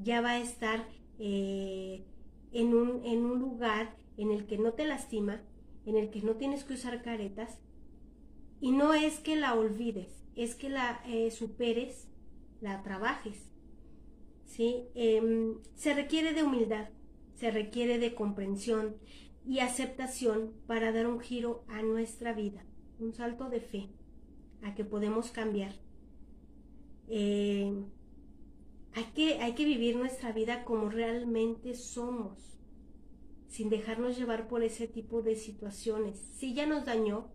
ya 0.00 0.20
va 0.20 0.30
a 0.30 0.40
estar 0.40 0.88
eh, 1.20 2.04
en, 2.50 2.74
un, 2.74 3.04
en 3.04 3.24
un 3.24 3.38
lugar 3.38 3.96
en 4.16 4.32
el 4.32 4.48
que 4.48 4.58
no 4.58 4.72
te 4.72 4.84
lastima, 4.84 5.42
en 5.86 5.96
el 5.96 6.10
que 6.10 6.22
no 6.22 6.34
tienes 6.34 6.64
que 6.64 6.74
usar 6.74 7.02
caretas. 7.02 7.60
Y 8.60 8.72
no 8.72 8.94
es 8.94 9.18
que 9.20 9.36
la 9.36 9.54
olvides, 9.54 10.24
es 10.36 10.54
que 10.54 10.68
la 10.68 11.02
eh, 11.06 11.30
superes, 11.30 12.08
la 12.60 12.82
trabajes. 12.82 13.50
¿sí? 14.44 14.84
Em, 14.94 15.58
se 15.74 15.94
requiere 15.94 16.34
de 16.34 16.42
humildad, 16.42 16.88
se 17.36 17.50
requiere 17.50 17.98
de 17.98 18.14
comprensión 18.14 18.96
y 19.46 19.60
aceptación 19.60 20.52
para 20.66 20.92
dar 20.92 21.06
un 21.06 21.20
giro 21.20 21.64
a 21.68 21.82
nuestra 21.82 22.34
vida, 22.34 22.64
un 22.98 23.14
salto 23.14 23.48
de 23.48 23.60
fe, 23.60 23.88
a 24.62 24.74
que 24.74 24.84
podemos 24.84 25.30
cambiar. 25.30 25.72
Em, 27.08 27.86
hay, 28.92 29.04
que, 29.14 29.40
hay 29.40 29.54
que 29.54 29.64
vivir 29.64 29.96
nuestra 29.96 30.32
vida 30.32 30.64
como 30.64 30.90
realmente 30.90 31.74
somos, 31.74 32.58
sin 33.48 33.70
dejarnos 33.70 34.18
llevar 34.18 34.48
por 34.48 34.62
ese 34.62 34.86
tipo 34.86 35.22
de 35.22 35.36
situaciones. 35.36 36.18
Si 36.36 36.54
ya 36.54 36.66
nos 36.66 36.84
dañó, 36.84 37.28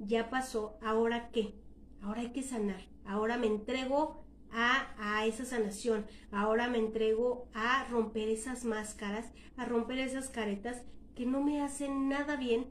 ya 0.00 0.30
pasó, 0.30 0.78
¿ahora 0.82 1.30
qué? 1.30 1.54
Ahora 2.02 2.22
hay 2.22 2.32
que 2.32 2.42
sanar. 2.42 2.80
Ahora 3.04 3.36
me 3.36 3.46
entrego 3.46 4.24
a, 4.50 5.26
esa 5.26 5.44
sanación. 5.44 6.06
Ahora 6.32 6.68
me 6.68 6.78
entrego 6.78 7.48
a 7.52 7.84
romper 7.90 8.28
esas 8.28 8.64
máscaras, 8.64 9.30
a 9.56 9.64
romper 9.66 9.98
esas 9.98 10.28
caretas 10.28 10.82
que 11.14 11.26
no 11.26 11.42
me 11.42 11.60
hacen 11.60 12.08
nada 12.08 12.36
bien 12.36 12.66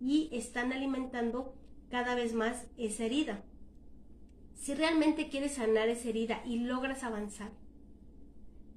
y 0.00 0.28
están 0.32 0.72
alimentando 0.72 1.54
cada 1.90 2.14
vez 2.14 2.34
más 2.34 2.66
esa 2.76 3.04
herida. 3.04 3.42
Si 4.54 4.74
realmente 4.74 5.28
quieres 5.28 5.54
sanar 5.54 5.88
esa 5.88 6.08
herida 6.08 6.42
y 6.44 6.58
logras 6.58 7.02
avanzar, 7.02 7.50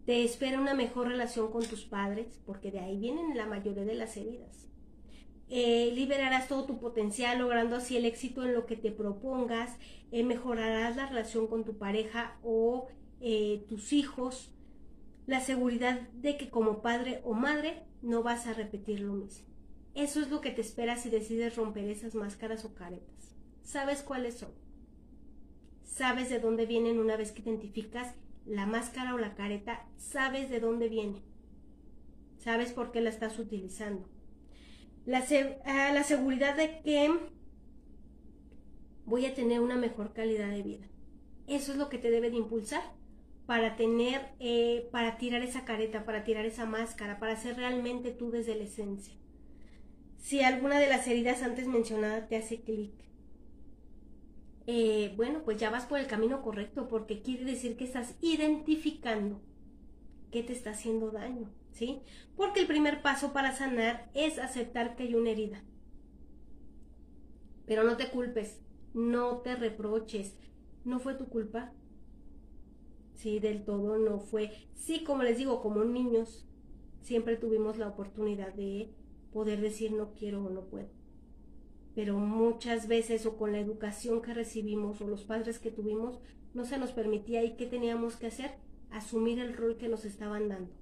te 0.06 0.24
espera 0.24 0.60
una 0.60 0.74
mejor 0.74 1.08
relación 1.08 1.52
con 1.52 1.66
tus 1.66 1.86
padres, 1.86 2.40
porque 2.46 2.72
de 2.72 2.80
ahí 2.80 2.98
vienen 2.98 3.36
la 3.38 3.46
mayoría 3.46 3.86
de 3.86 3.96
las 3.96 4.16
heridas. 4.18 4.70
Eh, 5.50 5.92
liberarás 5.96 6.48
todo 6.48 6.66
tu 6.66 6.80
potencial, 6.80 7.40
logrando 7.40 7.78
así 7.78 7.98
el 7.98 8.06
éxito 8.06 8.46
en 8.46 8.54
lo 8.54 8.68
que 8.68 8.76
te 8.76 8.92
propongas, 8.92 9.78
eh, 10.12 10.24
mejorarás 10.24 10.96
la 10.96 11.08
relación 11.08 11.48
con 11.48 11.66
tu 11.66 11.78
pareja 11.78 12.38
o 12.44 12.88
eh, 13.20 13.66
tus 13.68 13.92
hijos, 13.92 14.52
la 15.26 15.40
seguridad 15.40 16.02
de 16.14 16.38
que 16.38 16.50
como 16.50 16.82
padre 16.82 17.22
o 17.24 17.34
madre 17.34 17.84
no 18.04 18.22
vas 18.22 18.46
a 18.46 18.54
repetir 18.54 19.00
lo 19.00 19.14
mismo. 19.14 19.48
Eso 19.96 20.22
es 20.22 20.30
lo 20.30 20.40
que 20.40 20.52
te 20.52 20.62
espera 20.62 20.98
si 20.98 21.10
decides 21.10 21.56
romper 21.56 21.90
esas 21.90 22.14
máscaras 22.14 22.64
o 22.64 22.76
caretas. 22.76 23.36
¿Sabes 23.64 24.04
cuáles 24.04 24.36
son? 24.36 24.52
¿Sabes 25.84 26.30
de 26.30 26.40
dónde 26.40 26.68
vienen 26.68 27.00
una 27.00 27.18
vez 27.18 27.32
que 27.32 27.42
identificas 27.42 28.14
la 28.46 28.68
máscara 28.68 29.16
o 29.16 29.18
la 29.18 29.34
careta? 29.34 29.88
¿Sabes 29.98 30.50
de 30.50 30.60
dónde 30.60 30.90
viene? 30.90 31.24
¿Sabes 32.38 32.72
por 32.72 32.92
qué 32.92 33.02
la 33.02 33.10
estás 33.10 33.38
utilizando? 33.40 34.08
La, 35.10 35.26
la 35.92 36.04
seguridad 36.04 36.56
de 36.56 36.82
que 36.82 37.10
voy 39.06 39.26
a 39.26 39.34
tener 39.34 39.60
una 39.60 39.76
mejor 39.76 40.14
calidad 40.14 40.52
de 40.52 40.62
vida. 40.62 40.86
Eso 41.48 41.72
es 41.72 41.80
lo 41.80 41.90
que 41.90 41.98
te 41.98 42.12
debe 42.12 42.30
de 42.30 42.38
impulsar 42.38 42.84
para 43.48 43.76
tener, 43.76 44.22
eh, 44.40 44.88
para 44.92 45.18
tirar 45.18 45.42
esa 45.42 45.66
careta, 45.66 46.06
para 46.06 46.24
tirar 46.24 46.46
esa 46.46 46.68
máscara, 46.68 47.18
para 47.18 47.36
ser 47.38 47.58
realmente 47.58 48.12
tú 48.12 48.30
desde 48.30 48.54
la 48.54 48.66
esencia. 48.66 49.16
Si 50.20 50.44
alguna 50.44 50.78
de 50.78 50.90
las 50.90 51.08
heridas 51.08 51.42
antes 51.42 51.66
mencionadas 51.66 52.30
te 52.30 52.36
hace 52.36 52.62
clic, 52.62 52.94
eh, 54.68 55.12
bueno, 55.16 55.42
pues 55.44 55.58
ya 55.58 55.72
vas 55.72 55.88
por 55.88 55.98
el 55.98 56.06
camino 56.06 56.44
correcto 56.44 56.88
porque 56.88 57.24
quiere 57.24 57.46
decir 57.46 57.78
que 57.78 57.86
estás 57.86 58.14
identificando 58.22 59.42
qué 60.32 60.44
te 60.44 60.54
está 60.54 60.70
haciendo 60.70 61.10
daño, 61.10 61.50
¿sí? 61.72 62.02
Porque 62.36 62.62
el 62.62 62.68
primer 62.68 63.02
paso 63.02 63.34
para 63.34 63.56
sanar 63.56 64.10
es 64.14 64.40
aceptar 64.40 64.96
que 64.96 65.04
hay 65.04 65.16
una 65.16 65.32
herida. 65.32 65.64
Pero 67.66 67.84
no 67.84 67.98
te 67.98 68.10
culpes, 68.10 68.62
no 68.94 69.38
te 69.38 69.56
reproches, 69.56 70.38
no 70.86 71.00
fue 71.00 71.14
tu 71.14 71.28
culpa. 71.28 71.72
Sí, 73.14 73.40
del 73.40 73.64
todo 73.64 73.98
no 73.98 74.20
fue. 74.20 74.52
Sí, 74.74 75.04
como 75.04 75.24
les 75.24 75.38
digo, 75.38 75.62
como 75.62 75.84
niños, 75.84 76.48
siempre 77.02 77.36
tuvimos 77.36 77.78
la 77.78 77.88
oportunidad 77.88 78.54
de 78.54 78.94
poder 79.32 79.62
decir 79.62 79.92
no 79.92 80.14
quiero 80.14 80.46
o 80.46 80.50
no 80.50 80.62
puedo. 80.66 80.90
Pero 81.96 82.18
muchas 82.18 82.88
veces 82.88 83.26
o 83.26 83.38
con 83.38 83.52
la 83.52 83.60
educación 83.60 84.22
que 84.22 84.34
recibimos 84.34 85.02
o 85.02 85.08
los 85.08 85.24
padres 85.24 85.60
que 85.60 85.72
tuvimos, 85.72 86.20
no 86.54 86.66
se 86.66 86.78
nos 86.78 86.92
permitía 86.92 87.44
y 87.44 87.56
qué 87.56 87.66
teníamos 87.66 88.16
que 88.16 88.28
hacer, 88.28 88.52
asumir 88.90 89.40
el 89.40 89.56
rol 89.56 89.78
que 89.78 89.90
nos 89.90 90.06
estaban 90.06 90.50
dando. 90.50 90.79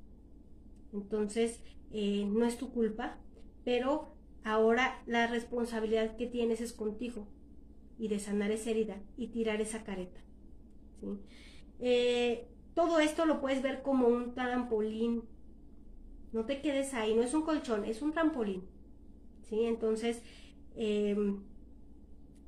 Entonces, 0.93 1.61
eh, 1.91 2.25
no 2.25 2.45
es 2.45 2.57
tu 2.57 2.71
culpa, 2.71 3.17
pero 3.63 4.13
ahora 4.43 5.01
la 5.05 5.27
responsabilidad 5.27 6.15
que 6.15 6.27
tienes 6.27 6.61
es 6.61 6.73
contigo 6.73 7.27
y 7.97 8.07
de 8.07 8.19
sanar 8.19 8.51
esa 8.51 8.69
herida 8.69 9.01
y 9.17 9.27
tirar 9.27 9.61
esa 9.61 9.83
careta. 9.83 10.21
Eh, 11.79 12.47
todo 12.73 12.99
esto 12.99 13.25
lo 13.25 13.41
puedes 13.41 13.61
ver 13.61 13.81
como 13.81 14.07
un 14.07 14.33
trampolín. 14.33 15.23
No 16.31 16.45
te 16.45 16.61
quedes 16.61 16.93
ahí, 16.93 17.13
no 17.15 17.23
es 17.23 17.33
un 17.33 17.43
colchón, 17.43 17.85
es 17.85 18.01
un 18.01 18.13
trampolín. 18.13 18.63
¿sí? 19.49 19.63
Entonces, 19.63 20.21
em, 20.75 21.43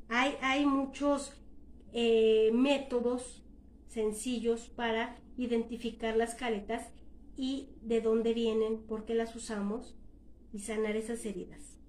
hay, 0.08 0.36
hay, 0.42 0.66
muchos 0.66 1.34
eh, 1.94 2.52
métodos 2.54 3.44
sencillos 3.88 4.70
para 4.70 5.18
identificar 5.38 6.16
las 6.16 6.36
caretas 6.36 6.92
y 7.40 7.70
de 7.82 8.02
dónde 8.02 8.34
vienen, 8.34 8.82
por 8.82 9.06
qué 9.06 9.16
las 9.16 9.34
usamos 9.34 9.96
y 10.52 10.60
sanar 10.60 10.98
esas 10.98 11.26
heridas. 11.26 11.80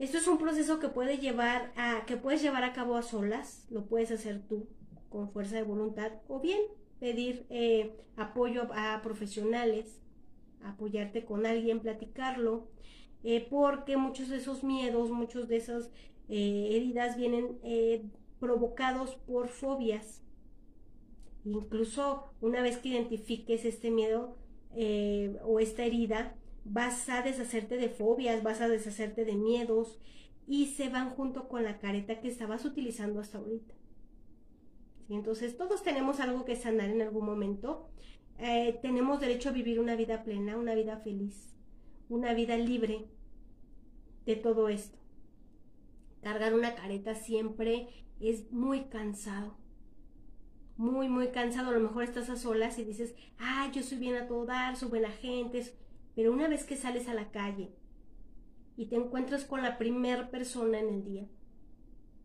Esto 0.00 0.18
es 0.18 0.26
un 0.26 0.38
proceso 0.38 0.80
que 0.80 0.88
puede 0.88 1.18
llevar 1.18 1.72
a, 1.76 2.04
que 2.04 2.16
puedes 2.16 2.42
llevar 2.42 2.64
a 2.64 2.72
cabo 2.72 2.96
a 2.96 3.02
solas, 3.02 3.64
lo 3.70 3.86
puedes 3.86 4.10
hacer 4.10 4.42
tú 4.48 4.66
con 5.08 5.30
fuerza 5.30 5.54
de 5.54 5.62
voluntad, 5.62 6.10
o 6.26 6.40
bien 6.40 6.60
pedir 6.98 7.46
eh, 7.48 7.96
apoyo 8.16 8.66
a, 8.74 9.00
profesionales, 9.04 10.00
apoyarte 10.64 11.24
con 11.24 11.46
alguien, 11.46 11.78
platicarlo, 11.78 12.66
eh, 13.22 13.46
porque 13.48 13.96
muchos 13.96 14.30
de 14.30 14.38
esos 14.38 14.64
miedos, 14.64 15.12
muchos 15.12 15.46
de 15.46 15.58
esas 15.58 15.92
eh, 16.28 16.70
heridas 16.72 17.16
vienen 17.16 17.60
provocados 18.40 19.14
por 19.14 19.46
fobias. 19.46 20.23
Incluso 21.44 22.32
una 22.40 22.62
vez 22.62 22.78
que 22.78 22.90
identifiques 22.90 23.64
este 23.64 23.90
miedo 23.90 24.36
o 25.44 25.60
esta 25.60 25.84
herida, 25.84 26.36
vas 26.64 27.08
a 27.08 27.22
deshacerte 27.22 27.76
de 27.76 27.88
fobias, 27.88 28.42
vas 28.42 28.60
a 28.60 28.68
deshacerte 28.68 29.24
de 29.24 29.34
miedos 29.34 29.98
y 30.46 30.66
se 30.66 30.88
van 30.88 31.10
junto 31.10 31.48
con 31.48 31.62
la 31.62 31.78
careta 31.78 32.20
que 32.20 32.28
estabas 32.28 32.64
utilizando 32.64 33.20
hasta 33.20 33.38
ahorita. 33.38 33.74
Entonces 35.08 35.56
todos 35.56 35.82
tenemos 35.82 36.20
algo 36.20 36.44
que 36.44 36.56
sanar 36.56 36.90
en 36.90 37.02
algún 37.02 37.26
momento. 37.26 37.88
Eh, 38.38 38.78
tenemos 38.82 39.20
derecho 39.20 39.50
a 39.50 39.52
vivir 39.52 39.78
una 39.78 39.96
vida 39.96 40.24
plena, 40.24 40.56
una 40.56 40.74
vida 40.74 40.98
feliz, 40.98 41.54
una 42.08 42.34
vida 42.34 42.56
libre 42.56 43.06
de 44.26 44.36
todo 44.36 44.68
esto. 44.68 44.98
Cargar 46.22 46.54
una 46.54 46.74
careta 46.74 47.14
siempre 47.14 47.88
es 48.20 48.50
muy 48.50 48.84
cansado. 48.84 49.56
Muy, 50.76 51.08
muy 51.08 51.28
cansado. 51.28 51.70
A 51.70 51.74
lo 51.74 51.80
mejor 51.80 52.04
estás 52.04 52.30
a 52.30 52.36
solas 52.36 52.78
y 52.78 52.84
dices, 52.84 53.14
ah, 53.38 53.70
yo 53.72 53.82
soy 53.82 53.98
bien 53.98 54.16
a 54.16 54.26
todo 54.26 54.44
dar, 54.44 54.76
soy 54.76 54.88
buena 54.88 55.10
gente, 55.10 55.64
pero 56.14 56.32
una 56.32 56.48
vez 56.48 56.64
que 56.64 56.76
sales 56.76 57.08
a 57.08 57.14
la 57.14 57.30
calle 57.30 57.72
y 58.76 58.86
te 58.86 58.96
encuentras 58.96 59.44
con 59.44 59.62
la 59.62 59.78
primera 59.78 60.30
persona 60.30 60.80
en 60.80 60.88
el 60.88 61.04
día, 61.04 61.28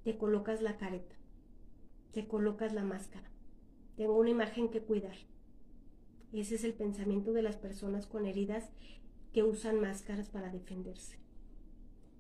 te 0.04 0.18
colocas 0.18 0.62
la 0.62 0.78
careta, 0.78 1.16
te 2.12 2.28
colocas 2.28 2.74
la 2.74 2.84
máscara. 2.84 3.30
Tengo 3.96 4.18
una 4.18 4.30
imagen 4.30 4.70
que 4.70 4.82
cuidar. 4.82 5.16
Ese 6.32 6.56
es 6.56 6.64
el 6.64 6.74
pensamiento 6.74 7.34
de 7.34 7.42
las 7.42 7.58
personas 7.58 8.08
con 8.08 8.26
heridas 8.26 8.70
que 9.34 9.44
usan 9.44 9.80
máscaras 9.80 10.30
para 10.30 10.50
defenderse. 10.50 11.18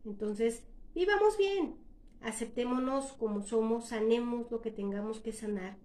Entonces, 0.05 0.63
vivamos 0.93 1.37
bien, 1.37 1.75
aceptémonos 2.21 3.13
como 3.13 3.41
somos, 3.41 3.87
sanemos 3.87 4.51
lo 4.51 4.61
que 4.61 4.71
tengamos 4.71 5.19
que 5.19 5.31
sanar 5.31 5.77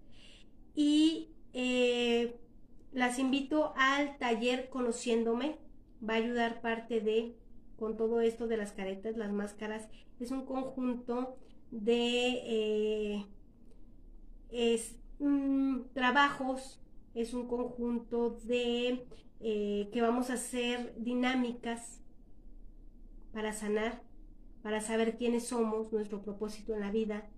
y 0.75 1.31
eh, 1.53 2.37
las 2.93 3.19
invito 3.19 3.73
al 3.77 4.19
taller 4.19 4.69
Conociéndome. 4.71 5.59
Va 6.07 6.15
a 6.15 6.17
ayudar 6.17 6.61
parte 6.61 7.01
de, 7.01 7.37
con 7.79 7.97
todo 7.97 8.21
esto 8.21 8.47
de 8.47 8.57
las 8.57 8.73
caretas, 8.73 9.17
las 9.17 9.33
máscaras. 9.33 9.89
Es 10.21 10.31
un 10.31 10.45
conjunto 10.45 11.37
de 11.71 13.27
eh, 14.51 14.87
mm, 15.19 15.81
trabajos, 15.93 16.81
es 17.15 17.35
un 17.35 17.49
conjunto 17.49 18.39
de 18.45 19.07
eh, 19.41 19.89
que 19.93 20.03
vamos 20.03 20.31
a 20.31 20.35
hacer 20.35 20.95
dinámicas 20.97 22.01
para 23.33 23.53
sanar, 23.53 24.03
para 24.63 24.81
saber 24.81 25.17
quiénes 25.17 25.49
somos, 25.49 25.93
nuestro 25.93 26.23
propósito 26.23 26.75
en 26.75 26.81
la 26.81 26.91
vida. 26.91 27.29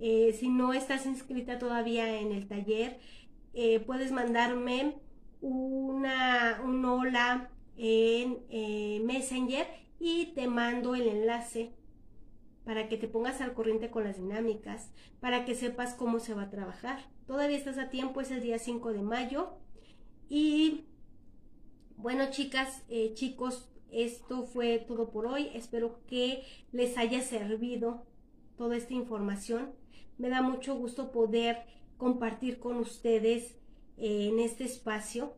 Eh, 0.00 0.34
si 0.38 0.48
no 0.48 0.72
estás 0.72 1.06
inscrita 1.06 1.58
todavía 1.58 2.20
en 2.20 2.32
el 2.32 2.46
taller, 2.46 2.98
eh, 3.52 3.80
puedes 3.80 4.12
mandarme 4.12 4.94
una, 5.40 6.60
un 6.64 6.84
hola 6.84 7.50
en 7.76 8.38
Messenger 9.04 9.66
y 9.98 10.26
te 10.34 10.46
mando 10.48 10.94
el 10.94 11.08
enlace 11.08 11.72
para 12.64 12.88
que 12.88 12.96
te 12.96 13.08
pongas 13.08 13.40
al 13.40 13.52
corriente 13.52 13.90
con 13.90 14.04
las 14.04 14.16
dinámicas, 14.16 14.90
para 15.20 15.44
que 15.44 15.54
sepas 15.54 15.94
cómo 15.94 16.18
se 16.18 16.34
va 16.34 16.42
a 16.42 16.50
trabajar. 16.50 16.98
Todavía 17.26 17.56
estás 17.56 17.78
a 17.78 17.90
tiempo, 17.90 18.20
es 18.20 18.30
el 18.30 18.42
día 18.42 18.58
5 18.58 18.92
de 18.92 19.02
mayo. 19.02 19.54
Y 20.28 20.86
bueno, 21.96 22.30
chicas, 22.30 22.82
eh, 22.88 23.12
chicos, 23.14 23.68
esto 23.90 24.44
fue 24.44 24.78
todo 24.78 25.10
por 25.10 25.26
hoy. 25.26 25.50
Espero 25.54 26.00
que 26.06 26.42
les 26.72 26.96
haya 26.96 27.20
servido 27.20 28.06
toda 28.56 28.76
esta 28.76 28.94
información. 28.94 29.72
Me 30.18 30.28
da 30.28 30.42
mucho 30.42 30.76
gusto 30.76 31.12
poder 31.12 31.64
compartir 31.96 32.58
con 32.58 32.76
ustedes 32.76 33.56
eh, 33.96 34.28
en 34.30 34.38
este 34.40 34.64
espacio. 34.64 35.34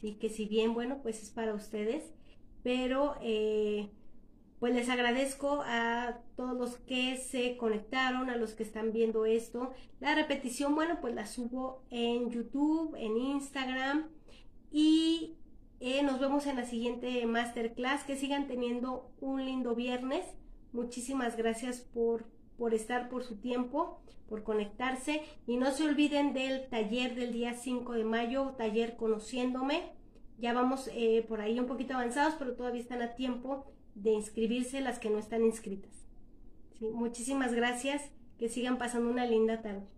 Sí, 0.00 0.14
que 0.14 0.28
si 0.28 0.46
bien, 0.46 0.74
bueno, 0.74 0.98
pues 1.02 1.22
es 1.22 1.30
para 1.30 1.54
ustedes, 1.54 2.04
pero 2.62 3.16
eh, 3.22 3.90
pues 4.58 4.74
les 4.74 4.88
agradezco 4.88 5.62
a 5.64 6.18
todos 6.36 6.56
los 6.56 6.76
que 6.78 7.16
se 7.16 7.56
conectaron, 7.56 8.30
a 8.30 8.36
los 8.36 8.54
que 8.54 8.62
están 8.62 8.92
viendo 8.92 9.26
esto. 9.26 9.72
La 10.00 10.14
repetición, 10.14 10.74
bueno, 10.74 10.98
pues 11.00 11.14
la 11.14 11.26
subo 11.26 11.82
en 11.90 12.30
YouTube, 12.30 12.94
en 12.96 13.16
Instagram 13.16 14.08
y 14.70 15.36
eh, 15.80 16.02
nos 16.02 16.18
vemos 16.20 16.46
en 16.46 16.56
la 16.56 16.64
siguiente 16.64 17.24
masterclass. 17.26 18.04
Que 18.04 18.16
sigan 18.16 18.46
teniendo 18.46 19.10
un 19.20 19.44
lindo 19.44 19.74
viernes. 19.74 20.24
Muchísimas 20.72 21.36
gracias 21.36 21.80
por, 21.80 22.26
por 22.58 22.74
estar, 22.74 23.08
por 23.08 23.24
su 23.24 23.36
tiempo, 23.36 24.00
por 24.28 24.42
conectarse. 24.42 25.22
Y 25.46 25.56
no 25.56 25.70
se 25.70 25.84
olviden 25.84 26.32
del 26.32 26.68
taller 26.68 27.14
del 27.14 27.32
día 27.32 27.54
5 27.54 27.92
de 27.92 28.04
mayo, 28.04 28.54
taller 28.56 28.96
conociéndome. 28.96 29.92
Ya 30.38 30.52
vamos 30.52 30.90
eh, 30.92 31.24
por 31.28 31.40
ahí 31.40 31.58
un 31.58 31.66
poquito 31.66 31.94
avanzados, 31.94 32.34
pero 32.38 32.54
todavía 32.54 32.82
están 32.82 33.02
a 33.02 33.14
tiempo 33.14 33.64
de 33.94 34.12
inscribirse 34.12 34.80
las 34.80 34.98
que 34.98 35.10
no 35.10 35.18
están 35.18 35.44
inscritas. 35.44 36.06
Muchísimas 36.80 37.54
gracias. 37.54 38.10
Que 38.38 38.50
sigan 38.50 38.76
pasando 38.76 39.10
una 39.10 39.24
linda 39.24 39.62
tarde. 39.62 39.95